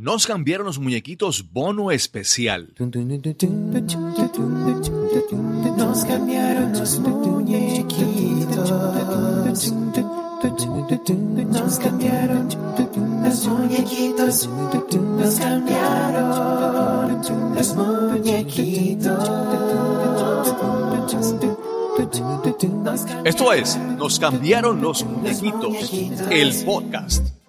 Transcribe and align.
Nos 0.00 0.26
cambiaron 0.26 0.64
los 0.64 0.78
muñequitos 0.78 1.52
bono 1.52 1.90
especial. 1.90 2.72
Nos 2.78 2.90
cambiaron 6.06 6.72
los 6.72 6.98
muñequitos. 7.00 8.70
Nos 11.50 11.78
cambiaron 11.78 12.48
los 13.22 13.46
muñequitos. 13.46 14.48
Nos 15.18 15.38
cambiaron 15.38 17.20
los 17.54 17.76
muñequitos. 17.76 19.30
Esto 23.26 23.52
es 23.52 23.76
Nos 23.98 24.18
cambiaron 24.18 24.80
los 24.80 25.04
muñequitos, 25.04 25.92
el 26.30 26.54
podcast. 26.64 27.39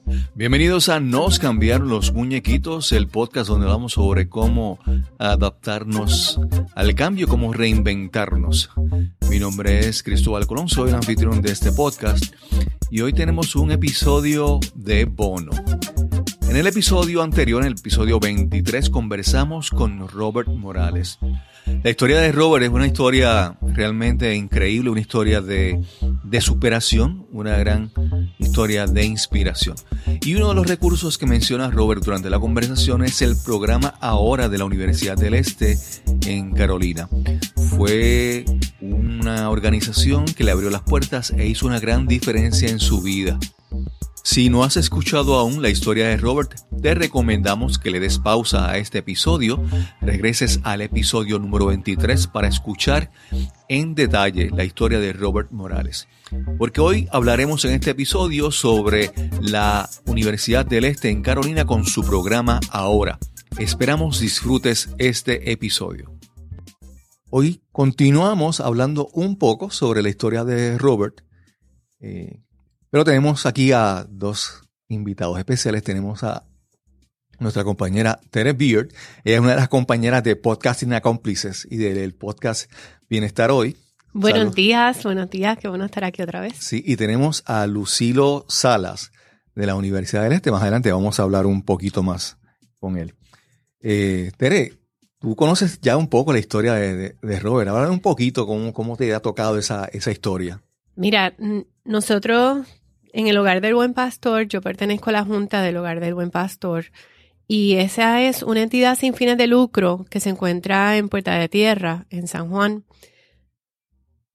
Bienvenidos 0.42 0.90
a 0.90 1.00
Nos 1.00 1.38
cambiaron 1.38 1.90
los 1.90 2.14
muñequitos, 2.14 2.94
el 2.94 3.08
podcast 3.08 3.48
donde 3.48 3.68
hablamos 3.68 3.94
sobre 3.94 4.28
cómo 4.28 4.80
adaptarnos 5.20 6.42
al 6.74 6.96
cambio, 6.96 7.28
cómo 7.28 7.54
reinventarnos. 7.54 8.72
Mi 9.30 9.38
nombre 9.38 9.88
es 9.88 10.02
Cristóbal 10.02 10.48
Colón, 10.48 10.68
soy 10.68 10.90
el 10.90 10.96
anfitrión 10.96 11.44
de 11.44 11.52
este 11.52 11.72
podcast 11.72 12.26
y 12.90 13.02
hoy 13.02 13.14
tenemos 13.14 13.56
un 13.56 13.72
episodio 13.72 14.60
de 14.74 15.06
bono. 15.06 15.52
En 16.50 16.58
el 16.58 16.66
episodio 16.66 17.22
anterior, 17.22 17.62
en 17.62 17.68
el 17.68 17.78
episodio 17.78 18.20
23, 18.20 18.90
conversamos 18.90 19.70
con 19.70 20.08
Robert 20.08 20.48
Morales. 20.48 21.20
La 21.84 21.90
historia 21.90 22.20
de 22.20 22.32
Robert 22.32 22.64
es 22.64 22.70
una 22.70 22.86
historia 22.86 23.58
realmente 23.62 24.36
increíble, 24.36 24.90
una 24.90 25.02
historia 25.02 25.42
de, 25.42 25.82
de, 26.24 26.42
superación, 26.42 27.26
una 27.32 27.58
gran 27.58 27.92
historia 28.38 28.86
de 28.86 29.06
inspiración. 29.06 29.76
Y 30.22 30.36
uno 30.36 30.50
de 30.50 30.56
los 30.56 30.68
recursos 30.68 31.18
que 31.18 31.26
menciona 31.26 31.72
Robert 31.72 32.04
durante 32.04 32.30
la 32.30 32.40
conversación 32.40 33.04
es 33.04 33.22
el 33.22 33.36
programa 33.44 33.96
Ahora 34.00 34.48
de 34.50 34.58
la 34.58 34.66
Universidad 34.66 35.18
del 35.18 35.34
Este 35.34 35.78
en 36.28 36.54
Carolina. 36.54 37.10
Fue 37.78 38.46
una 38.80 39.50
organización 39.50 40.26
que 40.26 40.44
le 40.44 40.52
abrió 40.52 40.70
las 40.70 40.82
puertas 40.82 41.32
e 41.32 41.48
hizo 41.48 41.66
una 41.66 41.80
gran 41.80 42.08
diferencia 42.08 42.70
en 42.70 42.80
su 42.80 43.02
vida. 43.02 43.40
Si 44.24 44.50
no 44.50 44.64
has 44.64 44.78
escuchado 44.78 45.36
aún 45.36 45.62
la 45.62 45.70
historia 45.70 46.08
de 46.08 46.18
Robert, 46.18 46.54
te 46.82 46.94
recomendamos 46.94 47.80
que 47.80 47.90
le 47.90 48.00
des 48.00 48.20
pausa 48.20 48.70
a 48.70 48.78
este 48.78 49.00
episodio, 49.00 49.64
regreses 50.00 50.60
al 50.64 50.82
episodio 50.82 51.40
número 51.40 51.66
23 51.66 52.28
para 52.28 52.48
escuchar 52.48 53.12
en 53.68 53.96
detalle 53.96 54.52
la 54.52 54.64
historia 54.64 55.00
de 55.00 55.14
Robert 55.14 55.52
Morales. 55.52 56.08
Porque 56.60 56.82
hoy 56.82 57.08
hablaremos 57.12 57.66
en 57.66 57.72
este 57.72 57.92
episodio 57.92 58.52
sobre 58.52 59.12
la 59.42 59.90
Universidad 60.06 60.68
del 60.68 60.86
Este 60.86 61.10
en 61.10 61.24
Carolina 61.24 61.66
con 61.66 61.86
su 61.86 62.04
programa 62.04 62.60
Ahora. 62.70 63.18
Esperamos 63.58 64.20
disfrutes 64.20 64.90
este 65.00 65.52
episodio. 65.52 66.16
Hoy 67.32 67.62
continuamos 67.72 68.60
hablando 68.60 69.08
un 69.14 69.38
poco 69.38 69.72
sobre 69.72 70.04
la 70.04 70.10
historia 70.10 70.44
de 70.44 70.78
Robert. 70.78 71.22
Eh, 72.00 72.40
pero 72.92 73.06
tenemos 73.06 73.46
aquí 73.46 73.72
a 73.72 74.06
dos 74.08 74.64
invitados 74.90 75.40
especiales. 75.40 75.82
Tenemos 75.82 76.24
a 76.24 76.44
nuestra 77.40 77.64
compañera 77.64 78.20
Tere 78.30 78.52
Beard. 78.52 78.90
Ella 79.24 79.36
es 79.36 79.40
una 79.40 79.52
de 79.52 79.56
las 79.56 79.70
compañeras 79.70 80.24
de 80.24 80.36
Podcasting 80.36 80.94
Accomplices 80.94 81.66
y 81.72 81.78
del 81.78 82.14
podcast 82.14 82.70
Bienestar 83.10 83.50
Hoy. 83.50 83.78
Buenos 84.14 84.54
días, 84.54 85.04
buenos 85.06 85.30
días, 85.30 85.58
qué 85.58 85.70
bueno 85.70 85.86
estar 85.86 86.04
aquí 86.04 86.22
otra 86.22 86.42
vez. 86.42 86.58
Sí, 86.60 86.84
y 86.86 86.98
tenemos 86.98 87.44
a 87.46 87.66
Lucilo 87.66 88.46
Salas 88.50 89.14
de 89.56 89.66
la 89.66 89.76
Universidad 89.76 90.24
del 90.24 90.34
Este. 90.34 90.52
Más 90.52 90.62
adelante 90.62 90.92
vamos 90.92 91.18
a 91.18 91.24
hablar 91.24 91.46
un 91.46 91.64
poquito 91.64 92.04
más 92.04 92.38
con 92.78 92.98
él. 92.98 93.16
Eh, 93.80 94.34
Tere, 94.36 94.74
tú 95.18 95.38
conoces 95.38 95.80
ya 95.80 95.96
un 95.96 96.10
poco 96.10 96.34
la 96.34 96.40
historia 96.40 96.74
de, 96.74 97.16
de, 97.22 97.40
Robert. 97.40 97.70
Habla 97.70 97.90
un 97.90 98.02
poquito 98.02 98.46
cómo, 98.46 98.74
cómo 98.74 98.98
te 98.98 99.14
ha 99.14 99.22
tocado 99.22 99.58
esa, 99.58 99.86
esa 99.86 100.12
historia. 100.12 100.62
Mira, 100.96 101.34
nosotros 101.86 102.68
en 103.14 103.28
el 103.28 103.38
Hogar 103.38 103.62
del 103.62 103.76
Buen 103.76 103.94
Pastor, 103.94 104.48
yo 104.48 104.62
pertenezco 104.62 105.10
a 105.10 105.14
la 105.14 105.26
Junta 105.26 105.62
del 105.62 105.78
Hogar 105.78 106.00
del 106.00 106.14
Buen 106.14 106.32
Pastor 106.32 106.86
y 107.48 107.76
esa 107.76 108.22
es 108.22 108.44
una 108.44 108.62
entidad 108.62 108.98
sin 108.98 109.14
fines 109.14 109.38
de 109.38 109.48
lucro 109.48 110.06
que 110.10 110.20
se 110.20 110.30
encuentra 110.30 110.98
en 110.98 111.10
Puerta 111.10 111.36
de 111.38 111.50
Tierra, 111.50 112.06
en 112.10 112.28
San 112.28 112.50
Juan, 112.50 112.86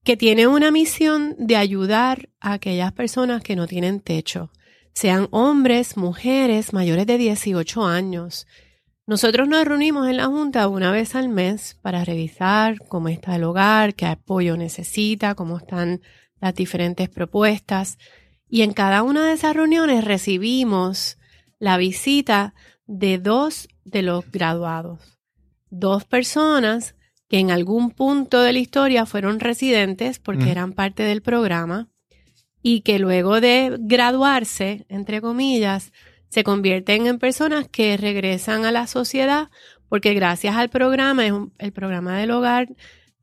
que 0.04 0.16
tiene 0.16 0.47
una 0.47 0.70
misión 0.70 1.34
de 1.38 1.56
ayudar 1.56 2.28
a 2.41 2.53
aquellas 2.53 2.92
personas 2.92 3.42
que 3.42 3.56
no 3.56 3.66
tienen 3.66 4.00
techo, 4.00 4.50
sean 4.93 5.28
hombres, 5.31 5.97
mujeres 5.97 6.72
mayores 6.72 7.06
de 7.06 7.19
18 7.19 7.84
años. 7.87 8.47
Nosotros 9.06 9.48
nos 9.48 9.64
reunimos 9.64 10.08
en 10.08 10.16
la 10.16 10.26
Junta 10.26 10.69
una 10.69 10.91
vez 10.91 11.14
al 11.14 11.28
mes 11.28 11.78
para 11.81 12.04
revisar 12.04 12.78
cómo 12.88 13.08
está 13.08 13.37
el 13.37 13.44
hogar, 13.44 13.94
qué 13.94 14.06
apoyo 14.06 14.56
necesita, 14.56 15.34
cómo 15.34 15.58
están 15.58 16.03
las 16.41 16.54
diferentes 16.54 17.08
propuestas. 17.08 17.98
Y 18.48 18.62
en 18.62 18.72
cada 18.72 19.02
una 19.02 19.26
de 19.26 19.32
esas 19.32 19.54
reuniones 19.54 20.04
recibimos 20.04 21.18
la 21.58 21.76
visita 21.76 22.54
de 22.86 23.18
dos 23.18 23.68
de 23.84 24.02
los 24.02 24.30
graduados, 24.30 25.18
dos 25.70 26.04
personas 26.04 26.94
que 27.28 27.38
en 27.38 27.50
algún 27.50 27.90
punto 27.90 28.40
de 28.42 28.52
la 28.52 28.58
historia 28.58 29.06
fueron 29.06 29.40
residentes 29.40 30.18
porque 30.18 30.50
eran 30.50 30.72
parte 30.72 31.02
del 31.02 31.22
programa 31.22 31.88
y 32.62 32.82
que 32.82 32.98
luego 32.98 33.40
de 33.40 33.76
graduarse, 33.80 34.86
entre 34.88 35.20
comillas, 35.20 35.92
se 36.28 36.44
convierten 36.44 37.06
en 37.06 37.18
personas 37.18 37.68
que 37.68 37.96
regresan 37.96 38.64
a 38.64 38.72
la 38.72 38.86
sociedad 38.86 39.48
porque 39.88 40.14
gracias 40.14 40.56
al 40.56 40.68
programa, 40.68 41.24
el 41.26 41.72
programa 41.72 42.18
del 42.18 42.30
hogar 42.30 42.68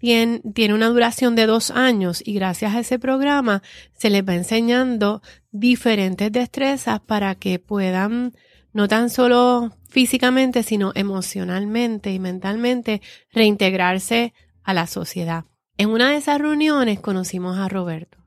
tiene, 0.03 0.73
una 0.73 0.89
duración 0.89 1.33
de 1.33 1.45
dos 1.45 1.71
años 1.71 2.21
y 2.25 2.33
gracias 2.33 2.75
a 2.75 2.81
ese 2.81 2.99
programa 2.99 3.63
se 3.93 4.09
les 4.09 4.27
va 4.27 4.35
enseñando 4.35 5.21
diferentes 5.51 6.29
destrezas 6.29 6.99
para 6.99 7.35
que 7.35 7.57
puedan 7.57 8.33
no 8.73 8.89
tan 8.89 9.09
solo 9.09 9.71
físicamente, 9.87 10.61
sino 10.63 10.91
emocionalmente 10.93 12.11
y 12.11 12.19
mentalmente 12.19 13.01
reintegrarse 13.31 14.33
a 14.63 14.73
la 14.73 14.87
sociedad. 14.87 15.45
En 15.77 15.89
una 15.89 16.09
de 16.09 16.17
esas 16.17 16.37
reuniones 16.37 16.99
conocimos 16.99 17.57
a 17.57 17.69
Roberto. 17.69 18.17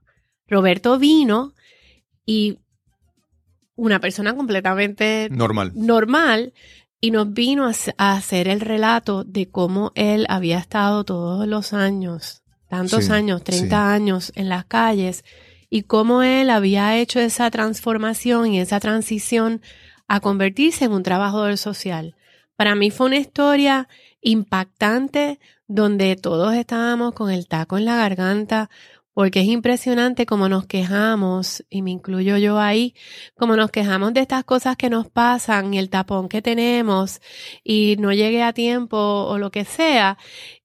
Roberto 0.48 0.98
vino 0.98 1.52
y 2.24 2.56
una 3.74 4.00
persona 4.00 4.34
completamente 4.34 5.28
normal. 5.30 5.72
normal 5.74 6.54
y 7.06 7.12
nos 7.12 7.32
vino 7.32 7.70
a, 7.98 8.12
hacer 8.16 8.48
el 8.48 8.60
relato 8.60 9.22
de 9.22 9.46
cómo 9.46 9.92
él 9.94 10.26
había 10.28 10.58
estado 10.58 11.04
todos 11.04 11.46
los 11.46 11.72
años, 11.72 12.42
tantos 12.68 13.10
años, 13.10 13.44
30 13.44 13.92
años 13.92 14.32
en 14.34 14.48
las 14.48 14.64
calles, 14.64 15.24
y 15.70 15.82
cómo 15.82 16.24
él 16.24 16.50
había 16.50 16.96
hecho 16.98 17.20
esa 17.20 17.48
transformación 17.52 18.52
y 18.52 18.58
esa 18.58 18.80
transición 18.80 19.62
a 20.08 20.18
convertirse 20.18 20.86
en 20.86 20.90
un 20.90 21.04
trabajador 21.04 21.56
social. 21.58 22.16
Para 22.56 22.74
mí 22.74 22.90
fue 22.90 23.06
una 23.06 23.18
historia 23.18 23.88
impactante 24.20 25.38
donde 25.68 26.16
todos 26.16 26.54
estábamos 26.54 27.14
con 27.14 27.30
el 27.30 27.46
taco 27.46 27.78
en 27.78 27.84
la 27.84 27.94
garganta 27.94 28.68
porque 29.16 29.40
es 29.40 29.46
impresionante 29.46 30.26
cómo 30.26 30.46
nos 30.50 30.66
quejamos, 30.66 31.64
y 31.70 31.80
me 31.80 31.90
incluyo 31.90 32.36
yo 32.36 32.58
ahí, 32.58 32.94
cómo 33.34 33.56
nos 33.56 33.70
quejamos 33.70 34.12
de 34.12 34.20
estas 34.20 34.44
cosas 34.44 34.76
que 34.76 34.90
nos 34.90 35.08
pasan 35.08 35.72
y 35.72 35.78
el 35.78 35.88
tapón 35.88 36.28
que 36.28 36.42
tenemos 36.42 37.22
y 37.64 37.96
no 37.98 38.12
llegué 38.12 38.42
a 38.42 38.52
tiempo 38.52 38.98
o 38.98 39.38
lo 39.38 39.50
que 39.50 39.64
sea. 39.64 40.18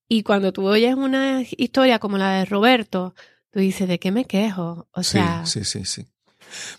Y 0.09 0.23
cuando 0.23 0.51
tú 0.51 0.67
oyes 0.67 0.95
una 0.95 1.45
historia 1.55 1.99
como 1.99 2.17
la 2.17 2.39
de 2.39 2.43
Roberto, 2.43 3.15
tú 3.51 3.61
dices, 3.61 3.87
¿de 3.87 3.99
qué 3.99 4.11
me 4.11 4.25
quejo? 4.25 4.89
O 4.91 5.01
sea. 5.01 5.45
Sí, 5.45 5.63
sí, 5.63 5.85
sí, 5.85 5.85
sí. 5.85 6.07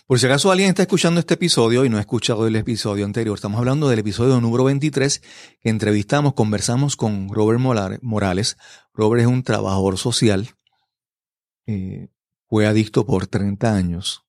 Por 0.05 0.19
si 0.19 0.27
acaso 0.27 0.51
alguien 0.51 0.69
está 0.69 0.83
escuchando 0.83 1.19
este 1.21 1.33
episodio 1.33 1.85
y 1.85 1.89
no 1.89 1.97
ha 1.97 2.01
escuchado 2.01 2.45
el 2.45 2.55
episodio 2.55 3.03
anterior, 3.03 3.33
estamos 3.33 3.57
hablando 3.57 3.89
del 3.89 3.97
episodio 3.97 4.39
número 4.39 4.65
23 4.65 5.23
que 5.59 5.69
entrevistamos, 5.69 6.35
conversamos 6.35 6.95
con 6.95 7.29
Robert 7.29 7.59
Morales. 8.03 8.57
Robert 8.93 9.21
es 9.21 9.27
un 9.27 9.41
trabajador 9.41 9.97
social 9.97 10.53
eh, 11.65 12.09
fue 12.47 12.67
adicto 12.67 13.05
por 13.05 13.27
30 13.27 13.75
años, 13.75 14.25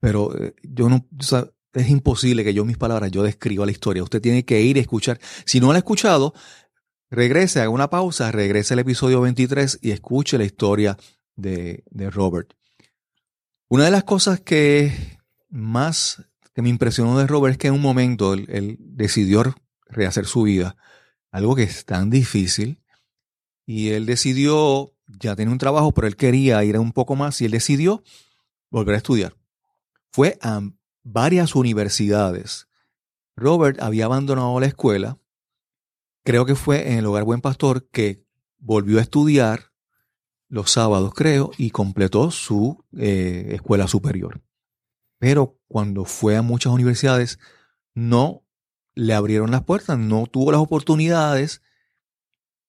pero 0.00 0.36
eh, 0.36 0.54
yo 0.62 0.88
no, 0.88 1.06
es 1.72 1.88
imposible 1.88 2.44
que 2.44 2.54
yo 2.54 2.64
mis 2.64 2.78
palabras, 2.78 3.10
yo 3.10 3.22
describa 3.22 3.66
la 3.66 3.72
historia. 3.72 4.02
Usted 4.02 4.20
tiene 4.20 4.44
que 4.44 4.60
ir 4.60 4.76
a 4.76 4.80
escuchar. 4.80 5.18
Si 5.44 5.60
no 5.60 5.68
la 5.68 5.74
ha 5.74 5.78
escuchado, 5.78 6.34
regrese, 7.10 7.60
haga 7.60 7.70
una 7.70 7.90
pausa, 7.90 8.30
regrese 8.30 8.74
al 8.74 8.80
episodio 8.80 9.20
23 9.20 9.80
y 9.82 9.90
escuche 9.90 10.38
la 10.38 10.44
historia 10.44 10.96
de, 11.36 11.84
de 11.90 12.10
Robert. 12.10 12.54
Una 13.68 13.86
de 13.86 13.90
las 13.90 14.04
cosas 14.04 14.40
que 14.40 14.92
más 15.48 16.22
que 16.54 16.62
me 16.62 16.68
impresionó 16.68 17.18
de 17.18 17.26
Robert 17.26 17.52
es 17.52 17.58
que 17.58 17.68
en 17.68 17.74
un 17.74 17.82
momento 17.82 18.32
él, 18.34 18.46
él 18.48 18.76
decidió 18.78 19.42
rehacer 19.86 20.26
su 20.26 20.42
vida, 20.42 20.76
algo 21.30 21.56
que 21.56 21.64
es 21.64 21.84
tan 21.84 22.10
difícil, 22.10 22.80
y 23.66 23.90
él 23.90 24.06
decidió 24.06 24.93
ya 25.06 25.36
tenía 25.36 25.52
un 25.52 25.58
trabajo, 25.58 25.92
pero 25.92 26.06
él 26.06 26.16
quería 26.16 26.62
ir 26.64 26.78
un 26.78 26.92
poco 26.92 27.16
más 27.16 27.40
y 27.40 27.44
él 27.46 27.50
decidió 27.50 28.02
volver 28.70 28.94
a 28.94 28.98
estudiar. 28.98 29.36
Fue 30.10 30.38
a 30.42 30.60
varias 31.02 31.54
universidades 31.54 32.68
Robert 33.36 33.80
había 33.80 34.04
abandonado 34.04 34.58
la 34.60 34.66
escuela. 34.66 35.18
Creo 36.24 36.46
que 36.46 36.54
fue 36.54 36.92
en 36.92 36.98
el 36.98 37.06
Hogar 37.06 37.24
Buen 37.24 37.40
Pastor 37.40 37.88
que 37.90 38.24
volvió 38.58 38.98
a 38.98 39.02
estudiar 39.02 39.72
los 40.48 40.70
sábados, 40.70 41.12
creo, 41.14 41.50
y 41.58 41.70
completó 41.70 42.30
su 42.30 42.84
eh, 42.96 43.50
escuela 43.52 43.88
superior. 43.88 44.40
Pero 45.18 45.58
cuando 45.68 46.04
fue 46.04 46.36
a 46.36 46.42
muchas 46.42 46.72
universidades, 46.72 47.38
no 47.94 48.44
le 48.94 49.14
abrieron 49.14 49.50
las 49.50 49.64
puertas, 49.64 49.98
no 49.98 50.26
tuvo 50.26 50.52
las 50.52 50.60
oportunidades 50.60 51.62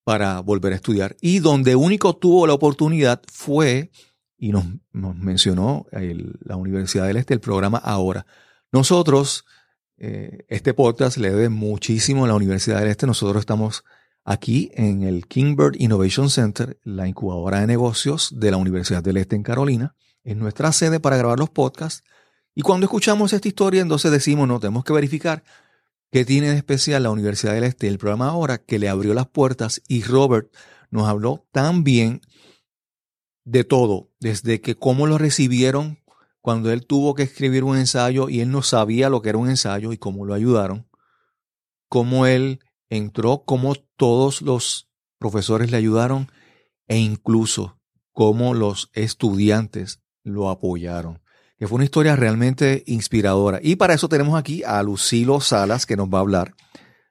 para 0.06 0.40
volver 0.40 0.72
a 0.72 0.76
estudiar. 0.78 1.18
Y 1.20 1.40
donde 1.40 1.76
único 1.76 2.16
tuvo 2.16 2.48
la 2.48 2.54
oportunidad 2.54 3.22
fue, 3.28 3.92
y 4.38 4.52
nos, 4.52 4.66
mencionó 4.94 5.88
la 5.92 6.56
Universidad 6.56 7.08
del 7.08 7.18
Este, 7.18 7.34
el 7.34 7.42
programa 7.42 7.80
Ahora. 7.80 8.26
Nosotros, 8.72 9.46
eh, 9.98 10.46
este 10.48 10.74
podcast 10.74 11.18
le 11.18 11.32
debe 11.32 11.50
muchísimo 11.50 12.24
a 12.24 12.28
la 12.28 12.36
Universidad 12.36 12.80
del 12.80 12.90
Este. 12.90 13.08
Nosotros 13.08 13.42
estamos 13.42 13.84
aquí 14.24 14.70
en 14.76 15.02
el 15.02 15.26
Kingbird 15.28 15.76
Innovation 15.80 16.30
Center, 16.30 16.78
la 16.84 17.08
incubadora 17.08 17.62
de 17.62 17.68
negocios 17.68 18.30
de 18.40 18.52
la 18.52 18.58
Universidad 18.58 19.02
del 19.02 19.18
Este 19.18 19.36
en 19.36 19.42
Carolina. 19.44 19.96
Es 20.24 20.38
nuestra 20.38 20.72
sede 20.72 21.00
para 21.00 21.18
grabar 21.18 21.40
los 21.40 21.50
podcasts. 21.50 22.04
Y 22.54 22.62
cuando 22.62 22.86
escuchamos 22.86 23.34
esta 23.34 23.48
historia, 23.48 23.82
entonces 23.82 24.12
decimos, 24.12 24.48
no, 24.48 24.60
tenemos 24.60 24.84
que 24.84 24.94
verificar 24.94 25.44
qué 26.16 26.24
tiene 26.24 26.48
de 26.48 26.56
especial 26.56 27.04
la 27.04 27.12
Universidad 27.12 27.56
del 27.56 27.66
Este, 27.66 27.90
el 27.90 27.98
programa 27.98 28.30
ahora, 28.30 28.58
que 28.58 28.80
le 28.80 28.88
abrió 28.88 29.14
las 29.14 29.28
puertas 29.28 29.82
y 29.90 30.02
Robert 30.02 30.50
nos 30.90 31.10
habló 31.10 31.46
tan 31.52 31.84
bien 31.84 32.22
de 33.44 33.66
todo, 33.66 34.14
desde 34.22 34.62
que 34.62 34.76
cómo 34.76 35.08
lo 35.08 35.18
recibieron 35.18 36.00
cuando 36.40 36.72
él 36.72 36.86
tuvo 36.86 37.16
que 37.16 37.24
escribir 37.24 37.66
un 37.66 37.76
ensayo 37.76 38.30
y 38.30 38.40
él 38.40 38.50
no 38.50 38.62
sabía 38.62 39.10
lo 39.10 39.22
que 39.22 39.28
era 39.28 39.38
un 39.38 39.50
ensayo 39.50 39.92
y 39.92 39.98
cómo 39.98 40.26
lo 40.26 40.34
ayudaron, 40.34 40.88
cómo 41.90 42.26
él 42.26 42.62
entró, 42.88 43.44
cómo 43.44 43.76
todos 43.98 44.42
los 44.42 44.90
profesores 45.20 45.70
le 45.70 45.76
ayudaron 45.76 46.32
e 46.88 46.98
incluso 46.98 47.78
cómo 48.14 48.54
los 48.54 48.90
estudiantes 48.94 50.02
lo 50.24 50.50
apoyaron 50.50 51.25
que 51.58 51.68
fue 51.68 51.76
una 51.76 51.86
historia 51.86 52.16
realmente 52.16 52.84
inspiradora. 52.88 53.60
Y 53.62 53.76
para 53.76 53.94
eso 53.94 54.10
tenemos 54.10 54.38
aquí 54.38 54.64
a 54.64 54.82
Lucilo 54.84 55.40
Salas, 55.42 55.86
que 55.86 55.96
nos 55.96 56.08
va 56.08 56.20
a 56.20 56.22
hablar 56.22 56.54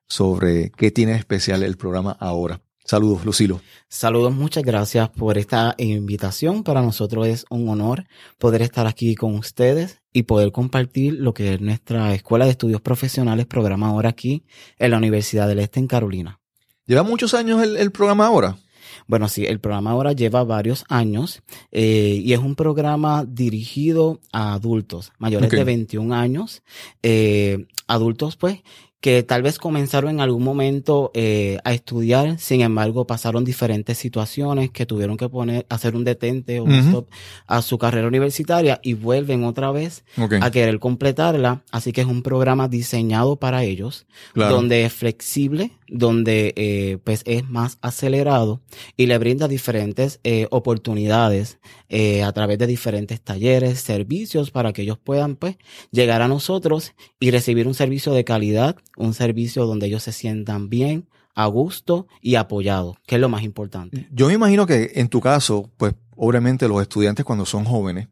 sobre 0.07 0.71
qué 0.71 0.91
tiene 0.91 1.15
especial 1.15 1.63
el 1.63 1.77
programa 1.77 2.17
ahora. 2.21 2.61
Saludos, 2.87 3.25
Lucilo. 3.25 3.63
Saludos, 3.89 4.35
muchas 4.35 4.63
gracias 4.63 5.09
por 5.09 5.39
esta 5.39 5.75
invitación. 5.79 6.63
Para 6.63 6.83
nosotros 6.83 7.27
es 7.27 7.47
un 7.49 7.67
honor 7.71 8.05
poder 8.37 8.61
estar 8.61 8.87
aquí 8.87 9.15
con 9.15 9.35
ustedes 9.37 10.03
y 10.13 10.25
poder 10.25 10.53
compartir 10.53 11.15
lo 11.15 11.33
que 11.33 11.55
es 11.55 11.61
nuestra 11.63 12.13
Escuela 12.13 12.45
de 12.45 12.51
Estudios 12.51 12.83
Profesionales, 12.83 13.47
programa 13.47 13.89
ahora 13.89 14.11
aquí 14.11 14.45
en 14.79 14.91
la 14.91 14.99
Universidad 14.99 15.49
del 15.49 15.61
Este 15.61 15.81
en 15.81 15.87
Carolina. 15.87 16.41
¿Lleva 16.85 17.03
muchos 17.03 17.33
años 17.33 17.63
el, 17.63 17.79
el 17.79 17.91
programa 17.91 18.27
ahora? 18.27 18.59
Bueno, 19.07 19.29
sí, 19.29 19.45
el 19.47 19.61
programa 19.61 19.91
ahora 19.91 20.13
lleva 20.13 20.45
varios 20.45 20.85
años 20.89 21.43
eh, 21.73 22.21
y 22.23 22.33
es 22.33 22.39
un 22.39 22.55
programa 22.55 23.25
dirigido 23.27 24.21
a 24.33 24.55
adultos 24.55 25.13
mayores 25.19 25.51
de 25.51 25.65
21 25.65 26.15
años, 26.15 26.63
eh, 27.03 27.67
adultos 27.87 28.37
pues 28.37 28.63
que 29.05 29.23
tal 29.23 29.43
vez 29.43 29.59
comenzaron 29.59 30.13
en 30.13 30.21
algún 30.23 30.43
momento 30.43 31.11
eh, 31.13 31.59
a 31.63 31.75
estudiar, 31.75 32.39
sin 32.39 32.63
embargo 32.63 33.07
pasaron 33.07 33.45
diferentes 33.45 33.99
situaciones 33.99 34.71
que 34.71 34.87
tuvieron 34.87 35.19
que 35.19 35.29
poner, 35.29 35.67
hacer 35.69 35.95
un 35.95 36.05
detente 36.05 36.59
o 36.59 36.65
un 36.65 36.73
stop 36.73 37.11
a 37.47 37.61
su 37.61 37.77
carrera 37.77 38.09
universitaria 38.09 38.81
y 38.83 38.95
vuelven 38.95 39.45
otra 39.45 39.73
vez 39.73 40.05
a 40.41 40.51
querer 40.51 40.79
completarla. 40.79 41.65
Así 41.71 41.93
que 41.93 42.01
es 42.01 42.07
un 42.07 42.23
programa 42.23 42.67
diseñado 42.67 43.37
para 43.37 43.63
ellos, 43.63 44.07
donde 44.35 44.87
es 44.87 44.93
flexible, 44.95 45.73
donde 45.87 46.55
eh, 46.57 46.97
pues 47.05 47.25
es 47.27 47.47
más 47.47 47.77
acelerado 47.83 48.63
y 48.97 49.05
le 49.05 49.19
brinda 49.19 49.49
diferentes 49.49 50.19
eh, 50.25 50.47
oportunidades 50.51 51.59
a 51.91 52.33
través 52.33 52.59
de 52.59 52.67
diferentes 52.67 53.21
talleres, 53.21 53.81
servicios 53.81 54.51
para 54.51 54.73
que 54.73 54.83
ellos 54.83 54.99
puedan 54.99 55.37
pues 55.37 55.57
llegar 55.91 56.23
a 56.23 56.29
nosotros 56.29 56.93
y 57.21 57.31
recibir 57.31 57.67
un 57.69 57.75
servicio 57.75 58.13
de 58.13 58.25
calidad 58.25 58.77
un 58.97 59.15
servicio 59.15 59.67
donde 59.67 59.87
ellos 59.87 60.03
se 60.03 60.13
sientan 60.13 60.69
bien, 60.69 61.09
a 61.35 61.47
gusto 61.47 62.07
y 62.21 62.37
apoyados, 62.37 62.97
que 63.07 63.17
es 63.17 63.21
lo 63.21 63.29
más 63.29 63.43
importante. 63.43 64.09
Yo 64.13 64.29
me 64.29 64.35
imagino 64.35 64.67
que 64.67 64.93
en 64.95 65.09
tu 65.09 65.21
caso, 65.21 65.71
pues 65.77 65.95
obviamente 66.17 66.69
los 66.69 66.81
estudiantes 66.81 67.25
cuando 67.25 67.45
son 67.45 67.65
jóvenes 67.65 68.09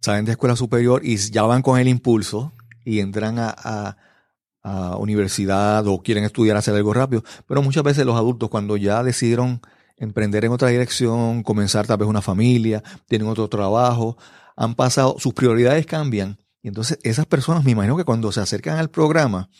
salen 0.00 0.24
de 0.24 0.32
escuela 0.32 0.56
superior 0.56 1.02
y 1.04 1.16
ya 1.16 1.42
van 1.42 1.62
con 1.62 1.78
el 1.78 1.88
impulso 1.88 2.52
y 2.84 3.00
entran 3.00 3.36
a, 3.38 3.96
universidad 4.98 5.84
o 5.88 6.04
quieren 6.04 6.22
estudiar, 6.22 6.56
hacer 6.56 6.76
algo 6.76 6.94
rápido, 6.94 7.24
pero 7.48 7.62
muchas 7.62 7.82
veces 7.82 8.06
los 8.06 8.14
adultos 8.14 8.48
cuando 8.48 8.76
ya 8.76 9.02
decidieron 9.02 9.60
emprender 9.96 10.44
en 10.44 10.52
otra 10.52 10.68
dirección, 10.68 11.42
comenzar 11.42 11.86
tal 11.86 11.98
vez 11.98 12.08
una 12.08 12.22
familia, 12.22 12.82
tienen 13.08 13.28
otro 13.28 13.48
trabajo, 13.48 14.16
han 14.56 14.74
pasado, 14.74 15.16
sus 15.18 15.34
prioridades 15.34 15.86
cambian 15.86 16.38
y 16.62 16.68
entonces 16.68 16.98
esas 17.02 17.26
personas 17.26 17.64
me 17.64 17.72
imagino 17.72 17.96
que 17.96 18.04
cuando 18.04 18.30
se 18.30 18.40
acercan 18.40 18.78
al 18.78 18.88
programa, 18.88 19.50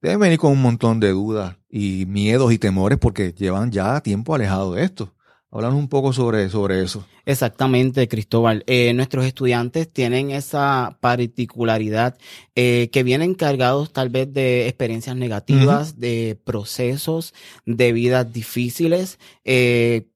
deben 0.00 0.20
venir 0.20 0.38
con 0.38 0.52
un 0.52 0.62
montón 0.62 0.98
de 0.98 1.10
dudas 1.10 1.56
y 1.68 2.06
miedos 2.06 2.52
y 2.52 2.58
temores 2.58 2.98
porque 2.98 3.32
llevan 3.32 3.70
ya 3.70 4.00
tiempo 4.00 4.34
alejados 4.34 4.76
de 4.76 4.84
esto. 4.84 5.12
Háblanos 5.52 5.78
un 5.78 5.88
poco 5.88 6.12
sobre, 6.12 6.48
sobre 6.48 6.80
eso. 6.80 7.04
Exactamente, 7.26 8.06
Cristóbal. 8.06 8.62
Eh, 8.68 8.92
nuestros 8.94 9.24
estudiantes 9.24 9.92
tienen 9.92 10.30
esa 10.30 10.96
particularidad 11.00 12.16
eh, 12.54 12.88
que 12.92 13.02
vienen 13.02 13.34
cargados 13.34 13.92
tal 13.92 14.10
vez 14.10 14.32
de 14.32 14.68
experiencias 14.68 15.16
negativas, 15.16 15.98
de 15.98 16.38
procesos 16.44 17.34
de 17.66 17.92
vidas 17.92 18.32
difíciles, 18.32 19.18
eh, 19.44 20.06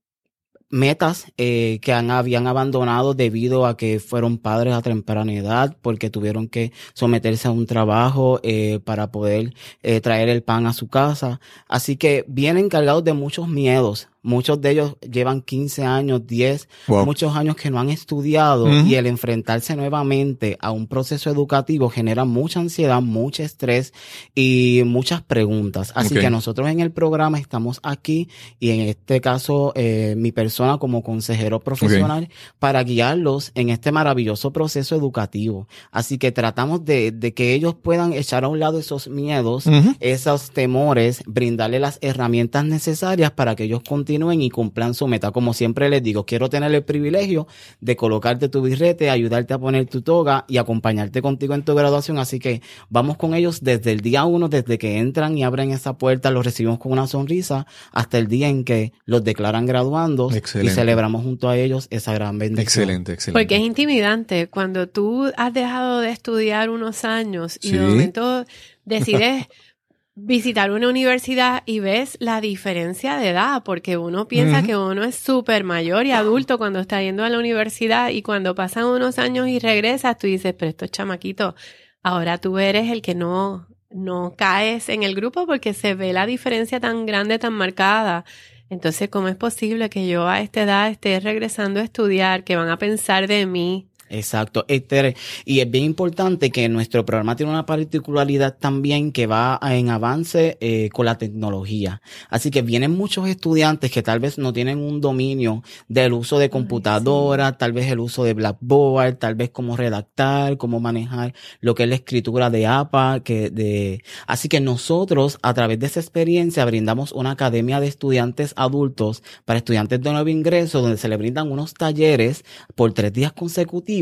metas 0.75 1.33
eh, 1.39 1.79
que 1.83 1.93
han, 1.93 2.11
habían 2.11 2.49
abandonado 2.49 3.15
debido 3.15 3.65
a 3.65 3.77
que 3.77 4.01
fueron 4.01 4.39
padres 4.39 4.75
a 4.75 4.83
temprana 4.83 5.33
edad, 5.33 5.77
porque 5.81 6.11
tuvieron 6.11 6.49
que 6.49 6.73
someterse 6.95 7.47
a 7.47 7.53
un 7.53 7.67
trabajo 7.67 8.41
eh, 8.43 8.81
para 8.85 9.13
poder 9.13 9.55
eh, 9.83 10.01
traer 10.01 10.29
el 10.29 10.43
pan 10.43 10.67
a 10.67 10.73
su 10.73 10.89
casa. 10.89 11.41
Así 11.69 11.97
que 11.97 12.25
vienen 12.27 12.69
cargados 12.69 13.05
de 13.05 13.13
muchos 13.13 13.47
miedos, 13.47 14.09
Muchos 14.25 14.59
de 14.63 14.71
ellos 14.71 14.97
llevan 15.03 15.43
15 15.43 15.85
años, 15.85 16.27
10, 16.27 16.67
muchos 16.89 17.37
años 17.37 17.57
que 17.57 17.71
no 17.71 17.79
han 17.79 17.91
estudiado 17.91 18.73
y 18.73 18.95
el 18.95 19.07
enfrentarse 19.07 19.77
nuevamente 19.77 20.57
a 20.61 20.71
un 20.71 20.87
proceso 20.87 21.29
educativo 21.29 21.91
genera 21.91 22.25
mucha 22.25 22.59
ansiedad, 22.59 23.03
mucho 23.03 23.43
estrés 23.43 23.93
y 24.35 24.81
muchas 24.87 25.21
preguntas. 25.21 25.93
Así 25.95 26.15
que 26.15 26.31
nosotros 26.31 26.71
en 26.71 26.81
el 26.81 26.91
programa 26.91 27.39
estamos 27.39 27.81
aquí 27.83 28.31
y 28.59 28.71
en 28.71 28.81
este 28.81 29.21
caso 29.21 29.73
eh, 29.75 30.15
mi 30.17 30.33
persona 30.33 30.79
como 30.79 31.03
consejero 31.03 31.61
profesional 31.61 32.31
para 32.59 32.83
guiarlos 32.83 33.53
en 33.55 33.69
este 33.69 33.93
maravilloso 33.93 34.55
proceso 34.55 34.97
educativo. 34.97 35.69
Así 35.91 36.17
que 36.17 36.33
tratamos 36.33 36.87
de, 36.87 37.13
de 37.13 37.35
que 37.35 37.53
ellos 37.53 37.75
puedan 37.75 38.15
echar 38.15 38.45
a 38.45 38.49
un 38.49 38.59
lado 38.59 38.79
esos 38.79 39.07
miedos, 39.09 39.67
esos 40.01 40.51
temores, 40.51 41.23
brindarle 41.27 41.79
las 41.79 41.99
herramientas 42.01 42.65
necesarias 42.65 43.31
para 43.31 43.55
que 43.55 43.65
ellos 43.65 43.83
continúen 43.87 44.14
y 44.15 44.51
cumplan 44.51 44.95
su 44.95 45.09
meta. 45.09 45.31
Como 45.33 45.55
siempre 45.55 45.89
les 45.89 46.03
digo, 46.03 46.25
quiero 46.25 46.49
tener 46.49 46.73
el 46.73 46.85
privilegio 46.85 47.47
de 47.81 47.97
colocarte 47.97 48.49
tu 48.49 48.63
birrete, 48.63 49.11
ayudarte 49.11 49.55
a 49.55 49.59
poner 49.59 49.87
tu 49.87 50.03
toga 50.03 50.45
y 50.49 50.59
acompañarte 50.59 51.21
contigo 51.21 51.55
en 51.55 51.63
tu 51.63 51.75
graduación. 51.75 52.19
Así 52.19 52.39
que 52.39 52.63
vamos 52.89 53.17
con 53.17 53.35
ellos 53.35 53.63
desde 53.63 53.93
el 53.93 54.01
día 54.01 54.25
uno, 54.25 54.49
desde 54.49 54.79
que 54.79 54.99
entran 54.99 55.37
y 55.37 55.45
abren 55.45 55.73
esa 55.73 55.99
puerta, 55.99 56.31
los 56.31 56.45
recibimos 56.45 56.79
con 56.79 56.93
una 56.93 57.07
sonrisa, 57.07 57.67
hasta 57.93 58.19
el 58.19 58.29
día 58.29 58.49
en 58.49 58.65
que 58.65 58.93
los 59.05 59.25
declaran 59.25 59.67
graduando 59.67 60.31
y 60.31 60.69
celebramos 60.69 61.23
junto 61.23 61.49
a 61.49 61.57
ellos 61.57 61.89
esa 61.91 62.15
gran 62.15 62.39
bendición. 62.39 62.63
Excelente, 62.63 63.13
excelente. 63.13 63.41
Porque 63.41 63.57
es 63.57 63.63
intimidante 63.63 64.49
cuando 64.49 64.89
tú 64.89 65.31
has 65.37 65.53
dejado 65.53 66.01
de 66.01 66.11
estudiar 66.11 66.71
unos 66.71 67.05
años 67.05 67.59
y 67.63 67.73
de 67.73 67.81
momento 67.81 68.45
decides 68.85 69.47
visitar 70.17 70.71
una 70.71 70.89
universidad 70.89 71.63
y 71.67 71.81
ves 71.81 72.17
la 72.21 72.41
diferencia 72.41 73.17
de 73.17 73.31
edad, 73.31 73.63
porque 73.65 73.97
uno 73.97 74.29
piensa 74.29 74.63
que 74.63 74.77
uno 74.77 75.03
es 75.03 75.17
súper 75.17 75.65
mayor 75.65 76.07
y 76.07 76.13
adulto 76.13 76.57
cuando 76.57 76.79
está 76.79 77.03
yendo 77.03 77.25
a 77.25 77.31
la 77.31 77.39
universidad 77.39 78.11
y 78.11 78.23
cuando 78.23 78.55
pasan 78.55 78.85
unos 78.85 79.19
años 79.19 79.49
y 79.49 79.59
regresas, 79.59 80.17
tú 80.19 80.29
dices, 80.29 80.55
pero 80.57 80.71
esto 80.71 80.85
es 80.85 80.93
chamaquito, 80.93 81.57
ahora 82.03 82.39
tú 82.39 82.59
eres 82.59 82.93
el 82.93 83.03
que 83.03 83.17
no, 83.17 83.67
no 83.91 84.35
caes 84.37 84.89
en 84.89 85.03
el 85.03 85.15
grupo 85.17 85.47
porque 85.47 85.75
se 85.75 85.95
ve 85.95 86.13
la 86.13 86.27
diferencia 86.27 86.79
tan 86.79 87.07
grande, 87.07 87.39
tan 87.39 87.53
marcada. 87.55 88.25
Entonces, 88.71 89.09
¿cómo 89.09 89.29
es 89.29 89.37
posible 89.37 89.91
que 89.91 90.09
yo 90.09 90.27
a 90.27 90.41
esta 90.41 90.63
edad 90.63 90.89
esté 90.91 91.21
regresando 91.21 91.81
a 91.81 91.85
estudiar? 91.85 92.45
que 92.45 92.57
van 92.57 92.69
a 92.69 92.79
pensar 92.79 93.27
de 93.27 93.47
mí? 93.47 93.89
Exacto. 94.11 94.65
Este, 94.69 95.17
y 95.45 95.61
es 95.61 95.71
bien 95.71 95.85
importante 95.85 96.51
que 96.51 96.69
nuestro 96.69 97.05
programa 97.05 97.37
tiene 97.37 97.53
una 97.53 97.67
particularidad 97.67 98.57
también 98.59 99.13
que 99.13 99.27
va 99.27 99.59
en 99.63 99.89
avance 99.89 100.59
eh, 100.61 100.91
con 100.93 101.07
la 101.07 101.17
tecnología. 101.17 102.03
Así 102.29 102.51
que 102.51 102.63
vienen 102.63 102.93
muchos 102.93 103.29
estudiantes 103.29 103.91
que 103.91 104.03
tal 104.03 104.21
vez 104.21 104.37
no 104.39 104.53
tienen 104.53 104.79
un 104.79 105.01
dominio 105.01 105.63
del 105.89 106.13
uso 106.13 106.39
de 106.39 106.51
computadora, 106.51 107.57
tal 107.57 107.73
vez 107.73 107.91
el 107.91 107.99
uso 107.99 108.25
de 108.25 108.35
Blackboard, 108.35 109.17
tal 109.17 109.35
vez 109.35 109.51
cómo 109.51 109.77
redactar, 109.77 110.59
cómo 110.59 110.81
manejar 110.81 111.35
lo 111.61 111.75
que 111.75 111.85
es 111.85 111.89
la 111.89 111.95
escritura 111.95 112.51
de 112.51 112.67
APA, 112.67 113.21
que 113.25 113.51
de, 113.51 114.03
así 114.27 114.49
que 114.49 114.61
nosotros 114.61 115.39
a 115.43 115.55
través 115.55 115.79
de 115.79 115.87
esa 115.87 116.01
experiencia 116.01 116.65
brindamos 116.65 117.13
una 117.13 117.33
academia 117.33 117.81
de 117.81 117.87
estudiantes 117.87 118.53
adultos 118.57 119.23
para 119.45 119.59
estudiantes 119.59 120.01
de 120.03 120.13
nuevo 120.13 120.29
ingreso 120.29 120.83
donde 120.83 120.99
se 120.99 121.09
le 121.09 121.17
brindan 121.17 121.51
unos 121.51 121.75
talleres 121.75 122.45
por 122.75 122.93
tres 122.93 123.13
días 123.13 123.33
consecutivos 123.33 123.94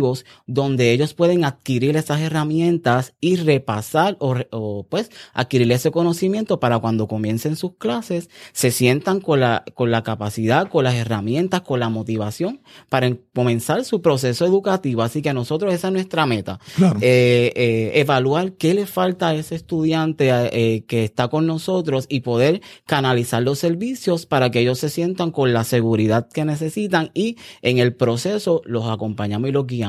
donde 0.46 0.92
ellos 0.92 1.14
pueden 1.14 1.44
adquirir 1.44 1.96
esas 1.96 2.20
herramientas 2.20 3.14
y 3.20 3.36
repasar 3.36 4.16
o, 4.20 4.36
o 4.50 4.86
pues 4.88 5.10
adquirir 5.32 5.70
ese 5.72 5.90
conocimiento 5.90 6.60
para 6.60 6.78
cuando 6.78 7.06
comiencen 7.08 7.56
sus 7.56 7.76
clases 7.76 8.28
se 8.52 8.70
sientan 8.70 9.20
con 9.20 9.40
la, 9.40 9.64
con 9.74 9.90
la 9.90 10.02
capacidad, 10.02 10.68
con 10.68 10.84
las 10.84 10.94
herramientas, 10.94 11.62
con 11.62 11.80
la 11.80 11.88
motivación 11.88 12.60
para 12.88 13.06
en- 13.06 13.20
comenzar 13.34 13.84
su 13.84 14.00
proceso 14.02 14.44
educativo. 14.46 15.02
Así 15.02 15.22
que 15.22 15.32
nosotros 15.32 15.72
esa 15.74 15.88
es 15.88 15.92
nuestra 15.92 16.26
meta. 16.26 16.58
Claro. 16.76 16.98
Eh, 17.00 17.52
eh, 17.56 17.92
evaluar 17.94 18.52
qué 18.52 18.74
le 18.74 18.86
falta 18.86 19.28
a 19.28 19.34
ese 19.34 19.54
estudiante 19.54 20.30
eh, 20.30 20.84
que 20.86 21.04
está 21.04 21.28
con 21.28 21.46
nosotros 21.46 22.06
y 22.08 22.20
poder 22.20 22.60
canalizar 22.86 23.42
los 23.42 23.58
servicios 23.58 24.26
para 24.26 24.50
que 24.50 24.60
ellos 24.60 24.78
se 24.78 24.88
sientan 24.88 25.30
con 25.30 25.52
la 25.52 25.64
seguridad 25.64 26.28
que 26.32 26.44
necesitan 26.44 27.10
y 27.14 27.36
en 27.62 27.78
el 27.78 27.94
proceso 27.94 28.62
los 28.64 28.88
acompañamos 28.88 29.48
y 29.48 29.52
los 29.52 29.66
guiamos. 29.66 29.81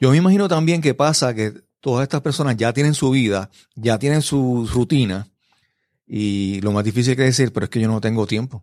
Yo 0.00 0.10
me 0.10 0.16
imagino 0.16 0.48
también 0.48 0.80
que 0.80 0.94
pasa 0.94 1.34
que 1.34 1.52
todas 1.80 2.02
estas 2.04 2.20
personas 2.20 2.56
ya 2.56 2.72
tienen 2.72 2.94
su 2.94 3.10
vida, 3.10 3.50
ya 3.74 3.98
tienen 3.98 4.22
su 4.22 4.68
rutina 4.72 5.26
y 6.06 6.60
lo 6.62 6.72
más 6.72 6.84
difícil 6.84 7.16
que 7.16 7.22
decir, 7.22 7.52
pero 7.52 7.64
es 7.64 7.70
que 7.70 7.80
yo 7.80 7.88
no 7.88 8.00
tengo 8.00 8.26
tiempo. 8.26 8.62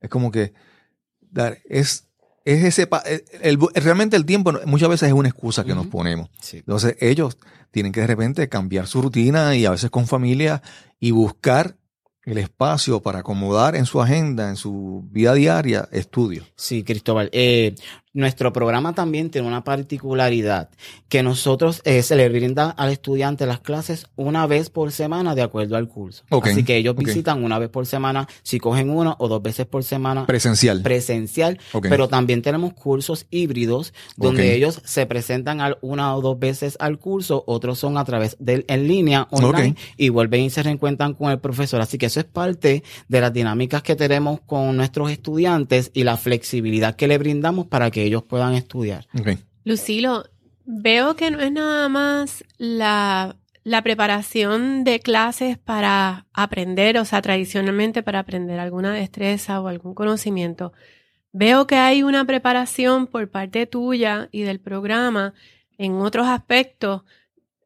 Es 0.00 0.08
como 0.08 0.30
que 0.30 0.52
dar, 1.20 1.58
es, 1.68 2.06
es 2.44 2.64
ese, 2.64 2.86
pa- 2.86 3.02
el, 3.06 3.24
el- 3.42 3.58
realmente 3.74 4.16
el 4.16 4.24
tiempo 4.24 4.52
muchas 4.66 4.88
veces 4.88 5.08
es 5.08 5.12
una 5.14 5.28
excusa 5.28 5.64
que 5.64 5.74
nos 5.74 5.86
ponemos. 5.86 6.30
Sí. 6.40 6.58
Entonces 6.58 6.96
ellos 7.00 7.36
tienen 7.70 7.92
que 7.92 8.00
de 8.00 8.06
repente 8.06 8.48
cambiar 8.48 8.86
su 8.86 9.02
rutina 9.02 9.54
y 9.56 9.66
a 9.66 9.70
veces 9.70 9.90
con 9.90 10.06
familia 10.06 10.62
y 10.98 11.10
buscar 11.10 11.76
el 12.24 12.38
espacio 12.38 13.00
para 13.02 13.20
acomodar 13.20 13.76
en 13.76 13.86
su 13.86 14.00
agenda, 14.02 14.48
en 14.48 14.56
su 14.56 15.04
vida 15.12 15.32
diaria, 15.34 15.88
estudio. 15.92 16.44
Sí, 16.56 16.82
Cristóbal. 16.82 17.28
Eh, 17.32 17.74
nuestro 18.16 18.52
programa 18.52 18.94
también 18.94 19.30
tiene 19.30 19.46
una 19.46 19.62
particularidad 19.62 20.70
que 21.08 21.22
nosotros 21.22 21.80
eh, 21.84 22.02
se 22.02 22.16
le 22.16 22.28
brinda 22.28 22.70
al 22.70 22.90
estudiante 22.90 23.46
las 23.46 23.60
clases 23.60 24.06
una 24.16 24.46
vez 24.46 24.70
por 24.70 24.90
semana 24.92 25.34
de 25.34 25.42
acuerdo 25.42 25.76
al 25.76 25.88
curso. 25.88 26.24
Así 26.52 26.64
que 26.64 26.76
ellos 26.76 26.94
visitan 26.96 27.44
una 27.44 27.58
vez 27.58 27.68
por 27.68 27.86
semana, 27.86 28.26
si 28.42 28.58
cogen 28.58 28.90
una 28.90 29.16
o 29.18 29.28
dos 29.28 29.42
veces 29.42 29.66
por 29.66 29.84
semana 29.84 30.26
Presencial. 30.26 30.82
presencial, 30.82 31.58
pero 31.82 32.08
también 32.08 32.42
tenemos 32.42 32.72
cursos 32.72 33.26
híbridos 33.30 33.92
donde 34.16 34.54
ellos 34.54 34.80
se 34.84 35.06
presentan 35.06 35.60
al- 35.60 35.78
una 35.82 36.14
o 36.16 36.20
dos 36.22 36.38
veces 36.38 36.76
al 36.80 36.98
curso, 36.98 37.44
otros 37.46 37.78
son 37.78 37.98
a 37.98 38.04
través 38.04 38.36
de 38.40 38.64
en 38.68 38.88
línea, 38.88 39.28
online, 39.30 39.76
y 39.96 40.08
vuelven 40.08 40.40
y 40.42 40.50
se 40.50 40.62
reencuentran 40.62 41.12
con 41.14 41.30
el 41.30 41.38
profesor. 41.38 41.80
Así 41.80 41.98
que 41.98 42.06
eso 42.06 42.20
es 42.20 42.26
parte 42.26 42.82
de 43.08 43.20
las 43.20 43.32
dinámicas 43.32 43.82
que 43.82 43.94
tenemos 43.96 44.40
con 44.46 44.76
nuestros 44.76 45.10
estudiantes 45.10 45.90
y 45.92 46.04
la 46.04 46.16
flexibilidad 46.16 46.96
que 46.96 47.08
le 47.08 47.18
brindamos 47.18 47.66
para 47.66 47.90
que 47.90 48.05
ellos 48.06 48.22
puedan 48.22 48.54
estudiar. 48.54 49.06
Lucilo, 49.64 50.24
veo 50.64 51.16
que 51.16 51.30
no 51.30 51.40
es 51.40 51.52
nada 51.52 51.88
más 51.88 52.44
la, 52.58 53.36
la 53.64 53.82
preparación 53.82 54.84
de 54.84 55.00
clases 55.00 55.58
para 55.58 56.26
aprender, 56.32 56.98
o 56.98 57.04
sea, 57.04 57.22
tradicionalmente 57.22 58.02
para 58.02 58.20
aprender 58.20 58.60
alguna 58.60 58.92
destreza 58.92 59.60
o 59.60 59.68
algún 59.68 59.94
conocimiento. 59.94 60.72
Veo 61.32 61.66
que 61.66 61.76
hay 61.76 62.02
una 62.02 62.24
preparación 62.24 63.06
por 63.06 63.28
parte 63.28 63.66
tuya 63.66 64.28
y 64.32 64.42
del 64.42 64.60
programa 64.60 65.34
en 65.78 65.96
otros 65.96 66.26
aspectos, 66.26 67.02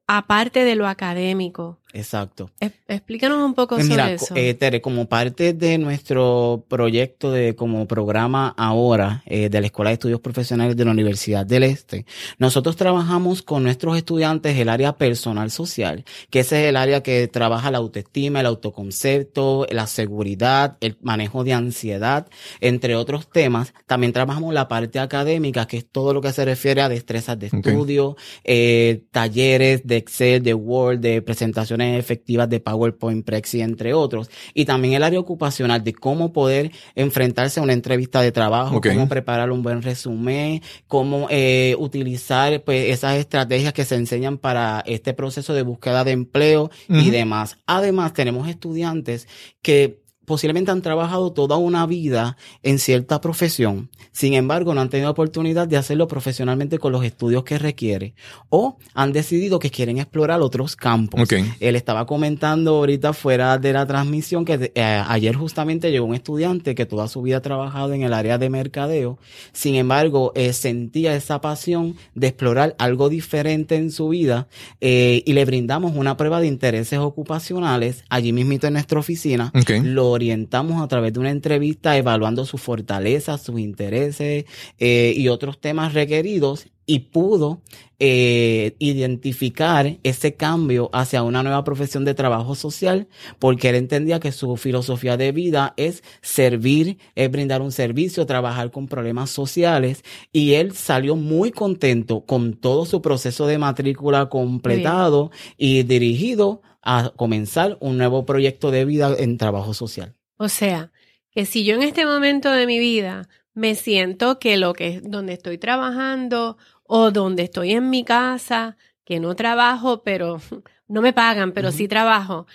aparte 0.06 0.64
de 0.64 0.74
lo 0.74 0.88
académico. 0.88 1.79
Exacto. 1.92 2.50
Es- 2.60 2.72
explícanos 2.86 3.38
un 3.38 3.54
poco 3.54 3.74
Pues 3.74 3.86
sobre 3.88 4.02
mira, 4.02 4.12
eso. 4.12 4.34
eh, 4.36 4.54
Tere, 4.54 4.80
como 4.80 5.08
parte 5.08 5.52
de 5.54 5.76
nuestro 5.78 6.64
proyecto 6.68 7.32
de 7.32 7.56
como 7.56 7.86
programa 7.88 8.54
ahora 8.56 9.22
eh, 9.26 9.48
de 9.48 9.60
la 9.60 9.66
Escuela 9.66 9.90
de 9.90 9.94
Estudios 9.94 10.20
Profesionales 10.20 10.76
de 10.76 10.84
la 10.84 10.92
Universidad 10.92 11.44
del 11.44 11.64
Este, 11.64 12.06
nosotros 12.38 12.76
trabajamos 12.76 13.42
con 13.42 13.64
nuestros 13.64 13.96
estudiantes 13.96 14.56
el 14.56 14.68
área 14.68 14.92
personal 14.96 15.50
social, 15.50 16.04
que 16.30 16.40
ese 16.40 16.62
es 16.62 16.68
el 16.68 16.76
área 16.76 17.02
que 17.02 17.26
trabaja 17.26 17.70
la 17.72 17.78
autoestima, 17.78 18.38
el 18.40 18.46
autoconcepto, 18.46 19.66
la 19.70 19.86
seguridad, 19.86 20.76
el 20.80 20.96
manejo 21.02 21.44
de 21.44 21.54
ansiedad, 21.54 22.28
entre 22.60 22.96
otros 22.96 23.28
temas. 23.30 23.72
También 23.86 24.12
trabajamos 24.12 24.54
la 24.54 24.68
parte 24.68 24.98
académica, 24.98 25.66
que 25.66 25.78
es 25.78 25.86
todo 25.90 26.14
lo 26.14 26.20
que 26.20 26.32
se 26.32 26.44
refiere 26.44 26.82
a 26.82 26.88
destrezas 26.88 27.38
de 27.38 27.46
estudio, 27.46 28.16
eh, 28.44 29.02
talleres 29.10 29.82
de 29.86 29.96
Excel, 29.96 30.42
de 30.42 30.54
Word, 30.54 30.98
de 31.00 31.22
presentaciones 31.22 31.79
efectivas 31.82 32.48
de 32.48 32.60
PowerPoint, 32.60 33.24
Prexy, 33.24 33.60
entre 33.60 33.94
otros. 33.94 34.30
Y 34.54 34.64
también 34.64 34.94
el 34.94 35.02
área 35.02 35.20
ocupacional 35.20 35.82
de 35.84 35.92
cómo 35.92 36.32
poder 36.32 36.72
enfrentarse 36.94 37.60
a 37.60 37.62
una 37.62 37.72
entrevista 37.72 38.20
de 38.22 38.32
trabajo, 38.32 38.80
cómo 38.80 39.08
preparar 39.08 39.50
un 39.50 39.62
buen 39.62 39.82
resumen, 39.82 40.62
cómo 40.86 41.26
eh, 41.30 41.76
utilizar 41.78 42.62
pues, 42.62 42.90
esas 42.90 43.16
estrategias 43.16 43.72
que 43.72 43.84
se 43.84 43.96
enseñan 43.96 44.38
para 44.38 44.82
este 44.86 45.14
proceso 45.14 45.54
de 45.54 45.62
búsqueda 45.62 46.04
de 46.04 46.12
empleo 46.12 46.70
y 46.88 47.10
demás. 47.10 47.58
Además, 47.66 48.12
tenemos 48.12 48.48
estudiantes 48.48 49.28
que 49.62 50.00
posiblemente 50.30 50.70
han 50.70 50.80
trabajado 50.80 51.32
toda 51.32 51.56
una 51.56 51.84
vida 51.86 52.36
en 52.62 52.78
cierta 52.78 53.20
profesión, 53.20 53.90
sin 54.12 54.34
embargo 54.34 54.74
no 54.74 54.80
han 54.80 54.88
tenido 54.88 55.10
oportunidad 55.10 55.66
de 55.66 55.76
hacerlo 55.76 56.06
profesionalmente 56.06 56.78
con 56.78 56.92
los 56.92 57.04
estudios 57.04 57.42
que 57.42 57.58
requiere 57.58 58.14
o 58.48 58.78
han 58.94 59.12
decidido 59.12 59.58
que 59.58 59.72
quieren 59.72 59.98
explorar 59.98 60.40
otros 60.40 60.76
campos. 60.76 61.28
Él 61.58 61.74
estaba 61.74 62.06
comentando 62.06 62.76
ahorita 62.76 63.12
fuera 63.12 63.58
de 63.58 63.72
la 63.72 63.84
transmisión 63.86 64.44
que 64.44 64.70
eh, 64.72 65.02
ayer 65.08 65.34
justamente 65.34 65.90
llegó 65.90 66.06
un 66.06 66.14
estudiante 66.14 66.76
que 66.76 66.86
toda 66.86 67.08
su 67.08 67.22
vida 67.22 67.38
ha 67.38 67.42
trabajado 67.42 67.92
en 67.92 68.02
el 68.02 68.12
área 68.12 68.38
de 68.38 68.50
mercadeo, 68.50 69.18
sin 69.52 69.74
embargo 69.74 70.30
eh, 70.36 70.52
sentía 70.52 71.16
esa 71.16 71.40
pasión 71.40 71.96
de 72.14 72.28
explorar 72.28 72.76
algo 72.78 73.08
diferente 73.08 73.74
en 73.74 73.90
su 73.90 74.10
vida 74.10 74.46
eh, 74.80 75.24
y 75.26 75.32
le 75.32 75.44
brindamos 75.44 75.96
una 75.96 76.16
prueba 76.16 76.40
de 76.40 76.46
intereses 76.46 77.00
ocupacionales 77.00 78.04
allí 78.08 78.32
mismito 78.32 78.68
en 78.68 78.74
nuestra 78.74 79.00
oficina. 79.00 79.50
Lo 79.82 80.19
orientamos 80.20 80.82
a 80.82 80.88
través 80.88 81.14
de 81.14 81.20
una 81.20 81.30
entrevista 81.30 81.96
evaluando 81.96 82.44
sus 82.44 82.60
fortalezas, 82.60 83.42
sus 83.42 83.58
intereses 83.58 84.44
eh, 84.78 85.14
y 85.16 85.28
otros 85.28 85.58
temas 85.60 85.94
requeridos 85.94 86.66
y 86.84 86.98
pudo 86.98 87.62
eh, 87.98 88.74
identificar 88.80 89.98
ese 90.02 90.34
cambio 90.34 90.90
hacia 90.92 91.22
una 91.22 91.42
nueva 91.42 91.62
profesión 91.64 92.04
de 92.04 92.14
trabajo 92.14 92.54
social 92.54 93.06
porque 93.38 93.68
él 93.68 93.76
entendía 93.76 94.20
que 94.20 94.32
su 94.32 94.56
filosofía 94.56 95.16
de 95.16 95.32
vida 95.32 95.72
es 95.76 96.02
servir, 96.20 96.98
es 97.14 97.30
brindar 97.30 97.62
un 97.62 97.72
servicio, 97.72 98.26
trabajar 98.26 98.70
con 98.70 98.88
problemas 98.88 99.30
sociales 99.30 100.02
y 100.32 100.54
él 100.54 100.74
salió 100.74 101.16
muy 101.16 101.50
contento 101.50 102.26
con 102.26 102.54
todo 102.54 102.84
su 102.84 103.00
proceso 103.00 103.46
de 103.46 103.58
matrícula 103.58 104.28
completado 104.28 105.30
y 105.56 105.84
dirigido 105.84 106.60
a 106.82 107.12
comenzar 107.16 107.76
un 107.80 107.98
nuevo 107.98 108.24
proyecto 108.24 108.70
de 108.70 108.84
vida 108.84 109.14
en 109.18 109.38
trabajo 109.38 109.74
social. 109.74 110.14
O 110.36 110.48
sea, 110.48 110.92
que 111.30 111.46
si 111.46 111.64
yo 111.64 111.74
en 111.74 111.82
este 111.82 112.06
momento 112.06 112.50
de 112.50 112.66
mi 112.66 112.78
vida 112.78 113.28
me 113.54 113.74
siento 113.74 114.38
que 114.38 114.56
lo 114.56 114.72
que 114.72 115.00
donde 115.02 115.34
estoy 115.34 115.58
trabajando 115.58 116.56
o 116.84 117.10
donde 117.10 117.44
estoy 117.44 117.72
en 117.72 117.90
mi 117.90 118.04
casa, 118.04 118.76
que 119.04 119.20
no 119.20 119.34
trabajo, 119.34 120.02
pero 120.02 120.40
no 120.88 121.02
me 121.02 121.12
pagan, 121.12 121.52
pero 121.52 121.72
sí 121.72 121.88
trabajo. 121.88 122.46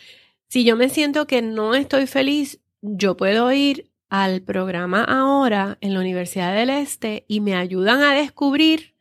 Si 0.47 0.63
yo 0.63 0.75
me 0.75 0.89
siento 0.89 1.27
que 1.27 1.41
no 1.41 1.75
estoy 1.75 2.07
feliz, 2.07 2.59
yo 2.81 3.17
puedo 3.17 3.51
ir 3.51 3.91
al 4.09 4.41
programa 4.41 5.03
ahora 5.03 5.77
en 5.81 5.93
la 5.93 5.99
Universidad 5.99 6.55
del 6.55 6.69
Este 6.69 7.25
y 7.27 7.41
me 7.41 7.55
ayudan 7.55 8.01
a 8.01 8.13
descubrir 8.13 8.94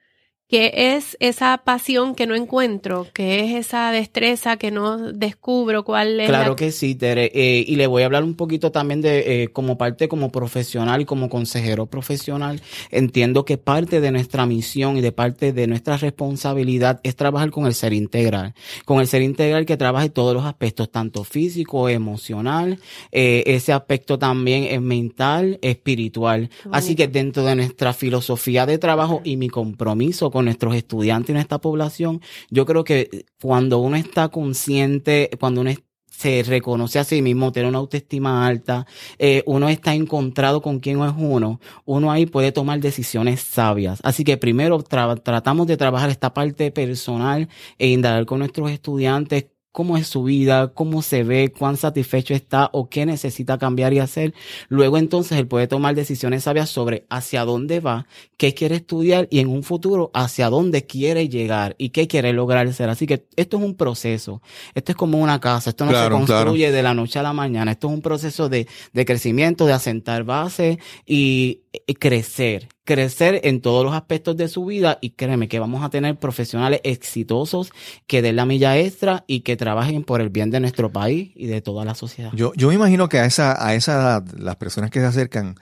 qué 0.54 0.94
es 0.96 1.16
esa 1.18 1.62
pasión 1.64 2.14
que 2.14 2.28
no 2.28 2.37
encuentro, 2.37 3.08
qué 3.12 3.40
es 3.40 3.66
esa 3.66 3.90
destreza 3.90 4.56
que 4.56 4.70
no 4.70 4.99
descubro, 5.12 5.84
cuál 5.84 6.20
es 6.20 6.28
Claro 6.28 6.50
la- 6.50 6.56
que 6.56 6.70
sí, 6.70 6.94
Tere. 6.94 7.32
Eh, 7.34 7.64
y 7.66 7.75
le 7.75 7.88
voy 7.88 8.02
a 8.02 8.06
hablar 8.06 8.23
un 8.23 8.34
poquito 8.37 8.70
también 8.70 9.00
de 9.00 9.42
eh, 9.42 9.49
como 9.49 9.76
parte 9.76 10.06
como 10.06 10.30
profesional 10.30 11.00
y 11.00 11.06
como 11.06 11.28
consejero 11.28 11.87
profesional. 11.87 12.62
Entiendo 12.92 13.44
que 13.44 13.58
parte 13.58 14.00
de 14.00 14.12
nuestra 14.12 14.46
misión 14.46 14.96
y 14.96 15.00
de 15.00 15.11
parte 15.11 15.52
de 15.52 15.66
nuestra 15.66 15.96
responsabilidad 15.96 17.00
es 17.02 17.16
trabajar 17.16 17.50
con 17.50 17.66
el 17.66 17.75
ser 17.75 17.92
integral. 17.92 18.54
Con 18.84 19.00
el 19.00 19.08
ser 19.08 19.23
integral 19.23 19.66
que 19.66 19.76
trabaje 19.76 20.08
todos 20.08 20.34
los 20.34 20.44
aspectos, 20.44 20.88
tanto 20.88 21.25
físico, 21.25 21.88
emocional, 21.88 22.78
eh, 23.11 23.42
ese 23.46 23.73
aspecto 23.73 24.20
también 24.20 24.68
es 24.70 24.80
mental, 24.80 25.58
espiritual. 25.62 26.49
Así 26.70 26.94
que 26.94 27.08
dentro 27.08 27.44
de 27.44 27.56
nuestra 27.56 27.92
filosofía 27.92 28.66
de 28.66 28.78
trabajo 28.78 29.20
y 29.25 29.37
mi 29.37 29.49
compromiso 29.49 30.30
con 30.30 30.43
nuestros 30.44 30.74
estudiantes 30.74 31.30
y 31.30 31.34
nuestra 31.34 31.58
población, 31.58 32.20
yo 32.50 32.66
creo 32.66 32.84
que 32.84 33.26
cuando 33.40 33.78
uno 33.78 33.96
está 33.96 34.28
consciente, 34.28 35.30
cuando 35.38 35.60
uno 35.62 35.70
se 36.16 36.42
reconoce 36.44 36.98
a 36.98 37.04
sí 37.04 37.22
mismo, 37.22 37.50
tiene 37.50 37.68
una 37.68 37.78
autoestima 37.78 38.46
alta, 38.46 38.86
eh, 39.18 39.42
uno 39.46 39.68
está 39.68 39.94
encontrado 39.94 40.62
con 40.62 40.78
quién 40.78 41.02
es 41.02 41.12
uno, 41.16 41.60
uno 41.84 42.12
ahí 42.12 42.26
puede 42.26 42.52
tomar 42.52 42.80
decisiones 42.80 43.40
sabias. 43.40 43.98
Así 44.04 44.22
que 44.22 44.36
primero 44.36 44.82
tratamos 44.82 45.66
de 45.66 45.76
trabajar 45.76 46.10
esta 46.10 46.32
parte 46.32 46.70
personal 46.70 47.48
e 47.78 47.88
indagar 47.88 48.26
con 48.26 48.38
nuestros 48.38 48.70
estudiantes 48.70 49.46
cómo 49.75 49.97
es 49.97 50.07
su 50.07 50.23
vida, 50.23 50.69
cómo 50.69 51.02
se 51.02 51.25
ve, 51.25 51.52
cuán 51.52 51.76
satisfecho 51.76 52.33
está 52.33 52.71
o 52.73 52.88
qué 52.88 53.07
necesita 53.07 53.59
cambiar 53.59 53.93
y 53.93 53.99
hacer. 53.99 54.33
Luego 54.69 54.99
entonces 54.99 55.37
él 55.37 55.49
puede 55.49 55.66
tomar 55.66 55.97
decisiones 55.97 56.45
sabias 56.45 56.71
sobre 56.71 57.07
hacia 57.11 57.45
dónde 57.45 57.81
va, 57.81 58.07
qué 58.37 58.54
quiere 58.54 58.76
estudiar 58.76 59.26
y 59.33 59.40
en 59.40 59.49
un 59.49 59.64
futuro 59.64 60.12
hacia 60.14 60.49
dónde 60.49 60.87
quiere 60.87 61.28
llegar 61.28 61.75
y 61.76 61.88
qué 61.88 62.07
quiere 62.07 62.33
lograr 62.33 62.73
ser. 62.73 62.88
Así 62.88 63.09
que 63.09 63.26
esto 63.35 63.57
es 63.57 63.64
un 63.64 63.75
proceso. 63.75 64.40
Esto 64.76 64.93
es 64.93 64.97
como 64.97 65.19
una 65.19 65.40
casa. 65.40 65.71
Esto 65.71 65.87
no 65.87 65.90
se 65.90 66.09
construye 66.09 66.71
de 66.71 66.83
la 66.85 66.95
noche 66.95 67.19
a 67.19 67.25
la 67.25 67.33
mañana. 67.33 67.73
Esto 67.73 67.88
es 67.88 67.95
un 67.95 68.00
proceso 68.00 68.49
de, 68.49 68.69
de 68.93 69.04
crecimiento, 69.04 69.66
de 69.66 69.73
asentar 69.73 70.23
base 70.23 70.78
y 71.04 71.62
crecer 71.99 72.69
crecer 72.84 73.40
en 73.44 73.60
todos 73.60 73.84
los 73.84 73.94
aspectos 73.94 74.36
de 74.36 74.48
su 74.48 74.66
vida 74.66 74.98
y 75.00 75.10
créeme 75.10 75.48
que 75.48 75.58
vamos 75.58 75.82
a 75.82 75.90
tener 75.90 76.18
profesionales 76.18 76.80
exitosos 76.84 77.72
que 78.06 78.22
den 78.22 78.36
la 78.36 78.46
milla 78.46 78.78
extra 78.78 79.24
y 79.26 79.40
que 79.40 79.56
trabajen 79.56 80.04
por 80.04 80.20
el 80.20 80.28
bien 80.28 80.50
de 80.50 80.60
nuestro 80.60 80.92
país 80.92 81.32
y 81.34 81.46
de 81.46 81.62
toda 81.62 81.84
la 81.84 81.94
sociedad. 81.94 82.30
Yo, 82.34 82.52
yo 82.54 82.68
me 82.68 82.74
imagino 82.74 83.08
que 83.08 83.18
a 83.18 83.24
esa, 83.24 83.66
a 83.66 83.74
esa 83.74 83.94
edad, 83.94 84.24
las 84.36 84.56
personas 84.56 84.90
que 84.90 85.00
se 85.00 85.06
acercan 85.06 85.56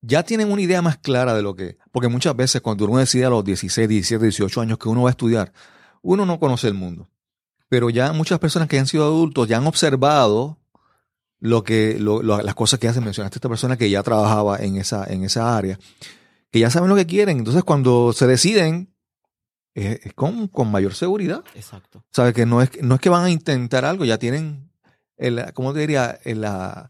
ya 0.00 0.22
tienen 0.22 0.50
una 0.50 0.62
idea 0.62 0.82
más 0.82 0.96
clara 0.96 1.34
de 1.34 1.42
lo 1.42 1.54
que, 1.54 1.78
porque 1.90 2.08
muchas 2.08 2.36
veces 2.36 2.60
cuando 2.60 2.84
uno 2.86 2.98
decide 2.98 3.24
a 3.24 3.30
los 3.30 3.44
16, 3.44 3.88
17, 3.88 4.24
18 4.24 4.60
años 4.60 4.78
que 4.78 4.88
uno 4.88 5.02
va 5.02 5.10
a 5.10 5.12
estudiar, 5.12 5.52
uno 6.02 6.26
no 6.26 6.38
conoce 6.38 6.68
el 6.68 6.74
mundo. 6.74 7.08
Pero 7.68 7.88
ya 7.88 8.12
muchas 8.12 8.38
personas 8.38 8.68
que 8.68 8.78
han 8.78 8.86
sido 8.86 9.04
adultos 9.04 9.48
ya 9.48 9.56
han 9.56 9.66
observado 9.66 10.58
lo 11.42 11.64
que, 11.64 11.98
lo, 11.98 12.22
las 12.22 12.54
cosas 12.54 12.78
que 12.78 12.86
hacen. 12.88 13.04
Mencionaste 13.04 13.36
a 13.36 13.38
esta 13.38 13.48
persona 13.48 13.76
que 13.76 13.90
ya 13.90 14.02
trabajaba 14.02 14.58
en 14.58 14.76
esa, 14.76 15.04
en 15.12 15.24
esa 15.24 15.56
área, 15.56 15.78
que 16.50 16.60
ya 16.60 16.70
saben 16.70 16.88
lo 16.88 16.94
que 16.94 17.06
quieren. 17.06 17.38
Entonces, 17.38 17.64
cuando 17.64 18.12
se 18.12 18.28
deciden, 18.28 18.94
es, 19.74 20.00
con, 20.14 20.46
con, 20.46 20.70
mayor 20.70 20.94
seguridad. 20.94 21.42
Exacto. 21.56 22.04
Sabe 22.12 22.32
que 22.32 22.46
no 22.46 22.62
es, 22.62 22.70
no 22.80 22.94
es 22.94 23.00
que 23.00 23.08
van 23.08 23.24
a 23.24 23.30
intentar 23.30 23.84
algo, 23.84 24.04
ya 24.04 24.18
tienen, 24.18 24.70
el, 25.16 25.52
¿cómo 25.52 25.74
te 25.74 25.80
diría? 25.80 26.20
La, 26.24 26.88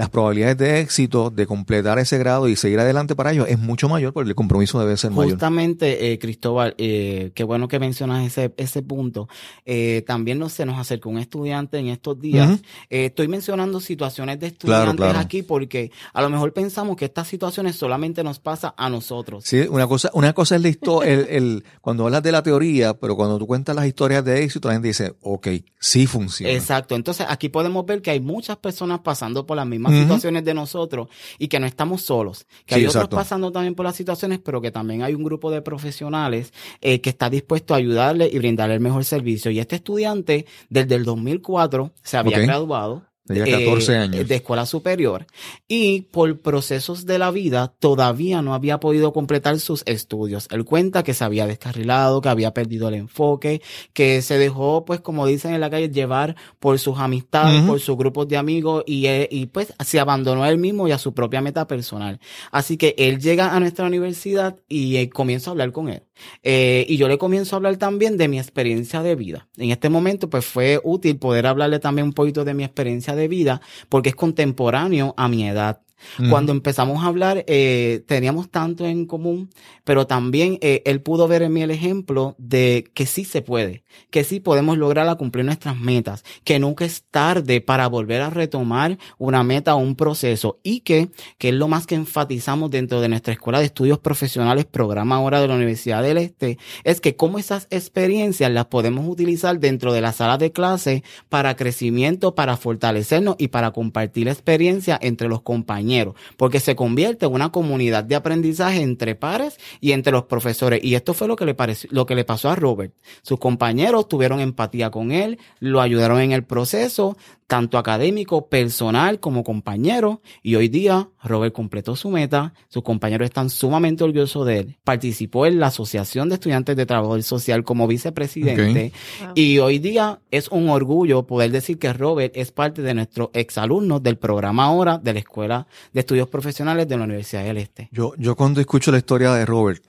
las 0.00 0.08
probabilidades 0.08 0.56
de 0.56 0.80
éxito 0.80 1.28
de 1.28 1.46
completar 1.46 1.98
ese 1.98 2.16
grado 2.16 2.48
y 2.48 2.56
seguir 2.56 2.80
adelante 2.80 3.14
para 3.14 3.32
ellos 3.32 3.46
es 3.50 3.58
mucho 3.58 3.86
mayor 3.86 4.14
porque 4.14 4.30
el 4.30 4.34
compromiso 4.34 4.80
debe 4.80 4.96
ser 4.96 5.10
mayor. 5.10 5.32
Justamente, 5.32 6.10
eh, 6.10 6.18
Cristóbal, 6.18 6.74
eh, 6.78 7.32
qué 7.34 7.44
bueno 7.44 7.68
que 7.68 7.78
mencionas 7.78 8.26
ese, 8.26 8.50
ese 8.56 8.80
punto. 8.80 9.28
Eh, 9.66 10.02
también 10.06 10.38
no, 10.38 10.48
se 10.48 10.64
nos 10.64 10.78
acercó 10.78 11.10
un 11.10 11.18
estudiante 11.18 11.76
en 11.76 11.88
estos 11.88 12.18
días. 12.18 12.62
Eh, 12.88 13.04
estoy 13.04 13.28
mencionando 13.28 13.78
situaciones 13.78 14.40
de 14.40 14.46
estudiantes 14.46 15.14
aquí 15.16 15.42
porque 15.42 15.92
a 16.14 16.22
lo 16.22 16.30
mejor 16.30 16.54
pensamos 16.54 16.96
que 16.96 17.04
estas 17.04 17.28
situaciones 17.28 17.76
solamente 17.76 18.24
nos 18.24 18.38
pasa 18.38 18.72
a 18.78 18.88
nosotros. 18.88 19.44
Sí, 19.44 19.66
una 19.68 19.86
cosa, 19.86 20.10
una 20.14 20.32
cosa 20.32 20.56
es 20.56 20.62
la 20.62 20.68
historia, 20.68 21.12
el, 21.12 21.26
el, 21.28 21.64
cuando 21.82 22.06
hablas 22.06 22.22
de 22.22 22.32
la 22.32 22.42
teoría, 22.42 22.94
pero 22.94 23.16
cuando 23.16 23.38
tú 23.38 23.46
cuentas 23.46 23.76
las 23.76 23.86
historias 23.86 24.24
de 24.24 24.44
éxito, 24.44 24.68
la 24.68 24.76
gente 24.76 24.88
dice, 24.88 25.12
ok, 25.20 25.48
sí 25.78 26.06
funciona. 26.06 26.54
Exacto. 26.54 26.94
Entonces 26.94 27.26
aquí 27.28 27.50
podemos 27.50 27.84
ver 27.84 28.00
que 28.00 28.12
hay 28.12 28.20
muchas 28.20 28.56
personas 28.56 29.00
pasando 29.00 29.44
por 29.44 29.58
las 29.58 29.66
mismas 29.66 29.89
situaciones 29.92 30.44
de 30.44 30.54
nosotros 30.54 31.08
y 31.38 31.48
que 31.48 31.60
no 31.60 31.66
estamos 31.66 32.02
solos. 32.02 32.46
Que 32.66 32.76
hay 32.76 32.86
otros 32.86 33.08
pasando 33.08 33.52
también 33.52 33.74
por 33.74 33.86
las 33.86 33.96
situaciones, 33.96 34.38
pero 34.38 34.60
que 34.60 34.70
también 34.70 35.02
hay 35.02 35.14
un 35.14 35.24
grupo 35.24 35.50
de 35.50 35.62
profesionales 35.62 36.52
eh, 36.80 37.00
que 37.00 37.10
está 37.10 37.30
dispuesto 37.30 37.74
a 37.74 37.78
ayudarle 37.78 38.28
y 38.32 38.38
brindarle 38.38 38.74
el 38.74 38.80
mejor 38.80 39.04
servicio. 39.04 39.50
Y 39.50 39.58
este 39.58 39.76
estudiante, 39.76 40.46
desde 40.68 40.94
el 40.94 41.04
2004, 41.04 41.92
se 42.02 42.16
había 42.16 42.38
graduado 42.38 43.09
14 43.26 43.92
eh, 43.92 43.96
años. 43.96 44.28
de 44.28 44.34
escuela 44.34 44.66
superior 44.66 45.26
y 45.68 46.02
por 46.02 46.40
procesos 46.40 47.06
de 47.06 47.18
la 47.18 47.30
vida 47.30 47.72
todavía 47.78 48.42
no 48.42 48.54
había 48.54 48.80
podido 48.80 49.12
completar 49.12 49.58
sus 49.60 49.82
estudios. 49.86 50.48
Él 50.50 50.64
cuenta 50.64 51.02
que 51.02 51.14
se 51.14 51.24
había 51.24 51.46
descarrilado, 51.46 52.20
que 52.20 52.28
había 52.28 52.52
perdido 52.52 52.88
el 52.88 52.94
enfoque, 52.94 53.62
que 53.92 54.22
se 54.22 54.38
dejó, 54.38 54.84
pues 54.84 55.00
como 55.00 55.26
dicen 55.26 55.54
en 55.54 55.60
la 55.60 55.70
calle, 55.70 55.90
llevar 55.90 56.36
por 56.58 56.78
sus 56.78 56.98
amistades, 56.98 57.62
por 57.62 57.80
sus 57.80 57.96
grupos 57.96 58.28
de 58.28 58.36
amigos 58.36 58.84
y, 58.86 59.06
eh, 59.06 59.28
y 59.30 59.46
pues 59.46 59.72
se 59.84 60.00
abandonó 60.00 60.42
a 60.42 60.50
él 60.50 60.58
mismo 60.58 60.88
y 60.88 60.92
a 60.92 60.98
su 60.98 61.14
propia 61.14 61.40
meta 61.40 61.66
personal. 61.66 62.20
Así 62.50 62.76
que 62.76 62.94
él 62.98 63.20
llega 63.20 63.54
a 63.54 63.60
nuestra 63.60 63.86
universidad 63.86 64.56
y 64.68 64.96
eh, 64.96 65.10
comienza 65.10 65.50
a 65.50 65.52
hablar 65.52 65.72
con 65.72 65.88
él. 65.88 66.02
Eh, 66.42 66.84
y 66.88 66.96
yo 66.96 67.08
le 67.08 67.18
comienzo 67.18 67.56
a 67.56 67.58
hablar 67.58 67.76
también 67.76 68.16
de 68.16 68.28
mi 68.28 68.38
experiencia 68.38 69.02
de 69.02 69.14
vida. 69.14 69.48
En 69.56 69.70
este 69.70 69.88
momento, 69.88 70.28
pues 70.28 70.44
fue 70.44 70.80
útil 70.82 71.18
poder 71.18 71.46
hablarle 71.46 71.78
también 71.78 72.06
un 72.06 72.12
poquito 72.12 72.44
de 72.44 72.54
mi 72.54 72.64
experiencia 72.64 73.14
de 73.14 73.19
vida, 73.28 73.60
porque 73.88 74.10
es 74.10 74.14
contemporáneo 74.14 75.14
a 75.16 75.28
mi 75.28 75.48
edad. 75.48 75.80
Cuando 76.28 76.52
empezamos 76.52 77.02
a 77.02 77.06
hablar, 77.06 77.44
eh, 77.46 78.02
teníamos 78.06 78.50
tanto 78.50 78.86
en 78.86 79.06
común, 79.06 79.50
pero 79.84 80.06
también 80.06 80.58
eh, 80.60 80.82
él 80.84 81.02
pudo 81.02 81.28
ver 81.28 81.42
en 81.42 81.52
mí 81.52 81.62
el 81.62 81.70
ejemplo 81.70 82.34
de 82.38 82.90
que 82.94 83.06
sí 83.06 83.24
se 83.24 83.42
puede, 83.42 83.84
que 84.10 84.24
sí 84.24 84.40
podemos 84.40 84.78
lograr 84.78 85.08
a 85.08 85.14
cumplir 85.14 85.44
nuestras 85.44 85.78
metas, 85.78 86.24
que 86.44 86.58
nunca 86.58 86.84
es 86.84 87.04
tarde 87.10 87.60
para 87.60 87.86
volver 87.88 88.22
a 88.22 88.30
retomar 88.30 88.98
una 89.18 89.42
meta 89.42 89.74
o 89.74 89.78
un 89.78 89.94
proceso 89.94 90.58
y 90.62 90.80
que, 90.80 91.10
que 91.38 91.50
es 91.50 91.54
lo 91.54 91.68
más 91.68 91.86
que 91.86 91.94
enfatizamos 91.94 92.70
dentro 92.70 93.00
de 93.00 93.08
nuestra 93.08 93.32
escuela 93.32 93.58
de 93.58 93.66
estudios 93.66 93.98
profesionales, 93.98 94.64
programa 94.64 95.16
ahora 95.16 95.40
de 95.40 95.48
la 95.48 95.54
Universidad 95.54 96.02
del 96.02 96.18
Este, 96.18 96.58
es 96.84 97.00
que 97.00 97.16
cómo 97.16 97.38
esas 97.38 97.66
experiencias 97.70 98.50
las 98.50 98.66
podemos 98.66 99.06
utilizar 99.08 99.58
dentro 99.60 99.92
de 99.92 100.00
la 100.00 100.12
sala 100.12 100.38
de 100.38 100.52
clase 100.52 101.02
para 101.28 101.56
crecimiento, 101.56 102.34
para 102.34 102.56
fortalecernos 102.56 103.36
y 103.38 103.48
para 103.48 103.72
compartir 103.72 104.28
experiencia 104.28 104.98
entre 105.00 105.28
los 105.28 105.42
compañeros 105.42 105.89
porque 106.36 106.60
se 106.60 106.76
convierte 106.76 107.26
en 107.26 107.32
una 107.32 107.50
comunidad 107.50 108.04
de 108.04 108.14
aprendizaje 108.14 108.82
entre 108.82 109.14
pares 109.14 109.58
y 109.80 109.92
entre 109.92 110.12
los 110.12 110.24
profesores. 110.24 110.82
Y 110.82 110.94
esto 110.94 111.14
fue 111.14 111.28
lo 111.28 111.36
que 111.36 111.44
le 111.44 111.54
pareció, 111.54 111.88
lo 111.92 112.06
que 112.06 112.14
le 112.14 112.24
pasó 112.24 112.50
a 112.50 112.56
Robert. 112.56 112.94
Sus 113.22 113.38
compañeros 113.38 114.08
tuvieron 114.08 114.40
empatía 114.40 114.90
con 114.90 115.12
él, 115.12 115.38
lo 115.58 115.80
ayudaron 115.80 116.20
en 116.20 116.32
el 116.32 116.44
proceso, 116.44 117.16
tanto 117.46 117.78
académico, 117.78 118.48
personal 118.48 119.18
como 119.18 119.42
compañero. 119.42 120.22
Y 120.42 120.54
hoy 120.54 120.68
día 120.68 121.08
Robert 121.22 121.52
completó 121.52 121.96
su 121.96 122.08
meta, 122.08 122.54
sus 122.68 122.82
compañeros 122.82 123.26
están 123.26 123.50
sumamente 123.50 124.04
orgullosos 124.04 124.46
de 124.46 124.58
él. 124.58 124.78
Participó 124.84 125.46
en 125.46 125.58
la 125.58 125.66
Asociación 125.66 126.28
de 126.28 126.36
Estudiantes 126.36 126.76
de 126.76 126.86
Trabajo 126.86 127.20
Social 127.22 127.64
como 127.64 127.88
vicepresidente. 127.88 128.92
Y 129.34 129.58
hoy 129.58 129.80
día 129.80 130.20
es 130.30 130.48
un 130.48 130.68
orgullo 130.68 131.26
poder 131.26 131.50
decir 131.50 131.78
que 131.78 131.92
Robert 131.92 132.36
es 132.36 132.52
parte 132.52 132.82
de 132.82 132.94
nuestros 132.94 133.30
exalumnos 133.32 134.02
del 134.02 134.16
programa 134.16 134.64
ahora 134.64 134.98
de 134.98 135.12
la 135.12 135.18
Escuela 135.18 135.66
de 135.92 136.00
Estudios 136.00 136.28
Profesionales 136.28 136.88
de 136.88 136.96
la 136.96 137.04
Universidad 137.04 137.44
del 137.44 137.58
Este. 137.58 137.88
Yo, 137.92 138.14
yo 138.16 138.36
cuando 138.36 138.60
escucho 138.60 138.90
la 138.90 138.98
historia 138.98 139.32
de 139.32 139.46
Robert, 139.46 139.82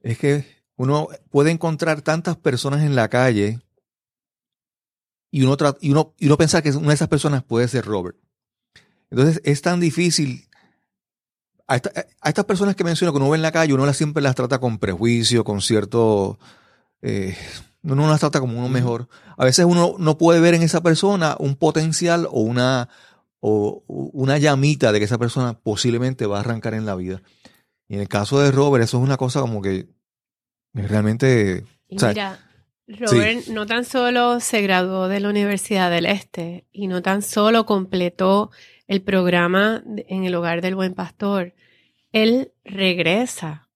es 0.00 0.18
que 0.18 0.44
uno 0.76 1.08
puede 1.30 1.50
encontrar 1.50 2.02
tantas 2.02 2.36
personas 2.36 2.82
en 2.82 2.94
la 2.94 3.08
calle 3.08 3.60
y 5.30 5.42
uno, 5.42 5.56
y 5.80 5.90
uno, 5.90 6.14
y 6.18 6.26
uno 6.26 6.36
pensar 6.36 6.62
que 6.62 6.70
una 6.70 6.88
de 6.88 6.94
esas 6.94 7.08
personas 7.08 7.42
puede 7.42 7.66
ser 7.68 7.84
Robert. 7.84 8.16
Entonces 9.10 9.40
es 9.44 9.62
tan 9.62 9.80
difícil. 9.80 10.48
A, 11.66 11.76
estas 11.76 12.44
personas 12.44 12.76
que 12.76 12.84
menciono 12.84 13.12
que 13.12 13.16
uno 13.16 13.30
ve 13.30 13.36
en 13.36 13.42
la 13.42 13.52
calle, 13.52 13.72
uno 13.72 13.86
las, 13.86 13.96
siempre 13.96 14.22
las 14.22 14.34
trata 14.34 14.58
con 14.58 14.78
prejuicio, 14.78 15.44
con 15.44 15.60
cierto... 15.60 16.38
Eh, 17.02 17.36
uno 17.82 18.08
las 18.08 18.20
trata 18.20 18.40
como 18.40 18.58
uno 18.58 18.68
mejor. 18.68 19.08
A 19.36 19.44
veces 19.44 19.66
uno 19.66 19.96
no 19.98 20.16
puede 20.16 20.40
ver 20.40 20.54
en 20.54 20.62
esa 20.62 20.82
persona 20.82 21.36
un 21.38 21.54
potencial 21.54 22.26
o 22.30 22.40
una, 22.40 22.88
o 23.46 23.84
una 23.86 24.38
llamita 24.38 24.90
de 24.90 24.98
que 24.98 25.04
esa 25.04 25.18
persona 25.18 25.52
posiblemente 25.52 26.24
va 26.24 26.38
a 26.38 26.40
arrancar 26.40 26.72
en 26.72 26.86
la 26.86 26.94
vida. 26.94 27.20
Y 27.86 27.96
en 27.96 28.00
el 28.00 28.08
caso 28.08 28.40
de 28.40 28.50
Robert, 28.50 28.82
eso 28.82 28.96
es 28.96 29.04
una 29.04 29.18
cosa 29.18 29.42
como 29.42 29.60
que 29.60 29.86
realmente... 30.72 31.62
mira, 31.90 32.38
Robert 32.88 33.46
no 33.48 33.66
tan 33.66 33.84
solo 33.84 34.40
se 34.40 34.62
graduó 34.62 35.08
de 35.08 35.20
la 35.20 35.28
Universidad 35.28 35.90
del 35.90 36.06
Este 36.06 36.64
y 36.72 36.86
no 36.86 37.02
tan 37.02 37.20
solo 37.20 37.66
completó 37.66 38.50
el 38.86 39.02
programa 39.02 39.84
en 40.08 40.24
el 40.24 40.34
hogar 40.36 40.62
del 40.62 40.74
buen 40.74 40.94
pastor, 40.94 41.52
él 42.12 42.52
regresa 42.64 43.68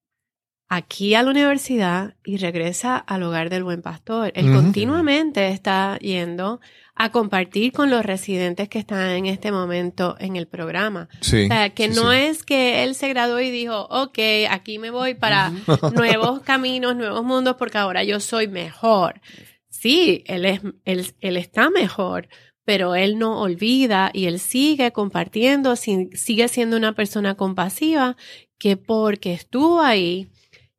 aquí 0.68 1.14
a 1.14 1.22
la 1.22 1.30
universidad 1.30 2.14
y 2.24 2.38
regresa 2.38 2.96
al 2.96 3.22
hogar 3.22 3.50
del 3.50 3.64
buen 3.64 3.82
pastor. 3.82 4.32
Él 4.34 4.50
continuamente 4.50 5.48
está 5.48 5.98
yendo 5.98 6.60
a 7.00 7.10
compartir 7.12 7.72
con 7.72 7.90
los 7.90 8.04
residentes 8.04 8.68
que 8.68 8.80
están 8.80 9.10
en 9.10 9.26
este 9.26 9.52
momento 9.52 10.16
en 10.18 10.34
el 10.34 10.48
programa. 10.48 11.08
Sí, 11.20 11.44
o 11.44 11.46
sea, 11.46 11.70
que 11.70 11.86
no 11.86 12.12
es 12.12 12.42
que 12.42 12.82
él 12.82 12.96
se 12.96 13.08
graduó 13.08 13.38
y 13.38 13.52
dijo, 13.52 13.86
ok, 13.88 14.18
aquí 14.50 14.80
me 14.80 14.90
voy 14.90 15.14
para 15.14 15.50
nuevos 15.94 16.40
caminos, 16.40 16.96
nuevos 16.96 17.24
mundos, 17.24 17.54
porque 17.56 17.78
ahora 17.78 18.02
yo 18.02 18.18
soy 18.18 18.48
mejor. 18.48 19.20
Sí, 19.68 20.24
él, 20.26 20.44
es, 20.44 20.60
él, 20.84 21.06
él 21.20 21.36
está 21.36 21.70
mejor, 21.70 22.28
pero 22.64 22.96
él 22.96 23.16
no 23.16 23.40
olvida 23.40 24.10
y 24.12 24.26
él 24.26 24.40
sigue 24.40 24.90
compartiendo, 24.90 25.76
sigue 25.76 26.48
siendo 26.48 26.76
una 26.76 26.94
persona 26.94 27.36
compasiva 27.36 28.16
que 28.58 28.76
porque 28.76 29.32
estuvo 29.32 29.80
ahí, 29.80 30.26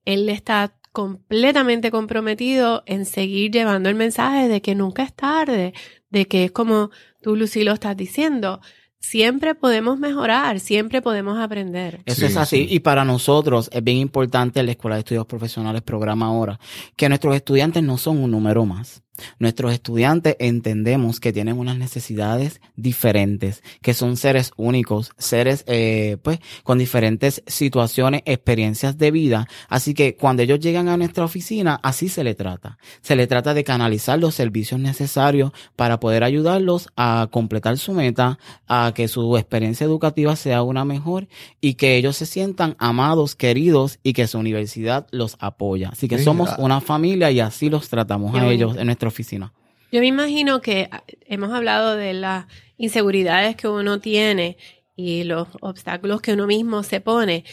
él 0.03 0.27
está 0.27 0.75
completamente 0.91 1.91
comprometido 1.91 2.83
en 2.87 3.05
seguir 3.05 3.51
llevando 3.51 3.87
el 3.87 3.95
mensaje 3.95 4.49
de 4.49 4.61
que 4.61 4.75
nunca 4.75 5.03
es 5.03 5.13
tarde, 5.13 5.73
de 6.09 6.27
que 6.27 6.45
es 6.45 6.51
como 6.51 6.89
tú, 7.21 7.35
Lucy, 7.35 7.63
lo 7.63 7.73
estás 7.73 7.95
diciendo. 7.97 8.61
Siempre 9.01 9.55
podemos 9.55 9.97
mejorar, 9.97 10.59
siempre 10.59 11.01
podemos 11.01 11.39
aprender. 11.39 12.01
Eso 12.05 12.19
Sí, 12.21 12.25
es 12.25 12.37
así. 12.37 12.67
sí. 12.67 12.75
Y 12.75 12.79
para 12.81 13.05
nosotros 13.05 13.69
es 13.71 13.81
bien 13.83 13.97
importante 13.97 14.61
la 14.61 14.71
Escuela 14.71 14.95
de 14.97 14.99
Estudios 15.01 15.25
Profesionales 15.25 15.81
programa 15.83 16.25
ahora 16.25 16.59
que 16.97 17.07
nuestros 17.07 17.33
estudiantes 17.35 17.81
no 17.81 17.97
son 17.97 18.17
un 18.17 18.31
número 18.31 18.65
más. 18.65 19.01
Nuestros 19.39 19.73
estudiantes 19.73 20.35
entendemos 20.39 21.19
que 21.19 21.33
tienen 21.33 21.57
unas 21.57 21.77
necesidades 21.77 22.61
diferentes, 22.75 23.63
que 23.81 23.93
son 23.93 24.17
seres 24.17 24.51
únicos, 24.57 25.11
seres 25.17 25.63
eh, 25.67 26.17
pues 26.21 26.39
con 26.63 26.77
diferentes 26.77 27.43
situaciones, 27.47 28.21
experiencias 28.25 28.97
de 28.97 29.11
vida. 29.11 29.47
Así 29.67 29.93
que 29.93 30.15
cuando 30.15 30.43
ellos 30.43 30.59
llegan 30.59 30.87
a 30.87 30.97
nuestra 30.97 31.25
oficina, 31.25 31.79
así 31.83 32.09
se 32.09 32.23
le 32.23 32.35
trata. 32.35 32.77
Se 33.01 33.15
le 33.15 33.27
trata 33.27 33.53
de 33.53 33.63
canalizar 33.63 34.19
los 34.19 34.35
servicios 34.35 34.79
necesarios 34.79 35.51
para 35.75 35.99
poder 35.99 36.23
ayudarlos 36.23 36.89
a 36.95 37.27
completar 37.31 37.77
su 37.77 37.93
meta, 37.93 38.39
a 38.67 38.91
que 38.95 39.07
su 39.07 39.37
experiencia 39.37 39.85
educativa 39.85 40.35
sea 40.35 40.63
una 40.63 40.85
mejor 40.85 41.27
y 41.61 41.75
que 41.75 41.97
ellos 41.97 42.17
se 42.17 42.25
sientan 42.25 42.75
amados, 42.79 43.35
queridos 43.35 43.99
y 44.03 44.13
que 44.13 44.27
su 44.27 44.39
universidad 44.39 45.07
los 45.11 45.37
apoya. 45.39 45.89
Así 45.89 46.07
que 46.07 46.19
somos 46.19 46.49
una 46.57 46.81
familia 46.81 47.31
y 47.31 47.39
así 47.39 47.69
los 47.69 47.89
tratamos 47.89 48.35
a 48.35 48.47
ellos 48.47 48.77
en 48.77 48.85
nuestra 48.85 49.08
oficina. 49.09 49.53
Yo 49.91 49.99
me 49.99 50.07
imagino 50.07 50.61
que 50.61 50.87
ah, 50.91 51.03
hemos 51.25 51.51
hablado 51.51 51.95
de 51.95 52.13
las 52.13 52.45
inseguridades 52.77 53.55
que 53.55 53.67
uno 53.67 53.99
tiene 53.99 54.57
y 54.95 55.23
los 55.23 55.47
obstáculos 55.61 56.21
que 56.21 56.33
uno 56.33 56.45
mismo 56.45 56.83
se 56.83 57.01
pone, 57.01 57.43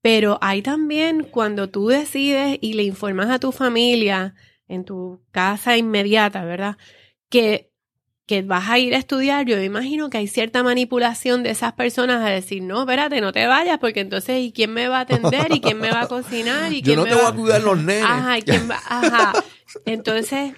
pero 0.00 0.38
hay 0.40 0.62
también 0.62 1.24
cuando 1.24 1.68
tú 1.68 1.88
decides 1.88 2.58
y 2.60 2.74
le 2.74 2.84
informas 2.84 3.30
a 3.30 3.38
tu 3.38 3.52
familia 3.52 4.34
en 4.68 4.84
tu 4.84 5.20
casa 5.32 5.76
inmediata, 5.76 6.44
¿verdad? 6.44 6.76
Que, 7.28 7.72
que 8.26 8.42
vas 8.42 8.68
a 8.68 8.78
ir 8.78 8.94
a 8.94 8.98
estudiar, 8.98 9.44
yo 9.46 9.56
me 9.56 9.64
imagino 9.64 10.08
que 10.08 10.18
hay 10.18 10.28
cierta 10.28 10.62
manipulación 10.62 11.42
de 11.42 11.50
esas 11.50 11.72
personas 11.72 12.24
a 12.24 12.30
decir, 12.30 12.62
no, 12.62 12.80
espérate, 12.80 13.20
no 13.20 13.32
te 13.32 13.46
vayas, 13.46 13.78
porque 13.78 14.00
entonces, 14.00 14.38
¿y 14.40 14.52
quién 14.52 14.72
me 14.72 14.88
va 14.88 14.98
a 14.98 15.00
atender? 15.00 15.48
¿Y 15.50 15.60
quién 15.60 15.78
me 15.78 15.90
va 15.90 16.02
a 16.02 16.08
cocinar? 16.08 16.72
¿Y 16.72 16.82
Yo 16.82 16.84
quién 16.84 16.96
no 16.96 17.04
me 17.04 17.10
te 17.10 17.16
va 17.16 17.22
voy 17.22 17.32
a 17.32 17.34
cuidar 17.34 17.62
los 17.62 17.78
nenes. 17.78 18.04
Ajá, 18.04 18.38
¿y 18.38 18.42
quién 18.42 18.70
va? 18.70 18.78
Ajá. 18.86 19.32
Entonces, 19.86 20.52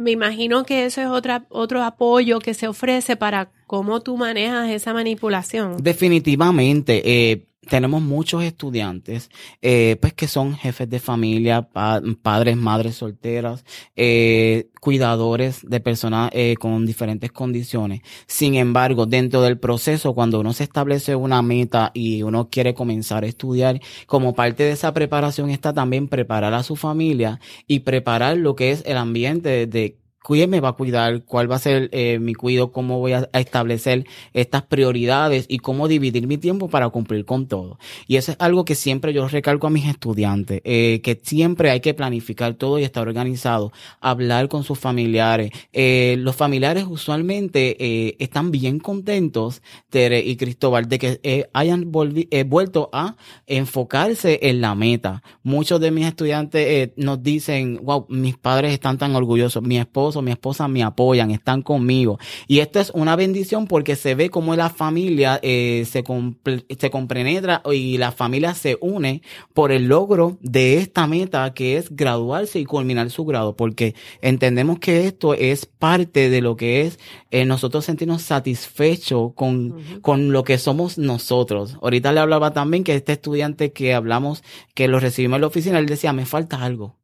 me 0.00 0.12
imagino 0.12 0.64
que 0.64 0.86
eso 0.86 1.02
es 1.02 1.08
otra, 1.08 1.44
otro 1.50 1.82
apoyo 1.82 2.38
que 2.38 2.54
se 2.54 2.66
ofrece 2.66 3.16
para 3.16 3.50
cómo 3.70 4.00
tú 4.00 4.16
manejas 4.16 4.68
esa 4.68 4.92
manipulación. 4.92 5.76
Definitivamente, 5.80 7.02
eh, 7.04 7.46
tenemos 7.68 8.02
muchos 8.02 8.42
estudiantes, 8.42 9.30
eh, 9.62 9.96
pues 10.00 10.12
que 10.12 10.26
son 10.26 10.56
jefes 10.56 10.90
de 10.90 10.98
familia, 10.98 11.62
pa- 11.62 12.02
padres, 12.20 12.56
madres 12.56 12.96
solteras, 12.96 13.64
eh, 13.94 14.70
cuidadores 14.80 15.60
de 15.62 15.78
personas 15.78 16.30
eh, 16.32 16.56
con 16.58 16.84
diferentes 16.84 17.30
condiciones. 17.30 18.00
Sin 18.26 18.56
embargo, 18.56 19.06
dentro 19.06 19.40
del 19.40 19.56
proceso, 19.60 20.14
cuando 20.14 20.40
uno 20.40 20.52
se 20.52 20.64
establece 20.64 21.14
una 21.14 21.40
meta 21.42 21.92
y 21.94 22.24
uno 22.24 22.48
quiere 22.48 22.74
comenzar 22.74 23.22
a 23.22 23.28
estudiar, 23.28 23.80
como 24.06 24.34
parte 24.34 24.64
de 24.64 24.72
esa 24.72 24.92
preparación 24.92 25.48
está 25.50 25.72
también 25.72 26.08
preparar 26.08 26.54
a 26.54 26.64
su 26.64 26.74
familia 26.74 27.38
y 27.68 27.80
preparar 27.80 28.36
lo 28.36 28.56
que 28.56 28.72
es 28.72 28.82
el 28.84 28.96
ambiente 28.96 29.68
de 29.68 29.99
quién 30.22 30.50
va 30.62 30.68
a 30.68 30.72
cuidar, 30.72 31.24
cuál 31.24 31.50
va 31.50 31.56
a 31.56 31.58
ser 31.58 31.88
eh, 31.92 32.18
mi 32.18 32.34
cuido, 32.34 32.72
cómo 32.72 32.98
voy 32.98 33.12
a, 33.12 33.28
establecer 33.32 34.06
estas 34.34 34.62
prioridades 34.62 35.46
y 35.48 35.58
cómo 35.58 35.88
dividir 35.88 36.26
mi 36.26 36.36
tiempo 36.36 36.68
para 36.68 36.88
cumplir 36.90 37.24
con 37.24 37.46
todo. 37.46 37.78
Y 38.06 38.16
eso 38.16 38.32
es 38.32 38.38
algo 38.40 38.64
que 38.64 38.74
siempre 38.74 39.12
yo 39.12 39.26
recalco 39.28 39.66
a 39.66 39.70
mis 39.70 39.86
estudiantes, 39.86 40.60
eh, 40.64 41.00
que 41.02 41.20
siempre 41.22 41.70
hay 41.70 41.80
que 41.80 41.94
planificar 41.94 42.54
todo 42.54 42.78
y 42.78 42.84
estar 42.84 43.06
organizado, 43.06 43.72
hablar 44.00 44.48
con 44.48 44.64
sus 44.64 44.78
familiares. 44.78 45.50
Eh, 45.72 46.16
los 46.18 46.36
familiares 46.36 46.84
usualmente 46.88 47.76
eh, 47.78 48.16
están 48.18 48.50
bien 48.50 48.78
contentos, 48.78 49.62
Tere 49.88 50.20
y 50.20 50.36
Cristóbal, 50.36 50.88
de 50.88 50.98
que 50.98 51.48
hayan 51.52 51.90
vuelto 51.90 52.90
a 52.92 53.16
enfocarse 53.46 54.38
en 54.42 54.60
la 54.60 54.74
meta. 54.74 55.22
Muchos 55.42 55.80
de 55.80 55.90
mis 55.90 56.06
estudiantes 56.06 56.90
nos 56.96 57.22
dicen, 57.22 57.80
wow, 57.82 58.06
mis 58.08 58.36
padres 58.36 58.72
están 58.72 58.98
tan 58.98 59.14
orgullosos, 59.14 59.62
mi 59.62 59.78
esposo, 59.78 60.09
mi 60.22 60.30
esposa 60.32 60.68
me 60.68 60.82
apoyan, 60.82 61.30
están 61.30 61.62
conmigo. 61.62 62.18
Y 62.46 62.58
esto 62.58 62.80
es 62.80 62.90
una 62.94 63.16
bendición 63.16 63.66
porque 63.66 63.96
se 63.96 64.14
ve 64.14 64.28
como 64.30 64.54
la 64.56 64.68
familia 64.70 65.38
eh, 65.42 65.84
se, 65.88 66.02
comple- 66.04 66.64
se 66.78 66.90
compenetra 66.90 67.62
y 67.72 67.98
la 67.98 68.12
familia 68.12 68.54
se 68.54 68.76
une 68.80 69.22
por 69.54 69.72
el 69.72 69.86
logro 69.88 70.36
de 70.40 70.78
esta 70.78 71.06
meta 71.06 71.52
que 71.54 71.76
es 71.76 71.94
graduarse 71.94 72.58
y 72.58 72.64
culminar 72.64 73.10
su 73.10 73.24
grado, 73.24 73.56
porque 73.56 73.94
entendemos 74.20 74.78
que 74.78 75.06
esto 75.06 75.34
es 75.34 75.66
parte 75.66 76.28
de 76.30 76.40
lo 76.40 76.56
que 76.56 76.82
es 76.82 76.98
eh, 77.30 77.44
nosotros 77.44 77.84
sentirnos 77.84 78.22
satisfechos 78.22 79.32
con, 79.34 79.76
con 80.02 80.32
lo 80.32 80.44
que 80.44 80.58
somos 80.58 80.98
nosotros. 80.98 81.76
Ahorita 81.82 82.12
le 82.12 82.20
hablaba 82.20 82.52
también 82.52 82.84
que 82.84 82.94
este 82.94 83.12
estudiante 83.12 83.72
que 83.72 83.94
hablamos, 83.94 84.42
que 84.74 84.88
lo 84.88 85.00
recibimos 85.00 85.36
en 85.36 85.40
la 85.42 85.46
oficina, 85.46 85.78
él 85.78 85.86
decía, 85.86 86.12
me 86.12 86.26
falta 86.26 86.62
algo. 86.62 86.96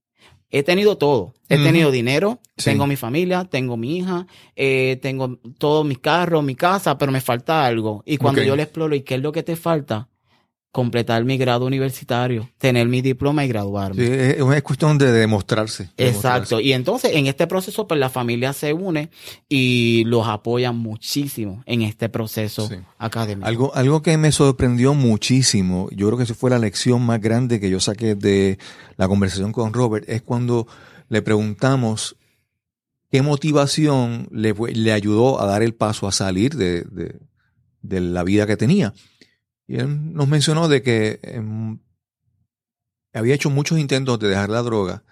He 0.51 0.63
tenido 0.63 0.97
todo. 0.97 1.35
He 1.49 1.59
tenido 1.59 1.91
dinero, 1.91 2.41
Sí. 2.57 2.71
tengo 2.71 2.87
mi 2.87 2.97
familia, 2.97 3.45
tengo 3.45 3.77
mi 3.77 3.99
hija, 3.99 4.27
eh, 4.55 4.99
tengo 5.03 5.39
todos 5.59 5.85
mis 5.85 5.99
carros, 5.99 6.43
mi 6.45 6.55
casa, 6.55 6.97
pero 6.99 7.13
me 7.13 7.21
falta 7.21 7.65
algo. 7.67 8.03
Y 8.07 8.17
cuando 8.19 8.43
yo 8.43 8.57
le 8.57 8.63
exploro, 8.63 8.95
¿y 8.95 9.03
qué 9.03 9.17
es 9.17 9.21
lo 9.23 9.33
que 9.33 9.43
te 9.43 9.57
falta? 9.57 10.09
Completar 10.73 11.25
mi 11.25 11.39
grado 11.39 11.65
universitario, 11.65 12.51
tener 12.59 12.87
mi 12.87 13.01
diploma 13.01 13.43
y 13.47 13.49
graduarme. 13.49 14.05
Sí, 14.07 14.13
es, 14.13 14.37
es 14.57 14.63
cuestión 14.63 14.99
de 14.99 15.11
demostrarse. 15.11 15.89
de 15.97 16.09
Exacto. 16.09 16.61
Y 16.61 16.75
entonces 16.75 17.13
en 17.15 17.27
este 17.27 17.47
proceso, 17.47 17.89
pues 17.89 17.99
la 17.99 18.11
familia 18.11 18.53
se 18.53 18.75
une 18.75 19.09
y 19.49 20.05
los 20.05 20.27
apoya 20.29 20.73
muchísimo 20.73 21.63
en 21.65 21.81
este 21.81 22.11
proceso 22.11 22.69
Sí. 22.69 22.75
académico. 22.99 23.47
Algo, 23.49 23.75
algo 23.75 24.03
que 24.03 24.19
me 24.19 24.33
sorprendió 24.33 24.93
muchísimo, 24.93 25.89
yo 25.93 26.09
creo 26.09 26.19
que 26.19 26.25
esa 26.25 26.35
fue 26.35 26.51
la 26.51 26.59
lección 26.59 27.01
más 27.07 27.23
grande 27.23 27.59
que 27.59 27.71
yo 27.71 27.81
saqué 27.81 28.15
de 28.15 28.59
la 28.99 29.09
conversación 29.09 29.53
con 29.53 29.73
Robert, 29.73 30.05
es 30.11 30.21
cuando 30.21 30.67
le 31.09 31.23
preguntamos 31.23 32.17
qué 33.11 33.23
motivación 33.23 34.29
le, 34.31 34.93
ayudó 34.93 35.41
a 35.41 35.47
dar 35.47 35.63
el 35.63 35.73
paso 35.75 36.07
a 36.07 36.13
salir 36.13 36.55
de, 36.55 36.83
de- 36.83 37.19
de 37.81 38.01
la 38.01 38.25
vida 38.25 38.47
que 38.47 38.57
tenía. 38.59 38.93
Y 39.67 39.77
él 39.77 40.15
nos 40.15 40.29
mencionó 40.29 40.69
de 40.69 40.83
que 40.83 41.21
em, 41.23 41.79
había 43.13 43.35
hecho 43.35 43.51
muchos 43.51 43.79
intentos 43.79 44.19
de 44.19 44.29
dejar 44.29 44.51
la 44.51 44.63
droga 44.63 45.03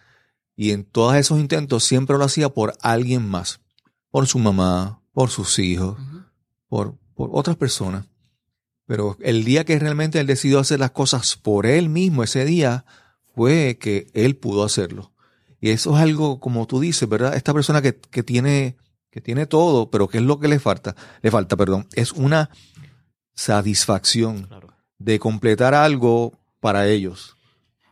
y 0.57 0.71
en 0.71 0.85
todos 0.85 1.17
esos 1.17 1.41
intentos 1.41 1.85
siempre 1.85 2.17
lo 2.17 2.25
hacía 2.25 2.49
por 2.49 2.75
alguien 2.81 3.27
más, 3.29 3.61
por 4.11 4.27
su 4.27 4.39
mamá, 4.39 5.01
por 5.13 5.31
sus 5.31 5.59
hijos, 5.59 5.99
por 6.69 6.97
otras 7.17 7.57
personas. 7.57 8.07
Pero 8.87 9.17
el 9.21 9.45
día 9.45 9.65
que 9.65 9.79
realmente 9.79 10.21
él 10.21 10.27
decidió 10.27 10.61
hacer 10.61 10.79
las 10.79 10.91
cosas 10.91 11.37
por 11.37 11.67
él 11.67 11.89
mismo, 11.89 12.23
ese 12.23 12.45
día 12.45 12.85
fue 13.35 13.79
que 13.81 14.07
él 14.13 14.37
pudo 14.37 14.65
hacerlo. 14.65 15.13
Y 15.61 15.71
eso 15.71 15.97
es 15.97 16.03
algo, 16.03 16.41
como 16.41 16.67
tú 16.67 16.79
dices, 16.81 17.09
¿verdad? 17.09 17.35
Esta 17.35 17.55
persona 17.55 17.81
que, 17.81 17.97
que 17.97 18.23
tiene, 18.23 18.77
que 19.11 19.21
tiene 19.23 19.47
todo, 19.47 19.91
pero 19.91 20.09
¿qué 20.09 20.19
es 20.19 20.25
lo 20.25 20.39
que 20.39 20.49
le 20.49 20.59
falta? 20.59 20.95
Le 21.23 21.31
falta, 21.31 21.57
perdón, 21.57 21.89
es 21.95 22.13
una 22.13 22.51
satisfacción 23.35 24.45
Claro. 24.45 24.69
de 24.99 25.19
completar 25.19 25.75
algo 25.75 26.33
para 26.61 26.89
ellos. 26.89 27.37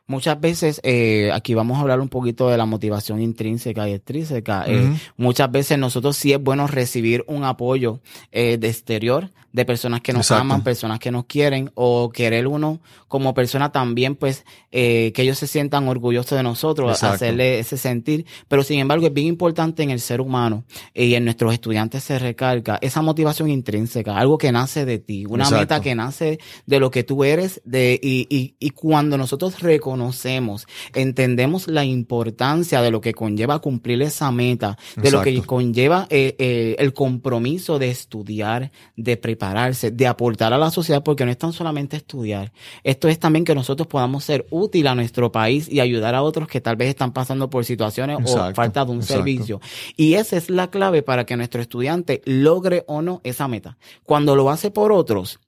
Muchas 0.07 0.41
veces, 0.41 0.81
eh, 0.83 1.31
aquí 1.33 1.55
vamos 1.55 1.79
a 1.79 1.81
hablar 1.83 2.01
un 2.01 2.09
poquito 2.09 2.51
de 2.51 2.59
la 2.59 2.67
motivación 2.67 3.23
intrínseca 3.23 3.89
y 3.89 3.93
extrínseca. 3.95 4.65
Eh. 4.67 4.93
Muchas 5.17 5.51
veces 5.51 5.79
nosotros 5.79 6.17
sí 6.17 6.33
es 6.33 6.43
bueno 6.43 6.67
recibir 6.67 7.25
un 7.29 7.45
apoyo 7.45 8.01
eh, 8.31 8.59
de 8.59 8.69
exterior, 8.69 9.31
de 9.53 9.65
personas 9.65 10.01
que 10.01 10.13
nos 10.13 10.27
Exacto. 10.27 10.43
aman, 10.43 10.63
personas 10.63 10.99
que 10.99 11.11
nos 11.11 11.27
quieren, 11.27 11.71
o 11.75 12.11
querer 12.11 12.47
uno 12.47 12.81
como 13.09 13.35
persona 13.35 13.71
también, 13.71 14.17
pues, 14.17 14.45
eh, 14.71 15.13
que 15.15 15.23
ellos 15.23 15.39
se 15.39 15.47
sientan 15.47 15.87
orgullosos 15.89 16.37
de 16.37 16.43
nosotros, 16.43 16.91
Exacto. 16.93 17.17
hacerle 17.17 17.59
ese 17.59 17.77
sentir. 17.77 18.25
Pero 18.49 18.63
sin 18.63 18.79
embargo, 18.79 19.07
es 19.07 19.13
bien 19.13 19.27
importante 19.27 19.83
en 19.83 19.91
el 19.91 20.01
ser 20.01 20.21
humano 20.21 20.65
eh, 20.95 21.05
y 21.07 21.15
en 21.15 21.25
nuestros 21.25 21.53
estudiantes 21.53 22.03
se 22.03 22.19
recarga 22.19 22.79
esa 22.81 23.03
motivación 23.03 23.51
intrínseca, 23.51 24.17
algo 24.17 24.39
que 24.39 24.53
nace 24.53 24.85
de 24.85 24.99
ti, 24.99 25.27
una 25.27 25.45
Exacto. 25.45 25.61
meta 25.61 25.81
que 25.81 25.95
nace 25.95 26.39
de 26.67 26.81
lo 26.81 26.91
que 26.91 27.05
tú 27.05 27.25
eres, 27.25 27.61
de, 27.65 28.01
y, 28.03 28.27
y, 28.31 28.55
y 28.59 28.71
cuando 28.71 29.19
nosotros 29.19 29.61
reconocemos, 29.61 30.67
entendemos 30.95 31.69
la 31.69 31.85
importancia 31.85 32.81
de 32.81 32.91
lo 32.91 33.01
que 33.01 33.13
conlleva 33.13 33.59
cumplir 33.59 34.03
esa 34.03 34.31
meta, 34.31 34.79
de 34.97 35.11
lo 35.11 35.23
que 35.23 35.43
conlleva 35.43 36.07
eh, 36.11 36.35
eh, 36.39 36.77
el 36.79 36.93
compromiso 36.93 37.79
de 37.79 37.91
estudiar, 37.91 38.73
de 38.97 39.17
prepararse, 39.43 39.91
de 39.91 40.07
aportar 40.07 40.53
a 40.53 40.59
la 40.59 40.71
sociedad, 40.71 41.03
porque 41.03 41.25
no 41.25 41.31
es 41.31 41.39
tan 41.39 41.53
solamente 41.53 41.97
estudiar, 41.97 42.53
esto 42.85 43.09
es 43.09 43.19
también 43.19 43.45
que 43.45 43.55
nosotros 43.55 43.89
podamos 43.89 44.25
ser 44.25 44.47
útil 44.51 44.87
a 44.87 44.95
nuestro 44.95 45.33
país 45.33 45.69
y 45.69 45.81
ayudar 45.81 46.15
a 46.15 46.23
otros 46.23 46.47
que 46.47 46.61
tal 46.61 46.77
vez 46.77 46.89
están 46.89 47.13
pasando 47.13 47.51
por 47.51 47.65
situaciones 47.65 48.19
o 48.25 48.55
falta 48.55 48.85
de 48.85 48.93
un 48.93 48.99
exacto. 48.99 49.15
servicio. 49.15 49.61
Y 49.97 50.15
esa 50.15 50.37
es 50.37 50.49
la 50.49 50.71
clave 50.71 51.03
para 51.03 51.27
que 51.27 51.37
nuestro 51.37 51.61
estudiante 51.61 52.23
logre 52.25 52.85
o 52.87 53.03
no 53.03 53.21
esa 53.25 53.49
meta. 53.49 53.79
Cuando 54.05 54.37
lo 54.37 54.49
hace 54.49 54.71
por 54.71 54.93
otros, 54.93 55.41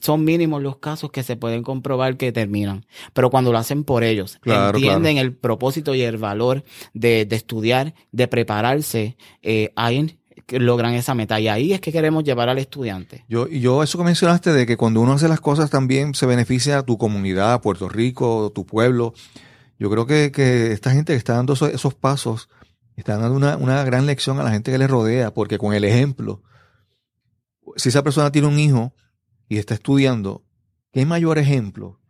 son 0.00 0.24
mínimos 0.24 0.62
los 0.62 0.76
casos 0.78 1.10
que 1.10 1.22
se 1.22 1.36
pueden 1.36 1.62
comprobar 1.62 2.16
que 2.16 2.32
terminan. 2.32 2.86
Pero 3.12 3.30
cuando 3.30 3.52
lo 3.52 3.58
hacen 3.58 3.84
por 3.84 4.04
ellos, 4.04 4.38
Claro, 4.40 4.78
entienden 4.78 5.18
el 5.18 5.34
propósito 5.34 5.94
y 5.94 6.02
el 6.02 6.16
valor 6.16 6.62
de, 6.94 7.26
de 7.26 7.36
estudiar, 7.36 7.94
de 8.12 8.28
prepararse, 8.28 9.16
eh, 9.42 9.72
ahí 9.76 10.19
que 10.50 10.58
logran 10.58 10.94
esa 10.94 11.14
meta. 11.14 11.38
Y 11.38 11.46
ahí 11.46 11.72
es 11.72 11.80
que 11.80 11.92
queremos 11.92 12.24
llevar 12.24 12.48
al 12.48 12.58
estudiante. 12.58 13.24
Yo, 13.28 13.46
yo, 13.46 13.84
eso 13.84 13.98
que 13.98 14.02
mencionaste 14.02 14.52
de 14.52 14.66
que 14.66 14.76
cuando 14.76 15.00
uno 15.00 15.12
hace 15.12 15.28
las 15.28 15.40
cosas 15.40 15.70
también 15.70 16.12
se 16.12 16.26
beneficia 16.26 16.78
a 16.78 16.82
tu 16.82 16.98
comunidad, 16.98 17.60
Puerto 17.62 17.88
Rico, 17.88 18.50
tu 18.52 18.66
pueblo. 18.66 19.14
Yo 19.78 19.88
creo 19.90 20.06
que, 20.06 20.32
que 20.32 20.72
esta 20.72 20.90
gente 20.90 21.12
que 21.12 21.18
está 21.18 21.34
dando 21.34 21.52
esos, 21.52 21.70
esos 21.70 21.94
pasos, 21.94 22.48
está 22.96 23.16
dando 23.16 23.36
una, 23.36 23.56
una 23.58 23.84
gran 23.84 24.06
lección 24.06 24.40
a 24.40 24.42
la 24.42 24.50
gente 24.50 24.72
que 24.72 24.78
le 24.78 24.88
rodea, 24.88 25.32
porque 25.32 25.56
con 25.56 25.72
el 25.72 25.84
ejemplo, 25.84 26.42
si 27.76 27.90
esa 27.90 28.02
persona 28.02 28.32
tiene 28.32 28.48
un 28.48 28.58
hijo 28.58 28.92
y 29.48 29.58
está 29.58 29.74
estudiando, 29.74 30.42
¿qué 30.92 31.06
mayor 31.06 31.38
ejemplo 31.38 32.00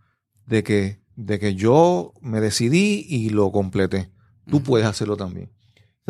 de 0.46 0.62
que, 0.62 1.02
de 1.14 1.38
que 1.38 1.56
yo 1.56 2.14
me 2.22 2.40
decidí 2.40 3.04
y 3.06 3.28
lo 3.28 3.52
completé? 3.52 4.10
Tú 4.50 4.62
puedes 4.62 4.86
hacerlo 4.86 5.18
también. 5.18 5.52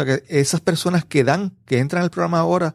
O 0.01 0.05
sea 0.05 0.17
que 0.17 0.41
esas 0.41 0.61
personas 0.61 1.05
que 1.05 1.25
dan, 1.25 1.53
que 1.67 1.79
entran 1.79 2.03
al 2.03 2.11
programa 2.11 2.39
ahora, 2.39 2.75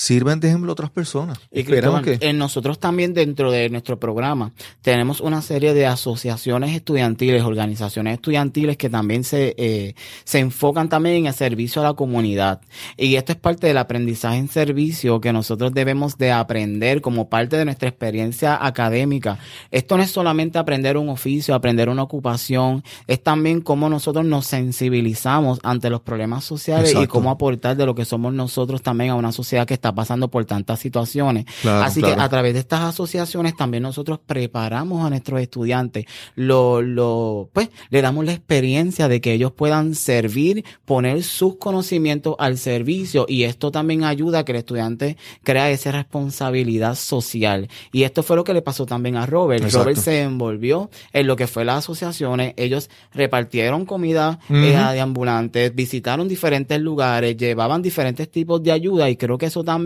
sirven 0.00 0.40
de 0.40 0.48
ejemplo 0.48 0.70
a 0.70 0.72
otras 0.72 0.88
personas. 0.88 1.38
Y 1.52 1.60
Esperamos 1.60 2.00
que 2.00 2.16
en 2.22 2.38
nosotros 2.38 2.78
también 2.78 3.12
dentro 3.12 3.52
de 3.52 3.68
nuestro 3.68 4.00
programa 4.00 4.52
tenemos 4.80 5.20
una 5.20 5.42
serie 5.42 5.74
de 5.74 5.84
asociaciones 5.84 6.74
estudiantiles, 6.74 7.42
organizaciones 7.42 8.14
estudiantiles 8.14 8.78
que 8.78 8.88
también 8.88 9.24
se, 9.24 9.54
eh, 9.58 9.94
se 10.24 10.38
enfocan 10.38 10.88
también 10.88 11.16
en 11.16 11.26
el 11.26 11.34
servicio 11.34 11.82
a 11.82 11.84
la 11.84 11.92
comunidad. 11.92 12.62
Y 12.96 13.16
esto 13.16 13.32
es 13.32 13.38
parte 13.38 13.66
del 13.66 13.76
aprendizaje 13.76 14.38
en 14.38 14.48
servicio 14.48 15.20
que 15.20 15.34
nosotros 15.34 15.74
debemos 15.74 16.16
de 16.16 16.32
aprender 16.32 17.02
como 17.02 17.28
parte 17.28 17.58
de 17.58 17.66
nuestra 17.66 17.90
experiencia 17.90 18.56
académica. 18.64 19.38
Esto 19.70 19.98
no 19.98 20.02
es 20.02 20.10
solamente 20.10 20.58
aprender 20.58 20.96
un 20.96 21.10
oficio, 21.10 21.54
aprender 21.54 21.90
una 21.90 22.04
ocupación, 22.04 22.84
es 23.06 23.22
también 23.22 23.60
cómo 23.60 23.90
nosotros 23.90 24.24
nos 24.24 24.46
sensibilizamos 24.46 25.60
ante 25.62 25.90
los 25.90 26.00
problemas 26.00 26.42
sociales 26.42 26.94
y 26.98 27.06
cómo 27.06 27.30
aportar 27.30 27.76
de 27.76 27.84
lo 27.84 27.94
que 27.94 28.06
somos 28.06 28.32
nosotros 28.32 28.80
también 28.80 29.10
a 29.10 29.14
una 29.14 29.32
sociedad 29.32 29.66
que 29.66 29.74
está 29.74 29.89
pasando 29.94 30.28
por 30.28 30.44
tantas 30.44 30.80
situaciones. 30.80 31.46
Claro, 31.62 31.84
Así 31.84 32.00
claro. 32.00 32.16
que 32.16 32.22
a 32.22 32.28
través 32.28 32.54
de 32.54 32.60
estas 32.60 32.80
asociaciones 32.80 33.56
también 33.56 33.82
nosotros 33.82 34.20
preparamos 34.24 35.04
a 35.04 35.10
nuestros 35.10 35.40
estudiantes, 35.40 36.06
lo, 36.34 36.82
lo, 36.82 37.50
pues, 37.52 37.70
le 37.90 38.02
damos 38.02 38.24
la 38.24 38.32
experiencia 38.32 39.08
de 39.08 39.20
que 39.20 39.32
ellos 39.32 39.52
puedan 39.52 39.94
servir, 39.94 40.64
poner 40.84 41.22
sus 41.22 41.56
conocimientos 41.56 42.36
al 42.38 42.58
servicio 42.58 43.26
y 43.28 43.44
esto 43.44 43.70
también 43.70 44.04
ayuda 44.04 44.40
a 44.40 44.44
que 44.44 44.52
el 44.52 44.58
estudiante 44.58 45.16
crea 45.42 45.70
esa 45.70 45.92
responsabilidad 45.92 46.94
social. 46.94 47.68
Y 47.92 48.04
esto 48.04 48.22
fue 48.22 48.36
lo 48.36 48.44
que 48.44 48.54
le 48.54 48.62
pasó 48.62 48.86
también 48.86 49.16
a 49.16 49.26
Robert. 49.26 49.62
Exacto. 49.62 49.84
Robert 49.84 49.98
se 50.00 50.22
envolvió 50.22 50.90
en 51.12 51.26
lo 51.26 51.36
que 51.36 51.46
fue 51.46 51.64
las 51.64 51.78
asociaciones, 51.78 52.54
ellos 52.56 52.90
repartieron 53.12 53.84
comida 53.86 54.38
Ujú. 54.48 54.58
eh, 54.58 54.76
de 54.92 55.00
ambulantes, 55.00 55.74
visitaron 55.74 56.28
diferentes 56.28 56.80
lugares, 56.80 57.36
llevaban 57.36 57.82
diferentes 57.82 58.30
tipos 58.30 58.62
de 58.62 58.72
ayuda 58.72 59.10
y 59.10 59.16
creo 59.16 59.38
que 59.38 59.46
eso 59.46 59.64
también 59.64 59.79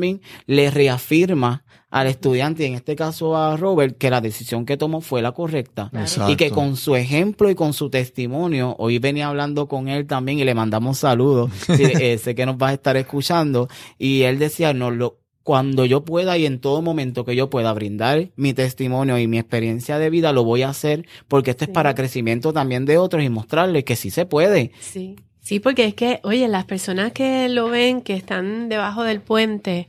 le 0.47 0.71
reafirma 0.71 1.65
al 1.91 2.09
estudiante, 2.09 2.65
y 2.65 2.67
en 2.67 2.75
este 2.75 2.97
caso 2.97 3.37
a 3.37 3.57
Robert, 3.57 3.97
que 3.97 4.11
la 4.11 4.21
decisión 4.21 4.67
que 4.67 4.77
tomó 4.77 5.01
fue 5.01 5.23
la 5.23 5.31
correcta. 5.31 5.91
Exacto. 5.93 6.33
Y 6.33 6.37
que 6.37 6.51
con 6.51 6.77
su 6.77 6.97
ejemplo 6.97 7.51
y 7.51 7.55
con 7.55 7.73
su 7.73 7.89
testimonio, 7.89 8.75
hoy 8.81 8.99
venía 8.99 9.29
hablando 9.29 9.69
con 9.69 9.87
él 9.87 10.05
también 10.07 10.41
y 10.41 10.45
le 10.45 10.55
mandamos 10.55 10.99
saludos. 10.99 11.53
Sí, 11.75 11.83
eh, 11.83 12.19
sé 12.19 12.35
que 12.35 12.47
nos 12.47 12.59
vas 12.59 12.71
a 12.71 12.75
estar 12.75 12.97
escuchando. 12.97 13.69
Y 13.99 14.23
él 14.23 14.39
decía, 14.39 14.75
no, 14.75 14.91
lo, 14.91 15.19
cuando 15.45 15.85
yo 15.85 16.05
pueda 16.05 16.37
y 16.37 16.47
en 16.47 16.59
todo 16.59 16.83
momento 16.83 17.25
que 17.25 17.37
yo 17.37 17.51
pueda 17.51 17.73
brindar 17.73 18.31
mi 18.35 18.55
testimonio 18.55 19.19
y 19.19 19.29
mi 19.29 19.39
experiencia 19.39 19.99
de 19.99 20.11
vida, 20.11 20.33
lo 20.33 20.43
voy 20.43 20.63
a 20.63 20.71
hacer 20.71 21.07
porque 21.29 21.53
esto 21.53 21.65
es 21.65 21.71
para 21.71 21.95
crecimiento 21.95 22.53
también 22.53 22.87
de 22.87 22.99
otros 22.99 23.23
y 23.23 23.29
mostrarles 23.29 23.85
que 23.85 23.95
sí 23.95 24.11
se 24.11 24.27
puede. 24.27 24.73
Sí. 24.81 25.17
Sí, 25.45 25.61
porque 25.61 25.85
es 25.85 25.95
que, 25.95 26.21
oye, 26.23 26.49
las 26.49 26.65
personas 26.65 27.13
que 27.13 27.51
lo 27.51 27.69
ven, 27.69 28.01
que 28.01 28.15
están 28.15 28.71
debajo 28.71 29.03
del 29.05 29.21
puente, 29.21 29.89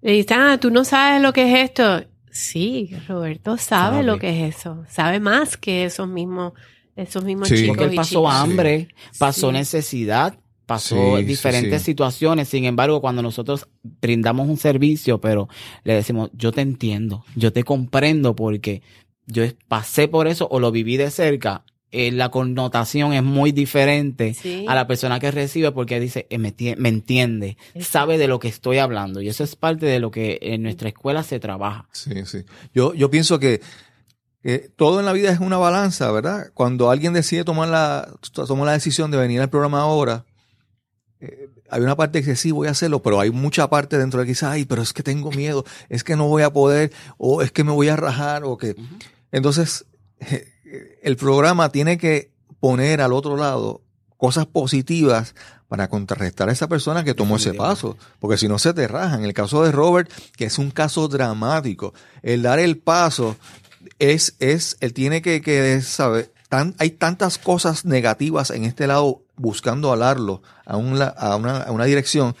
le 0.00 0.12
dicen, 0.12 0.38
ah, 0.40 0.58
tú 0.58 0.70
no 0.70 0.82
sabes 0.84 1.20
lo 1.20 1.34
que 1.34 1.42
es 1.52 1.70
esto. 1.70 2.02
Sí, 2.30 2.90
Roberto 3.06 3.58
sabe, 3.58 3.96
Sabe. 3.98 4.02
lo 4.06 4.18
que 4.18 4.30
es 4.48 4.56
eso. 4.56 4.82
Sabe 4.88 5.20
más 5.20 5.58
que 5.58 5.84
esos 5.84 6.08
mismos, 6.08 6.54
esos 6.96 7.22
mismos 7.22 7.48
Sí. 7.48 7.56
chicos. 7.56 7.68
Porque 7.76 7.90
él 7.90 7.94
pasó 7.96 8.28
hambre, 8.30 8.88
pasó 9.18 9.48
Sí. 9.48 9.52
necesidad, 9.52 10.38
pasó 10.64 11.16
Sí, 11.18 11.22
sí, 11.22 11.24
diferentes 11.26 11.82
sí. 11.82 11.84
situaciones. 11.84 12.48
Sin 12.48 12.64
embargo, 12.64 13.02
cuando 13.02 13.20
nosotros 13.20 13.68
brindamos 14.00 14.48
un 14.48 14.56
servicio, 14.56 15.20
pero 15.20 15.48
le 15.84 15.94
decimos, 15.96 16.30
yo 16.32 16.50
te 16.50 16.62
entiendo, 16.62 17.26
yo 17.36 17.52
te 17.52 17.62
comprendo 17.62 18.34
porque 18.34 18.80
yo 19.26 19.44
pasé 19.68 20.08
por 20.08 20.26
eso 20.28 20.48
o 20.50 20.60
lo 20.60 20.72
viví 20.72 20.96
de 20.96 21.10
cerca, 21.10 21.62
eh, 21.94 22.10
la 22.12 22.30
connotación 22.30 23.12
es 23.12 23.22
muy 23.22 23.52
diferente 23.52 24.34
Sí. 24.34 24.66
a 24.68 24.74
la 24.74 24.86
persona 24.86 25.20
que 25.20 25.30
recibe 25.30 25.70
porque 25.72 26.00
dice, 26.00 26.26
eh, 26.30 26.38
me, 26.38 26.54
tie- 26.54 26.76
me 26.76 26.88
entiende, 26.88 27.56
Exacto. 27.74 27.84
sabe 27.90 28.18
de 28.18 28.28
lo 28.28 28.38
que 28.38 28.48
estoy 28.48 28.78
hablando. 28.78 29.20
Y 29.20 29.28
eso 29.28 29.44
es 29.44 29.54
parte 29.56 29.86
de 29.86 29.98
lo 30.00 30.10
que 30.10 30.38
en 30.42 30.62
nuestra 30.62 30.88
escuela 30.88 31.22
se 31.22 31.40
trabaja. 31.40 31.88
Sí, 31.92 32.12
sí. 32.26 32.44
Yo, 32.74 32.94
yo 32.94 33.10
pienso 33.10 33.38
que, 33.38 33.60
que 34.42 34.70
todo 34.76 35.00
en 35.00 35.06
la 35.06 35.12
vida 35.12 35.30
es 35.30 35.40
una 35.40 35.56
balanza, 35.56 36.10
¿verdad? 36.12 36.50
Cuando 36.54 36.90
alguien 36.90 37.12
decide 37.12 37.44
tomar 37.44 37.68
la, 37.68 38.08
tomar 38.46 38.66
la 38.66 38.72
decisión 38.72 39.10
de 39.10 39.16
venir 39.16 39.40
al 39.40 39.48
programa 39.50 39.80
ahora, 39.80 40.24
eh, 41.20 41.48
hay 41.70 41.80
una 41.80 41.96
parte 41.96 42.20
que 42.20 42.30
dice, 42.30 42.36
sí, 42.42 42.50
voy 42.50 42.68
a 42.68 42.72
hacerlo, 42.72 43.02
pero 43.02 43.20
hay 43.20 43.30
mucha 43.30 43.68
parte 43.70 43.96
dentro 43.98 44.20
de 44.20 44.26
que 44.26 44.32
dice, 44.32 44.46
ay, 44.46 44.64
pero 44.66 44.82
es 44.82 44.92
que 44.92 45.02
tengo 45.02 45.30
miedo, 45.32 45.64
es 45.88 46.04
que 46.04 46.14
no 46.16 46.28
voy 46.28 46.42
a 46.42 46.52
poder, 46.52 46.92
o 47.16 47.40
es 47.42 47.50
que 47.52 47.64
me 47.64 47.72
voy 47.72 47.88
a 47.88 47.96
rajar, 47.96 48.44
o 48.44 48.56
que... 48.58 48.76
Entonces, 49.32 49.86
el 51.02 51.16
programa 51.16 51.70
tiene 51.70 51.98
que 51.98 52.32
poner 52.60 53.00
al 53.00 53.12
otro 53.12 53.36
lado 53.36 53.82
cosas 54.16 54.46
positivas 54.46 55.34
para 55.68 55.88
contrarrestar 55.88 56.48
a 56.48 56.52
esa 56.52 56.68
persona 56.68 57.04
que 57.04 57.14
tomó 57.14 57.36
ese 57.36 57.52
paso, 57.52 57.96
porque 58.20 58.38
si 58.38 58.48
no 58.48 58.58
se 58.58 58.72
te 58.72 58.86
rajan. 58.86 59.20
En 59.20 59.26
el 59.26 59.34
caso 59.34 59.64
de 59.64 59.72
Robert, 59.72 60.10
que 60.36 60.44
es 60.44 60.58
un 60.58 60.70
caso 60.70 61.08
dramático, 61.08 61.94
el 62.22 62.42
dar 62.42 62.58
el 62.58 62.78
paso 62.78 63.36
es, 63.98 64.36
es, 64.38 64.76
él 64.80 64.92
tiene 64.92 65.20
que, 65.20 65.42
que 65.42 65.80
saber, 65.82 66.32
tan, 66.48 66.74
hay 66.78 66.90
tantas 66.90 67.38
cosas 67.38 67.84
negativas 67.84 68.50
en 68.50 68.64
este 68.64 68.86
lado 68.86 69.24
buscando 69.36 69.92
alarlo 69.92 70.42
a, 70.64 70.76
un 70.76 71.00
a, 71.02 71.36
una, 71.36 71.58
a 71.58 71.72
una 71.72 71.84
dirección. 71.84 72.36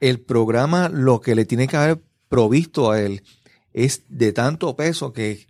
El 0.00 0.20
programa 0.20 0.88
lo 0.88 1.20
que 1.20 1.34
le 1.34 1.46
tiene 1.46 1.68
que 1.68 1.76
haber 1.76 2.02
provisto 2.28 2.90
a 2.90 3.00
él 3.00 3.22
es 3.72 4.02
de 4.08 4.32
tanto 4.32 4.76
peso 4.76 5.12
que 5.12 5.46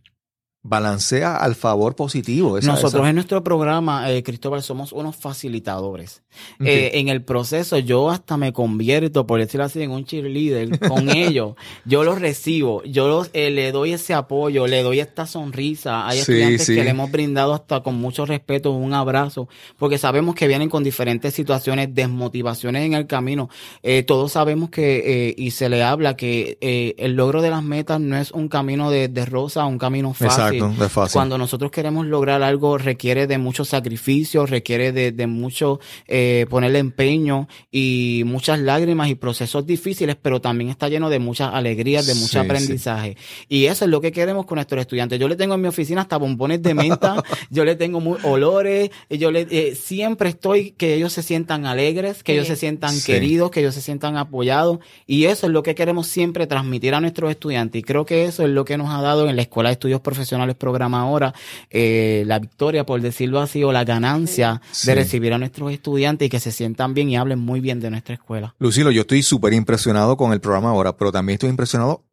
balancea 0.66 1.36
al 1.36 1.54
favor 1.54 1.94
positivo. 1.94 2.56
Esa- 2.58 2.68
Nosotros 2.72 2.94
esa- 3.02 3.08
en 3.10 3.14
nuestro 3.16 3.44
programa, 3.44 4.10
eh, 4.10 4.22
Cristóbal, 4.22 4.62
somos 4.62 4.92
unos 4.92 5.14
facilitadores. 5.14 6.22
Eh, 6.58 6.92
en 6.94 7.08
el 7.08 7.22
proceso 7.22 7.78
yo 7.78 8.10
hasta 8.10 8.36
me 8.36 8.52
convierto, 8.52 9.26
por 9.26 9.38
decirlo 9.38 9.64
así, 9.66 9.82
en 9.82 9.90
un 9.92 10.04
cheerleader 10.04 10.80
con 10.80 11.08
ellos. 11.16 11.54
Yo 11.84 12.02
los 12.02 12.18
recibo, 12.20 12.82
yo 12.84 13.06
los, 13.08 13.30
eh, 13.34 13.50
le 13.50 13.70
doy 13.72 13.92
ese 13.92 14.14
apoyo, 14.14 14.66
le 14.66 14.82
doy 14.82 15.00
esta 15.00 15.26
sonrisa. 15.26 16.06
Hay 16.08 16.16
Sí, 16.16 16.20
estudiantes 16.22 16.66
sí. 16.66 16.74
que 16.74 16.82
le 16.82 16.90
hemos 16.90 17.10
brindado 17.12 17.52
hasta 17.52 17.82
con 17.82 17.96
mucho 17.96 18.24
respeto 18.24 18.72
un 18.72 18.94
abrazo, 18.94 19.48
porque 19.78 19.98
sabemos 19.98 20.34
que 20.34 20.48
vienen 20.48 20.70
con 20.70 20.82
diferentes 20.82 21.34
situaciones, 21.34 21.94
desmotivaciones 21.94 22.86
en 22.86 22.94
el 22.94 23.06
camino. 23.06 23.50
Eh, 23.82 24.02
todos 24.02 24.32
sabemos 24.32 24.70
que, 24.70 25.28
eh, 25.28 25.34
y 25.36 25.50
se 25.50 25.68
le 25.68 25.82
habla 25.82 26.16
que 26.16 26.56
el 26.98 27.14
logro 27.14 27.42
de 27.42 27.50
las 27.50 27.62
metas 27.62 28.00
no 28.00 28.16
es 28.16 28.30
un 28.32 28.48
camino 28.48 28.90
de, 28.90 29.08
de 29.08 29.26
rosa, 29.26 29.66
un 29.66 29.78
camino 29.78 30.14
fácil. 30.14 30.26
Exacto, 30.26 30.53
no 30.60 30.84
es 30.84 30.92
fácil. 30.92 31.12
Cuando 31.14 31.38
nosotros 31.38 31.70
queremos 31.70 32.06
lograr 32.06 32.42
algo 32.42 32.78
requiere 32.78 33.26
de 33.26 33.38
mucho 33.38 33.64
sacrificio, 33.64 34.46
requiere 34.46 34.92
de, 34.92 35.12
de 35.12 35.26
mucho 35.26 35.80
eh, 36.08 36.46
ponerle 36.50 36.78
empeño 36.78 37.48
y 37.70 38.22
muchas 38.26 38.58
lágrimas 38.58 39.08
y 39.08 39.14
procesos 39.14 39.66
difíciles, 39.66 40.16
pero 40.20 40.40
también 40.40 40.70
está 40.70 40.88
lleno 40.88 41.10
de 41.10 41.18
muchas 41.18 41.52
alegrías, 41.54 42.06
de 42.06 42.14
mucho 42.14 42.28
Sí, 42.28 42.38
aprendizaje. 42.38 43.16
Y 43.48 43.66
eso 43.66 43.84
es 43.84 43.90
lo 43.90 44.00
que 44.00 44.12
queremos 44.12 44.46
con 44.46 44.56
nuestros 44.56 44.80
estudiantes. 44.80 45.18
Yo 45.20 45.28
le 45.28 45.36
tengo 45.36 45.54
en 45.54 45.60
mi 45.60 45.68
oficina 45.68 46.00
hasta 46.02 46.16
bombones 46.16 46.62
de 46.62 46.74
menta, 46.74 47.22
yo 47.50 47.64
le 47.64 47.76
tengo 47.76 48.00
muy 48.00 48.18
olores, 48.24 48.90
y 49.08 49.18
yo 49.18 49.30
le 49.30 49.46
eh, 49.50 49.74
siempre 49.74 50.28
estoy 50.30 50.72
que 50.72 50.94
ellos 50.94 51.12
se 51.12 51.22
sientan 51.22 51.66
alegres, 51.66 52.22
que 52.22 52.32
Sí. 52.32 52.38
ellos 52.38 52.48
se 52.48 52.56
sientan 52.56 52.92
Sí. 52.94 53.12
queridos, 53.12 53.50
que 53.50 53.60
ellos 53.60 53.74
se 53.74 53.80
sientan 53.80 54.16
apoyados 54.16 54.78
y 55.06 55.24
eso 55.26 55.46
es 55.46 55.52
lo 55.52 55.62
que 55.62 55.74
queremos 55.74 56.06
siempre 56.06 56.46
transmitir 56.46 56.94
a 56.94 57.00
nuestros 57.00 57.30
estudiantes 57.30 57.78
y 57.80 57.82
creo 57.82 58.04
que 58.04 58.24
eso 58.24 58.42
es 58.44 58.50
lo 58.50 58.64
que 58.64 58.76
nos 58.76 58.90
ha 58.90 59.00
dado 59.00 59.28
en 59.28 59.36
la 59.36 59.42
Escuela 59.42 59.68
de 59.68 59.74
Estudios 59.74 60.00
Profesionales 60.00 60.43
Programa 60.52 61.00
ahora 61.00 61.32
eh, 61.70 62.24
la 62.26 62.38
victoria, 62.38 62.84
por 62.84 63.00
decirlo 63.00 63.40
así, 63.40 63.64
o 63.64 63.72
la 63.72 63.84
ganancia 63.84 64.60
Sí. 64.70 64.86
de 64.88 64.94
recibir 64.96 65.32
a 65.32 65.38
nuestros 65.38 65.72
estudiantes 65.72 66.26
y 66.26 66.28
que 66.28 66.40
se 66.40 66.52
sientan 66.52 66.92
bien 66.92 67.08
y 67.08 67.16
hablen 67.16 67.38
muy 67.38 67.60
bien 67.60 67.80
de 67.80 67.90
nuestra 67.90 68.14
escuela. 68.14 68.54
Lucilo, 68.58 68.90
yo 68.90 69.00
estoy 69.02 69.22
súper 69.22 69.52
impresionado 69.54 70.16
con 70.16 70.32
el 70.32 70.40
programa 70.40 70.70
ahora, 70.70 70.96
pero 70.96 71.10
también 71.10 71.34
estoy 71.34 71.50
impresionado 71.50 72.04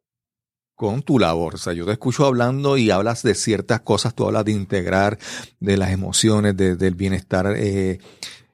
con 0.74 1.02
tu 1.02 1.18
labor. 1.18 1.54
O 1.54 1.58
sea, 1.58 1.72
yo 1.74 1.84
te 1.86 1.92
escucho 1.92 2.24
hablando 2.26 2.76
y 2.76 2.90
hablas 2.90 3.22
de 3.22 3.34
ciertas 3.34 3.80
cosas, 3.80 4.14
tú 4.14 4.26
hablas 4.26 4.44
de 4.44 4.52
integrar, 4.52 5.18
de 5.60 5.76
las 5.76 5.90
emociones, 5.92 6.56
de- 6.56 6.76
del 6.76 6.94
bienestar 6.94 7.54
eh, 7.56 7.98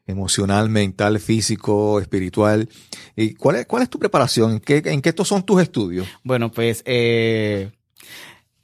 emocional, 0.07 0.69
mental, 0.69 1.21
físico, 1.21 2.01
espiritual. 2.01 2.69
¿Y 3.17 3.35
cuál, 3.35 3.57
es, 3.57 3.67
¿Cuál 3.67 3.83
es 3.83 3.91
tu 3.91 3.99
preparación? 3.99 4.53
¿En 4.53 4.61
qué, 4.61 4.83
¿En 4.87 5.01
qué 5.03 5.11
estos 5.11 5.29
son 5.29 5.43
tus 5.43 5.61
estudios? 5.63 6.07
Bueno, 6.23 6.51
pues 6.51 6.83
eh, 6.87 7.71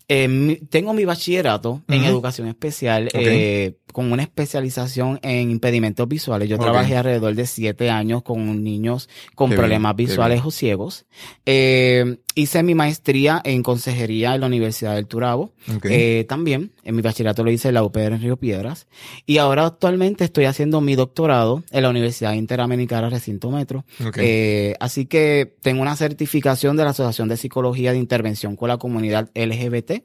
Eh, 0.09 0.61
tengo 0.69 0.93
mi 0.93 1.05
bachillerato 1.05 1.83
en 1.89 2.05
educación 2.05 2.49
especial 2.49 3.09
eh, 3.15 3.79
con 3.95 4.11
una 4.11 4.25
especialización 4.25 5.21
en 5.23 5.53
impedimentos 5.53 6.09
visuales. 6.09 6.49
Yo 6.49 6.59
trabajé 6.59 6.97
alrededor 6.97 7.33
de 7.37 7.47
siete 7.47 7.91
años 7.91 8.25
con 8.25 8.65
niños 8.65 9.09
con 9.37 9.51
Qué 9.51 9.57
problemas 9.57 9.95
bien, 9.95 10.09
visuales 10.09 10.43
o 10.45 10.51
ciegos. 10.51 11.07
Eh, 11.47 12.17
hice 12.35 12.65
mi 12.65 12.75
maestría 12.75 13.41
en 13.45 13.63
consejería 13.63 14.35
en 14.35 14.41
la 14.41 14.49
Universidad 14.49 14.97
del 14.97 15.07
Turabo. 15.07 15.53
Eh, 15.85 16.27
también, 16.29 16.73
en 16.83 16.97
mi 16.97 17.03
bachillerato 17.03 17.45
lo 17.45 17.53
hice 17.53 17.69
en 17.69 17.75
la 17.75 17.85
UPR 17.85 18.15
en 18.15 18.21
Río 18.21 18.37
Piedras. 18.37 18.89
Y 19.27 19.39
ahora 19.39 19.65
actualmente 19.65 20.25
estoy 20.25 20.47
haciendo 20.47 20.81
mi 20.81 20.97
doctorado 20.97 21.63
en 21.71 21.85
la 21.85 21.91
Universidad 21.91 22.33
Interamericana 22.33 23.11
Recinto 23.11 23.53
Metro. 23.53 23.85
Eh, 24.17 24.75
así 24.81 25.07
que 25.07 25.55
tengo 25.63 25.83
una 25.83 25.95
certificación 25.95 26.77
de 26.77 26.83
la 26.83 26.91
Asociación 26.91 27.29
de 27.29 27.37
Psicología 27.37 27.93
de 27.93 27.99
Intervención 27.99 28.57
con 28.57 28.71
la 28.71 28.79
Comunidad 28.79 29.31
LGBT 29.37 30.03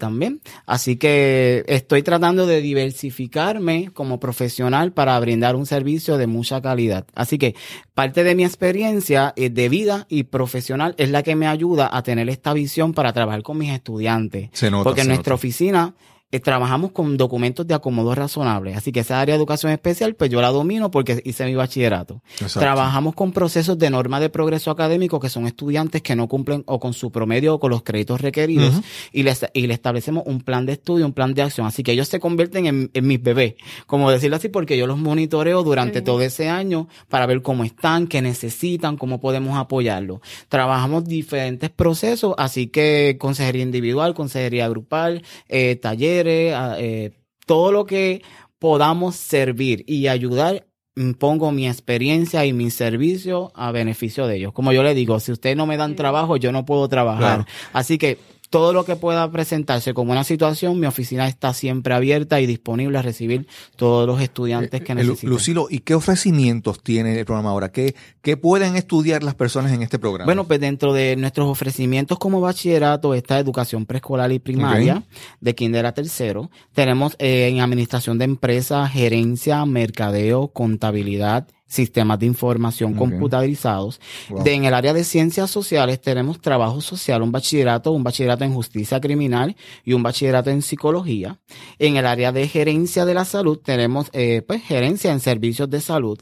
también. 0.00 0.40
Así 0.66 0.96
que 0.96 1.64
estoy 1.68 2.02
tratando 2.02 2.44
de 2.44 2.60
diversificarme 2.88 3.90
como 3.92 4.18
profesional 4.18 4.92
para 4.92 5.18
brindar 5.20 5.56
un 5.56 5.66
servicio 5.66 6.16
de 6.16 6.26
mucha 6.26 6.60
calidad. 6.62 7.06
Así 7.14 7.38
que 7.38 7.54
parte 7.94 8.24
de 8.24 8.34
mi 8.34 8.44
experiencia 8.44 9.32
eh, 9.36 9.50
de 9.50 9.68
vida 9.68 10.06
y 10.08 10.24
profesional 10.24 10.94
es 10.98 11.10
la 11.10 11.22
que 11.22 11.36
me 11.36 11.46
ayuda 11.46 11.90
a 11.92 12.02
tener 12.02 12.28
esta 12.28 12.52
visión 12.52 12.94
para 12.94 13.12
trabajar 13.12 13.42
con 13.42 13.58
mis 13.58 13.72
estudiantes. 13.72 14.48
se 14.52 14.70
nota. 14.70 14.84
Porque 14.84 15.02
en 15.02 15.08
nuestra 15.08 15.32
nota. 15.32 15.34
oficina 15.34 15.94
eh, 16.30 16.40
trabajamos 16.40 16.92
con 16.92 17.16
documentos 17.16 17.66
de 17.66 17.74
acomodo 17.74 18.14
razonable. 18.14 18.74
Así 18.74 18.92
que 18.92 19.00
esa 19.00 19.20
área 19.20 19.34
de 19.34 19.38
educación 19.38 19.72
especial, 19.72 20.14
pues 20.14 20.30
yo 20.30 20.42
la 20.42 20.48
domino 20.48 20.90
porque 20.90 21.22
hice 21.24 21.46
mi 21.46 21.54
bachillerato. 21.54 22.22
Exacto. 22.32 22.60
Trabajamos 22.60 23.14
con 23.14 23.32
procesos 23.32 23.78
de 23.78 23.88
norma 23.88 24.20
de 24.20 24.28
progreso 24.28 24.70
académico 24.70 25.20
que 25.20 25.30
son 25.30 25.46
estudiantes 25.46 26.02
que 26.02 26.14
no 26.14 26.28
cumplen 26.28 26.64
o 26.66 26.78
con 26.78 26.92
su 26.92 27.10
promedio 27.10 27.54
o 27.54 27.58
con 27.58 27.70
los 27.70 27.82
créditos 27.82 28.20
requeridos 28.20 28.74
y, 29.10 29.22
les, 29.22 29.46
y 29.54 29.66
le 29.66 29.74
establecemos 29.74 30.24
un 30.26 30.42
plan 30.42 30.66
de 30.66 30.72
estudio, 30.72 31.06
un 31.06 31.14
plan 31.14 31.32
de 31.32 31.42
acción. 31.42 31.66
Así 31.66 31.82
que 31.82 31.92
ellos 31.92 32.08
se 32.08 32.20
convierten 32.20 32.66
en, 32.66 32.90
en 32.92 33.06
mis 33.06 33.22
bebés, 33.22 33.54
como 33.86 34.10
decirlo 34.10 34.36
así, 34.36 34.48
porque 34.50 34.76
yo 34.76 34.86
los 34.86 34.98
monitoreo 34.98 35.62
durante 35.62 36.02
todo 36.02 36.20
ese 36.20 36.50
año 36.50 36.88
para 37.08 37.24
ver 37.24 37.40
cómo 37.40 37.64
están, 37.64 38.06
qué 38.06 38.20
necesitan, 38.20 38.96
cómo 38.98 39.18
podemos 39.18 39.56
apoyarlos. 39.56 40.20
Trabajamos 40.48 41.04
diferentes 41.04 41.70
procesos, 41.70 42.34
así 42.36 42.66
que 42.66 43.16
consejería 43.18 43.62
individual, 43.62 44.14
consejería 44.14 44.68
grupal, 44.68 45.22
eh, 45.48 45.76
talleres, 45.76 46.17
eh, 46.26 47.12
todo 47.46 47.72
lo 47.72 47.84
que 47.84 48.22
podamos 48.58 49.16
servir 49.16 49.84
y 49.86 50.08
ayudar 50.08 50.66
mm, 50.96 51.12
pongo 51.12 51.52
mi 51.52 51.68
experiencia 51.68 52.44
y 52.44 52.52
mi 52.52 52.70
servicio 52.70 53.52
a 53.54 53.70
beneficio 53.72 54.26
de 54.26 54.36
ellos. 54.36 54.52
Como 54.52 54.72
yo 54.72 54.82
le 54.82 54.94
digo, 54.94 55.20
si 55.20 55.32
ustedes 55.32 55.56
no 55.56 55.66
me 55.66 55.76
dan 55.76 55.96
trabajo, 55.96 56.36
yo 56.36 56.52
no 56.52 56.64
puedo 56.64 56.88
trabajar. 56.88 57.44
Claro. 57.44 57.46
Así 57.72 57.98
que 57.98 58.18
todo 58.50 58.72
lo 58.72 58.84
que 58.84 58.96
pueda 58.96 59.30
presentarse 59.30 59.94
como 59.94 60.12
una 60.12 60.24
situación, 60.24 60.80
mi 60.80 60.86
oficina 60.86 61.28
está 61.28 61.52
siempre 61.52 61.94
abierta 61.94 62.40
y 62.40 62.46
disponible 62.46 62.98
a 62.98 63.02
recibir 63.02 63.46
todos 63.76 64.06
los 64.06 64.20
estudiantes 64.20 64.80
que 64.82 64.92
Eh, 64.92 64.96
necesiten. 64.96 65.30
Lucilo, 65.30 65.66
¿y 65.70 65.80
qué 65.80 65.94
ofrecimientos 65.94 66.82
tiene 66.82 67.18
el 67.18 67.24
programa 67.24 67.50
ahora? 67.50 67.70
¿Qué, 67.70 67.94
¿Qué 68.22 68.36
pueden 68.36 68.76
estudiar 68.76 69.22
las 69.22 69.34
personas 69.34 69.72
en 69.72 69.82
este 69.82 69.98
programa? 69.98 70.24
Bueno, 70.26 70.44
pues 70.44 70.60
dentro 70.60 70.92
de 70.92 71.16
nuestros 71.16 71.48
ofrecimientos 71.48 72.18
como 72.18 72.40
bachillerato 72.40 73.14
está 73.14 73.38
educación 73.38 73.86
preescolar 73.86 74.32
y 74.32 74.38
primaria, 74.38 75.02
de 75.40 75.54
kinder 75.54 75.86
a 75.86 75.92
tercero. 75.92 76.50
Tenemos 76.72 77.16
eh, 77.18 77.48
en 77.48 77.60
administración 77.60 78.18
de 78.18 78.24
empresas, 78.24 78.90
gerencia, 78.90 79.64
mercadeo, 79.66 80.48
contabilidad, 80.48 81.48
sistemas 81.68 82.18
de 82.18 82.26
información 82.26 82.92
Ok. 82.94 82.98
computarizados. 82.98 84.00
Wow. 84.30 84.42
De- 84.42 84.54
en 84.54 84.64
el 84.64 84.74
área 84.74 84.92
de 84.92 85.04
ciencias 85.04 85.50
sociales 85.50 86.00
tenemos 86.00 86.40
trabajo 86.40 86.80
social, 86.80 87.22
un 87.22 87.30
bachillerato, 87.30 87.92
un 87.92 88.02
bachillerato 88.02 88.42
en 88.44 88.52
justicia 88.54 89.00
criminal 89.00 89.54
y 89.84 89.92
un 89.92 90.02
bachillerato 90.02 90.50
en 90.50 90.62
psicología. 90.62 91.38
En 91.78 91.96
el 91.96 92.06
área 92.06 92.32
de 92.32 92.48
gerencia 92.48 93.04
de 93.04 93.14
la 93.14 93.24
salud 93.24 93.58
tenemos 93.58 94.08
eh, 94.12 94.42
pues 94.46 94.62
gerencia 94.62 95.12
en 95.12 95.20
servicios 95.20 95.70
de 95.70 95.80
salud. 95.80 96.18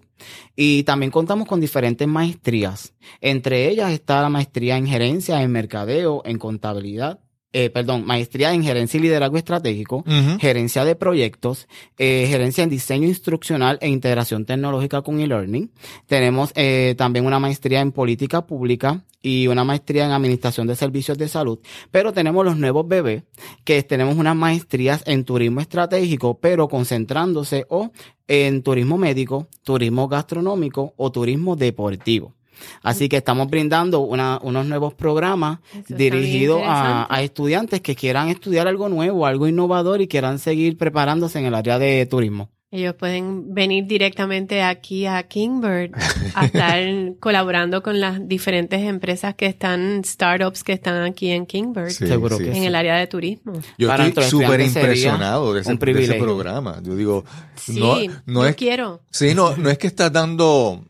Y 0.57 0.83
también 0.85 1.11
contamos 1.13 1.47
con 1.47 1.61
diferentes 1.61 2.09
maestrías. 2.09 2.93
Entre 3.21 3.69
ellas 3.69 3.93
está 3.93 4.23
la 4.23 4.29
maestría 4.31 4.77
en 4.77 4.87
gerencia, 4.87 5.43
en 5.43 5.53
mercadeo, 5.53 6.23
en 6.25 6.39
contabilidad. 6.39 7.21
Eh, 7.59 7.71
perdón, 7.71 8.05
maestría 8.05 8.53
en 8.53 8.62
gerencia 8.62 8.99
y 8.99 9.01
liderazgo 9.01 9.38
estratégico, 9.38 10.05
gerencia 10.38 10.85
de 10.85 10.95
proyectos, 10.95 11.69
eh, 11.97 12.27
gerencia 12.29 12.62
en 12.62 12.69
diseño 12.69 13.09
instruccional 13.09 13.79
e 13.81 13.88
integración 13.88 14.45
tecnológica 14.45 15.01
con 15.01 15.21
e-learning. 15.21 15.71
Tenemos 16.07 16.53
eh, 16.55 16.95
también 16.99 17.25
una 17.25 17.38
maestría 17.38 17.81
en 17.81 17.92
política 17.92 18.47
pública 18.47 19.07
y 19.23 19.47
una 19.47 19.64
maestría 19.64 20.05
en 20.05 20.12
administración 20.12 20.66
de 20.66 20.77
servicios 20.77 21.16
de 21.16 21.29
salud. 21.29 21.59
Pero 21.90 22.12
tenemos 22.12 22.45
los 22.45 22.59
nuevos 22.59 22.87
bebés, 22.87 23.23
que 23.64 23.83
tenemos 23.85 24.16
unas 24.16 24.37
maestrías 24.37 25.03
en 25.07 25.25
turismo 25.25 25.62
estratégico, 25.62 26.38
pero 26.38 26.69
concentrándose 26.69 27.64
o 27.71 27.90
en 28.29 28.62
turismo 28.62 28.99
médico, 28.99 29.49
turismo 29.62 30.09
gastronómico 30.09 30.92
o 30.99 31.11
turismo 31.11 31.57
deportivo. 31.57 32.35
Así 32.83 33.09
que 33.09 33.16
estamos 33.16 33.49
brindando 33.49 34.01
una- 34.01 34.38
unos 34.42 34.66
nuevos 34.66 34.95
programas 34.95 35.59
Eso 35.73 35.95
dirigidos 35.97 36.62
a, 36.64 37.07
estudiantes 37.23 37.81
que 37.81 37.95
quieran 37.95 38.29
estudiar 38.29 38.69
algo 38.69 38.88
nuevo, 38.88 39.27
algo 39.27 39.47
innovador 39.49 40.01
y 40.01 40.09
quieran 40.09 40.38
seguir 40.38 40.77
preparándose 40.77 41.38
en 41.38 41.47
el 41.47 41.55
área 41.55 41.79
de 41.79 42.07
turismo. 42.07 42.51
Ellos 42.73 42.95
pueden 42.95 43.55
venir 43.55 43.87
directamente 43.87 44.61
aquí 44.61 45.07
a 45.07 45.23
Kingbird 45.23 45.92
a 46.35 46.47
estar 46.47 46.83
colaborando 47.21 47.81
con 47.81 48.01
las 48.01 48.27
diferentes 48.27 48.83
empresas 48.83 49.37
que 49.37 49.47
están, 49.47 50.03
startups 50.05 50.64
que 50.64 50.73
están 50.73 51.01
aquí 51.05 51.31
en 51.31 51.47
Kingbird, 51.47 51.90
Sí, 51.90 52.09
Seguro 52.09 52.37
sí. 52.37 52.42
que 52.45 52.51
en 52.51 52.57
sí. 52.57 52.66
el 52.66 52.75
área 52.75 52.97
de 52.97 53.07
turismo. 53.07 53.53
Yo 53.79 53.87
Para 53.88 54.09
estoy 54.09 54.25
súper 54.25 54.61
impresionado 54.61 55.55
de 55.55 55.61
ese, 55.61 55.71
un 55.71 55.79
de 55.79 55.85
ese 55.90 55.92
privilegio. 55.95 56.25
programa. 56.25 56.81
Yo 56.83 56.97
digo, 56.97 57.25
Sí, 57.55 57.79
no, 57.79 57.97
no 58.27 58.42
yo 58.42 58.47
es, 58.49 58.57
quiero. 58.57 59.01
sí, 59.12 59.33
no, 59.35 59.57
no 59.57 59.71
es 59.71 59.79
que 59.79 59.87
estás 59.87 60.12
dando, 60.12 60.85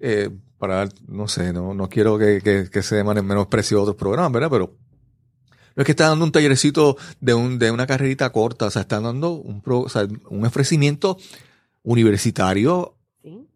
eh, 0.00 0.28
para, 0.60 0.76
dar- 0.76 0.94
no 1.08 1.26
sé, 1.26 1.52
no, 1.52 1.74
no 1.74 1.88
quiero 1.88 2.18
que, 2.18 2.40
que, 2.40 2.70
que 2.70 2.82
se 2.82 2.94
demanden 2.94 3.26
menosprecio 3.26 3.78
a 3.78 3.82
otros 3.82 3.96
programas, 3.96 4.30
¿verdad? 4.30 4.50
Pero 4.50 4.76
no 5.74 5.82
es 5.82 5.84
que 5.86 5.92
estás 5.92 6.10
dando 6.10 6.24
un 6.24 6.32
tallercito 6.32 6.96
de, 7.20 7.34
un, 7.34 7.58
de 7.58 7.70
una 7.72 7.86
carrerita 7.86 8.30
corta, 8.30 8.66
o 8.66 8.70
sea, 8.70 8.82
están 8.82 9.02
dando 9.04 9.30
un, 9.32 9.62
pro- 9.62 9.86
un 10.28 10.46
ofrecimiento 10.46 11.16
universitario. 11.82 12.94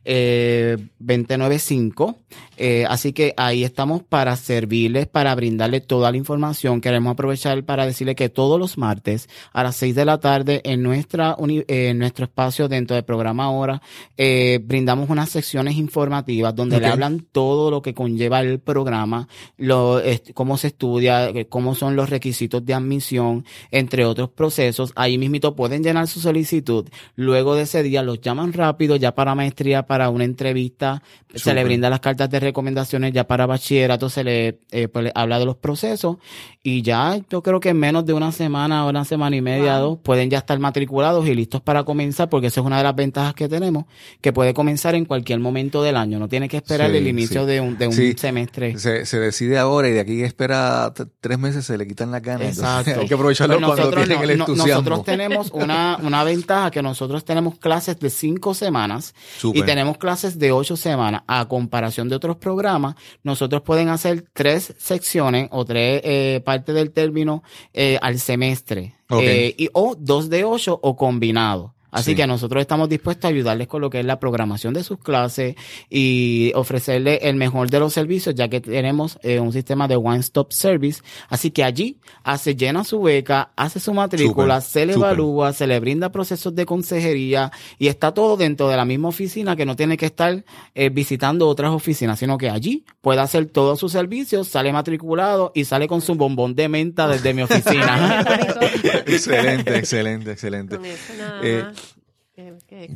Eh, 0.05 0.77
295. 0.99 2.17
Eh, 2.57 2.85
así 2.89 3.13
que 3.13 3.35
ahí 3.37 3.65
estamos 3.65 4.03
para 4.03 4.37
servirles, 4.37 5.07
para 5.07 5.35
brindarle 5.35 5.81
toda 5.81 6.11
la 6.11 6.17
información. 6.17 6.81
Queremos 6.81 7.13
aprovechar 7.13 7.65
para 7.65 7.87
decirle 7.87 8.15
que 8.15 8.29
todos 8.29 8.59
los 8.59 8.79
martes 8.79 9.29
a 9.53 9.63
las 9.63 9.77
6 9.77 9.95
de 9.95 10.05
la 10.05 10.19
tarde 10.19 10.61
en 10.65 10.83
nuestra 10.83 11.37
eh, 11.49 11.89
en 11.89 11.99
nuestro 11.99 12.25
espacio 12.25 12.69
dentro 12.69 12.95
del 12.95 13.05
programa 13.05 13.45
ahora 13.45 13.83
eh, 14.17 14.61
brindamos 14.63 15.11
unas 15.11 15.31
secciones 15.31 15.77
informativas 15.77 16.55
donde 16.55 16.81
le 16.81 16.87
hablan 16.87 17.27
todo 17.33 17.71
lo 17.71 17.83
que 17.83 17.95
conlleva 17.95 18.41
el 18.41 18.61
programa, 18.61 19.29
lo, 19.57 20.01
cómo 20.35 20.57
se 20.57 20.69
estudia, 20.69 21.33
cómo 21.49 21.75
son 21.75 21.97
los 21.97 22.11
requisitos 22.11 22.65
de 22.65 22.75
admisión, 22.75 23.45
entre 23.71 24.05
otros 24.05 24.31
procesos. 24.31 24.93
Ahí 24.97 25.19
mismito 25.19 25.57
pueden 25.57 25.83
llenar 25.83 26.07
su 26.07 26.21
solicitud. 26.21 26.89
Luego 27.17 27.55
de 27.55 27.63
ese 27.63 27.83
día 27.83 28.03
los 28.03 28.21
llaman 28.21 28.53
rápido 28.53 28.97
ya 28.97 29.15
para 29.15 29.35
maestría, 29.35 29.87
para 29.87 29.94
una 30.11 30.25
entrevista. 30.25 31.03
Se 31.35 31.53
le 31.53 31.65
brinda 31.65 31.91
las 31.91 31.99
cartas 31.99 32.31
de 32.31 32.39
recomendaciones 32.39 33.13
ya 33.13 33.27
para 33.27 33.47
bachillerato, 33.47 34.09
se 34.09 34.23
le, 34.23 34.61
eh, 34.71 34.87
pues, 34.87 35.07
le 35.07 35.13
habla 35.17 35.41
de 35.41 35.45
los 35.47 35.57
procesos 35.57 36.19
y 36.63 36.83
ya 36.83 37.19
yo 37.29 37.43
creo 37.43 37.59
que 37.59 37.71
en 37.71 37.79
menos 37.79 38.07
de 38.07 38.13
una 38.13 38.31
semana 38.31 38.87
o 38.87 38.91
una 38.91 39.05
semana 39.05 39.35
y 39.35 39.41
media, 39.41 39.81
Wow. 39.81 39.89
dos, 39.91 39.99
pueden 40.05 40.31
ya 40.31 40.39
estar 40.39 40.59
matriculados 40.61 41.27
y 41.27 41.35
listos 41.35 41.61
para 41.61 41.83
comenzar 41.83 42.29
porque 42.29 42.47
esa 42.47 42.61
es 42.61 42.67
una 42.67 42.79
de 42.79 42.85
las 42.85 42.95
ventajas 42.95 43.35
que 43.35 43.49
tenemos, 43.49 43.87
que 44.21 44.33
puede 44.33 44.55
comenzar 44.55 44.95
en 44.95 45.05
cualquier 45.07 45.41
momento 45.41 45.83
del 45.83 45.97
año, 45.97 46.21
no 46.21 46.29
tiene 46.29 46.49
que 46.49 46.59
esperar 46.59 46.91
Sí, 46.93 46.99
el 46.99 47.09
inicio 47.09 47.41
sí. 47.43 47.47
de 47.49 47.61
un, 47.61 47.77
de 47.79 47.89
un 47.89 47.93
Sí. 47.93 48.15
semestre. 48.17 48.79
Se, 48.79 49.05
se 49.05 49.19
decide 49.19 49.59
ahora 49.59 49.89
y 49.89 49.93
de 49.93 50.01
aquí 50.01 50.23
espera 50.23 50.93
tres 51.21 51.39
meses 51.39 51.65
se 51.67 51.77
le 51.77 51.87
quitan 51.89 52.13
las 52.13 52.23
ganas. 52.23 52.43
Entonces, 52.57 52.63
Exacto. 52.65 53.01
hay 53.01 53.09
que 53.09 53.15
aprovecharlo 53.15 53.55
Pues 53.57 53.67
cuando 53.67 53.83
nosotros 53.83 54.05
tienen 54.07 54.25
no- 54.25 54.31
el 54.33 54.39
no- 54.39 54.45
entusiasmo. 54.45 54.83
nosotros 54.91 55.05
tenemos 55.05 55.51
una, 55.53 55.99
una 56.01 56.23
ventaja 56.23 56.71
que 56.71 56.81
nosotros 56.81 57.25
tenemos 57.25 57.59
clases 57.59 57.99
de 57.99 58.09
cinco 58.11 58.55
semanas 58.55 59.15
y 59.43 59.63
tenemos 59.63 59.84
clases 59.93 60.39
de 60.39 60.53
ocho 60.53 60.77
semanas. 60.77 61.23
A 61.27 61.47
comparación 61.49 62.09
de 62.09 62.17
otros 62.17 62.37
programas, 62.37 62.95
nosotros 63.23 63.63
pueden 63.63 63.89
hacer 63.89 64.25
tres 64.33 64.75
secciones 64.79 65.49
o 65.53 65.65
tres 65.65 66.01
eh, 66.05 66.43
partes 66.45 66.75
del 66.75 66.93
término 66.93 67.43
eh, 67.73 67.99
al 68.01 68.19
semestre. 68.19 68.95
Eh, 69.11 69.55
y, 69.59 69.69
o 69.73 69.95
dos 69.99 70.31
de 70.31 70.45
ocho 70.45 70.79
o 70.83 70.97
combinado. 70.97 71.74
Así 71.95 72.11
Sí. 72.11 72.17
que 72.17 72.27
nosotros 72.27 72.61
estamos 72.61 72.89
dispuestos 72.89 73.25
a 73.25 73.29
ayudarles 73.29 73.69
con 73.69 73.81
lo 73.81 73.89
que 73.89 74.01
es 74.01 74.05
la 74.05 74.19
programación 74.19 74.75
de 74.75 74.83
sus 74.85 74.99
clases 74.99 75.55
y 75.89 76.51
ofrecerles 76.55 77.21
el 77.23 77.37
mejor 77.37 77.71
de 77.71 77.79
los 77.79 77.93
servicios, 77.93 78.35
ya 78.35 78.49
que 78.49 78.61
tenemos 78.61 79.19
eh, 79.23 79.39
un 79.39 79.53
sistema 79.53 79.87
de 79.89 79.97
One 79.97 80.19
Stop 80.19 80.53
Service. 80.53 81.03
Así 81.29 81.51
que 81.53 81.63
allí 81.65 81.99
hace 82.25 82.57
llena 82.57 82.83
su 82.85 83.01
beca, 83.01 83.53
hace 83.57 83.79
su 83.81 83.95
matrícula, 83.95 84.61
se 84.61 84.85
le 84.87 84.95
evalúa, 84.95 85.53
se 85.53 85.67
le 85.67 85.79
brinda 85.81 86.11
procesos 86.11 86.55
de 86.55 86.67
consejería 86.67 87.53
y 87.79 87.87
está 87.87 88.13
todo 88.13 88.37
dentro 88.37 88.69
de 88.69 88.77
la 88.77 88.85
misma 88.85 89.09
oficina 89.09 89.55
que 89.57 89.65
no 89.65 89.77
tiene 89.77 89.97
que 89.97 90.07
estar 90.07 90.45
eh, 90.75 90.89
visitando 90.91 91.47
otras 91.49 91.71
oficinas, 91.71 92.19
sino 92.19 92.37
que 92.39 92.51
allí 92.51 92.85
puede 93.01 93.21
hacer 93.21 93.47
todos 93.47 93.79
sus 93.79 93.93
servicios, 93.93 94.49
sale 94.49 94.73
matriculado 94.73 95.53
y 95.55 95.65
sale 95.65 95.87
con 95.87 96.01
su 96.01 96.17
bombón 96.17 96.55
de 96.57 96.69
menta 96.69 97.07
desde 97.07 97.33
mi 97.35 97.43
oficina. 97.43 98.25
excelente, 99.07 99.77
excelente, 99.79 100.33
excelente. 100.33 100.77
Con 100.77 100.85
eso 100.87 101.13
nada 101.19 101.41
Eh, 101.43 101.65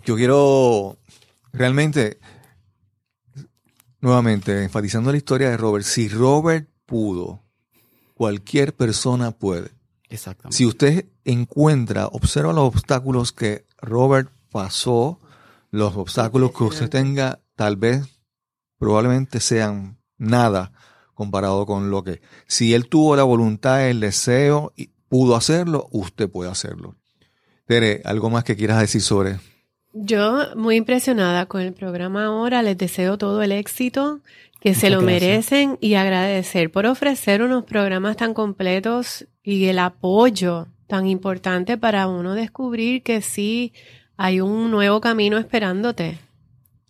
Yo 0.05 0.17
quiero 0.17 0.99
realmente, 1.53 2.19
nuevamente, 4.01 4.65
enfatizando 4.65 5.11
la 5.11 5.17
historia 5.17 5.51
de 5.51 5.57
Robert, 5.57 5.85
si 5.85 6.09
Robert 6.09 6.69
pudo, 6.87 7.43
cualquier 8.15 8.75
persona 8.75 9.31
puede. 9.31 9.71
Exactamente. 10.09 10.57
Si 10.57 10.67
usted 10.67 11.07
encuentra, 11.25 12.07
observa 12.07 12.53
los 12.53 12.65
obstáculos 12.65 13.33
que 13.33 13.67
Robert 13.79 14.31
pasó, 14.51 15.21
los 15.71 15.97
obstáculos 15.97 16.53
que 16.53 16.65
usted 16.65 16.89
tenga, 16.89 17.41
tal 17.55 17.77
vez, 17.77 18.21
probablemente 18.79 19.41
sean 19.41 19.99
nada 20.17 20.73
comparado 21.15 21.67
con 21.67 21.91
lo 21.91 22.03
que. 22.03 22.21
Si 22.47 22.75
él 22.75 22.89
tuvo 22.89 23.17
la 23.17 23.25
voluntad, 23.25 23.89
el 23.89 24.01
deseo 24.01 24.73
y 24.77 24.91
pudo 25.09 25.37
hacerlo, 25.37 25.89
usted 25.91 26.29
puede 26.29 26.51
hacerlo. 26.51 26.97
Tere, 27.69 28.01
¿algo 28.07 28.31
más 28.31 28.45
que 28.45 28.57
quieras 28.57 28.81
decir 28.81 29.03
sobre? 29.03 29.37
Yo 29.93 30.57
muy 30.57 30.77
impresionada 30.77 31.47
con 31.47 31.61
el 31.61 31.75
programa 31.75 32.25
ahora, 32.25 32.63
les 32.63 32.79
deseo 32.79 33.19
todo 33.19 33.43
el 33.43 33.53
éxito, 33.53 34.21
que 34.59 34.75
se 34.75 34.89
lo 34.89 35.01
gracias. 35.03 35.23
merecen 35.23 35.79
y 35.83 35.95
agradecer 35.95 36.73
por 36.73 36.87
ofrecer 36.87 37.43
unos 37.43 37.65
programas 37.65 38.17
tan 38.17 38.33
completos 38.33 39.27
y 39.43 39.67
el 39.67 39.79
apoyo 39.79 40.69
tan 40.87 41.07
importante 41.07 41.77
para 41.77 42.09
uno 42.09 42.35
descubrir 42.35 43.03
que 43.03 43.21
sí 43.21 43.75
hay 44.17 44.41
un 44.41 44.71
nuevo 44.71 45.03
camino 45.03 45.37
esperándote. 45.37 46.19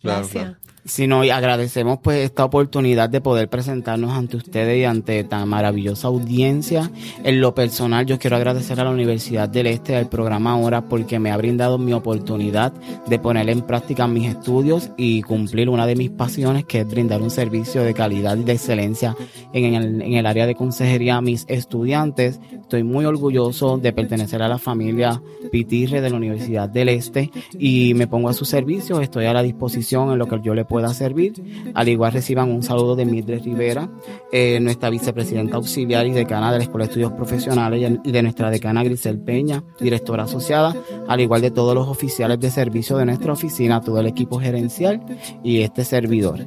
Claro, 0.01 0.19
Gracias. 0.21 0.43
claro. 0.45 0.59
Sino 0.89 1.23
y 1.23 1.29
agradecemos 1.29 1.99
pues 2.01 2.17
esta 2.25 2.43
oportunidad 2.43 3.09
de 3.09 3.21
poder 3.21 3.47
presentarnos 3.47 4.11
ante 4.11 4.37
ustedes 4.37 4.79
y 4.79 4.85
ante 4.85 5.23
tan 5.23 5.47
maravillosa 5.47 6.07
audiencia. 6.07 6.91
En 7.23 7.39
lo 7.39 7.53
personal, 7.53 8.05
yo 8.05 8.17
quiero 8.17 8.35
agradecer 8.35 8.79
a 8.79 8.83
la 8.83 8.89
Universidad 8.89 9.47
del 9.47 9.67
Este, 9.67 9.95
al 9.95 10.09
programa 10.09 10.51
Ahora, 10.51 10.81
porque 10.81 11.19
me 11.19 11.31
ha 11.31 11.37
brindado 11.37 11.77
mi 11.77 11.93
oportunidad 11.93 12.73
de 13.07 13.19
poner 13.19 13.49
en 13.49 13.61
práctica 13.61 14.07
mis 14.07 14.27
estudios 14.27 14.89
y 14.97 15.21
cumplir 15.21 15.69
una 15.69 15.85
de 15.85 15.95
mis 15.95 16.09
pasiones, 16.09 16.65
que 16.65 16.79
es 16.79 16.87
brindar 16.87 17.21
un 17.21 17.29
servicio 17.29 17.83
de 17.83 17.93
calidad 17.93 18.35
y 18.35 18.43
de 18.43 18.53
excelencia 18.53 19.15
en 19.53 19.75
el, 19.75 20.01
en 20.01 20.25
área 20.25 20.47
de 20.47 20.55
consejería 20.55 21.17
a 21.17 21.21
mis 21.21 21.45
estudiantes. 21.47 22.39
Estoy 22.51 22.83
muy 22.83 23.05
orgulloso 23.05 23.77
de 23.77 23.93
pertenecer 23.93 24.41
a 24.41 24.47
la 24.47 24.57
familia 24.57 25.21
Pitirre 25.51 26.01
de 26.01 26.09
la 26.09 26.17
Universidad 26.17 26.69
del 26.69 26.89
Este 26.89 27.31
y 27.57 27.93
me 27.93 28.07
pongo 28.07 28.29
a 28.29 28.33
su 28.33 28.45
servicio. 28.45 29.01
Estoy 29.01 29.25
a 29.25 29.33
la 29.33 29.43
disposición 29.43 30.11
en 30.11 30.19
lo 30.19 30.27
que 30.27 30.39
yo 30.43 30.53
le 30.53 30.65
pueda 30.79 30.93
servir. 30.93 31.33
Al 31.73 31.89
igual 31.89 32.13
reciban 32.13 32.49
un 32.49 32.63
saludo 32.63 32.95
de 32.95 33.05
Mildred 33.05 33.43
Rivera, 33.43 33.89
eh, 34.31 34.59
nuestra 34.61 34.89
vicepresidenta 34.89 35.57
auxiliar 35.57 36.07
y 36.07 36.11
decana 36.11 36.51
de 36.51 36.59
la 36.59 36.63
Escuela 36.63 36.85
de 36.85 36.91
Estudios 36.91 37.11
Profesionales 37.11 37.99
y 38.03 38.11
de 38.11 38.23
nuestra 38.23 38.49
decana 38.49 38.83
Grisel 38.83 39.19
Peña, 39.19 39.63
directora 39.79 40.23
asociada, 40.23 40.73
al 41.07 41.19
igual 41.19 41.41
de 41.41 41.51
todos 41.51 41.75
los 41.75 41.87
oficiales 41.87 42.39
de 42.39 42.49
servicio 42.49 42.97
de 42.97 43.05
nuestra 43.05 43.33
oficina, 43.33 43.81
todo 43.81 43.99
el 43.99 44.07
equipo 44.07 44.39
gerencial 44.39 45.01
y 45.43 45.61
este 45.61 45.83
servidor. 45.83 46.45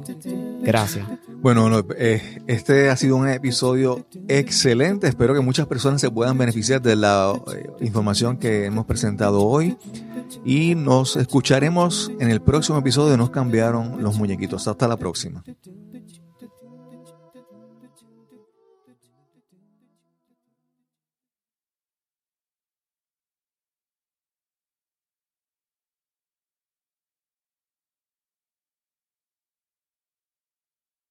Gracias. 0.63 1.05
Bueno, 1.41 1.69
no, 1.69 1.83
eh, 1.97 2.41
este 2.47 2.89
ha 2.89 2.95
sido 2.95 3.17
un 3.17 3.27
episodio 3.27 4.05
excelente. 4.29 5.07
Espero 5.07 5.33
que 5.33 5.41
muchas 5.41 5.67
personas 5.67 5.99
se 5.99 6.09
puedan 6.09 6.37
beneficiar 6.37 6.81
de 6.81 6.95
la 6.95 7.33
eh, 7.53 7.69
información 7.81 8.37
que 8.37 8.65
hemos 8.65 8.85
presentado 8.85 9.41
hoy. 9.41 9.77
Y 10.45 10.75
nos 10.75 11.17
escucharemos 11.17 12.11
en 12.19 12.29
el 12.29 12.41
próximo 12.41 12.79
episodio 12.79 13.11
de 13.11 13.17
Nos 13.17 13.29
cambiaron 13.29 14.01
los 14.01 14.17
muñequitos. 14.17 14.67
Hasta 14.67 14.87
la 14.87 14.97
próxima. 14.97 15.43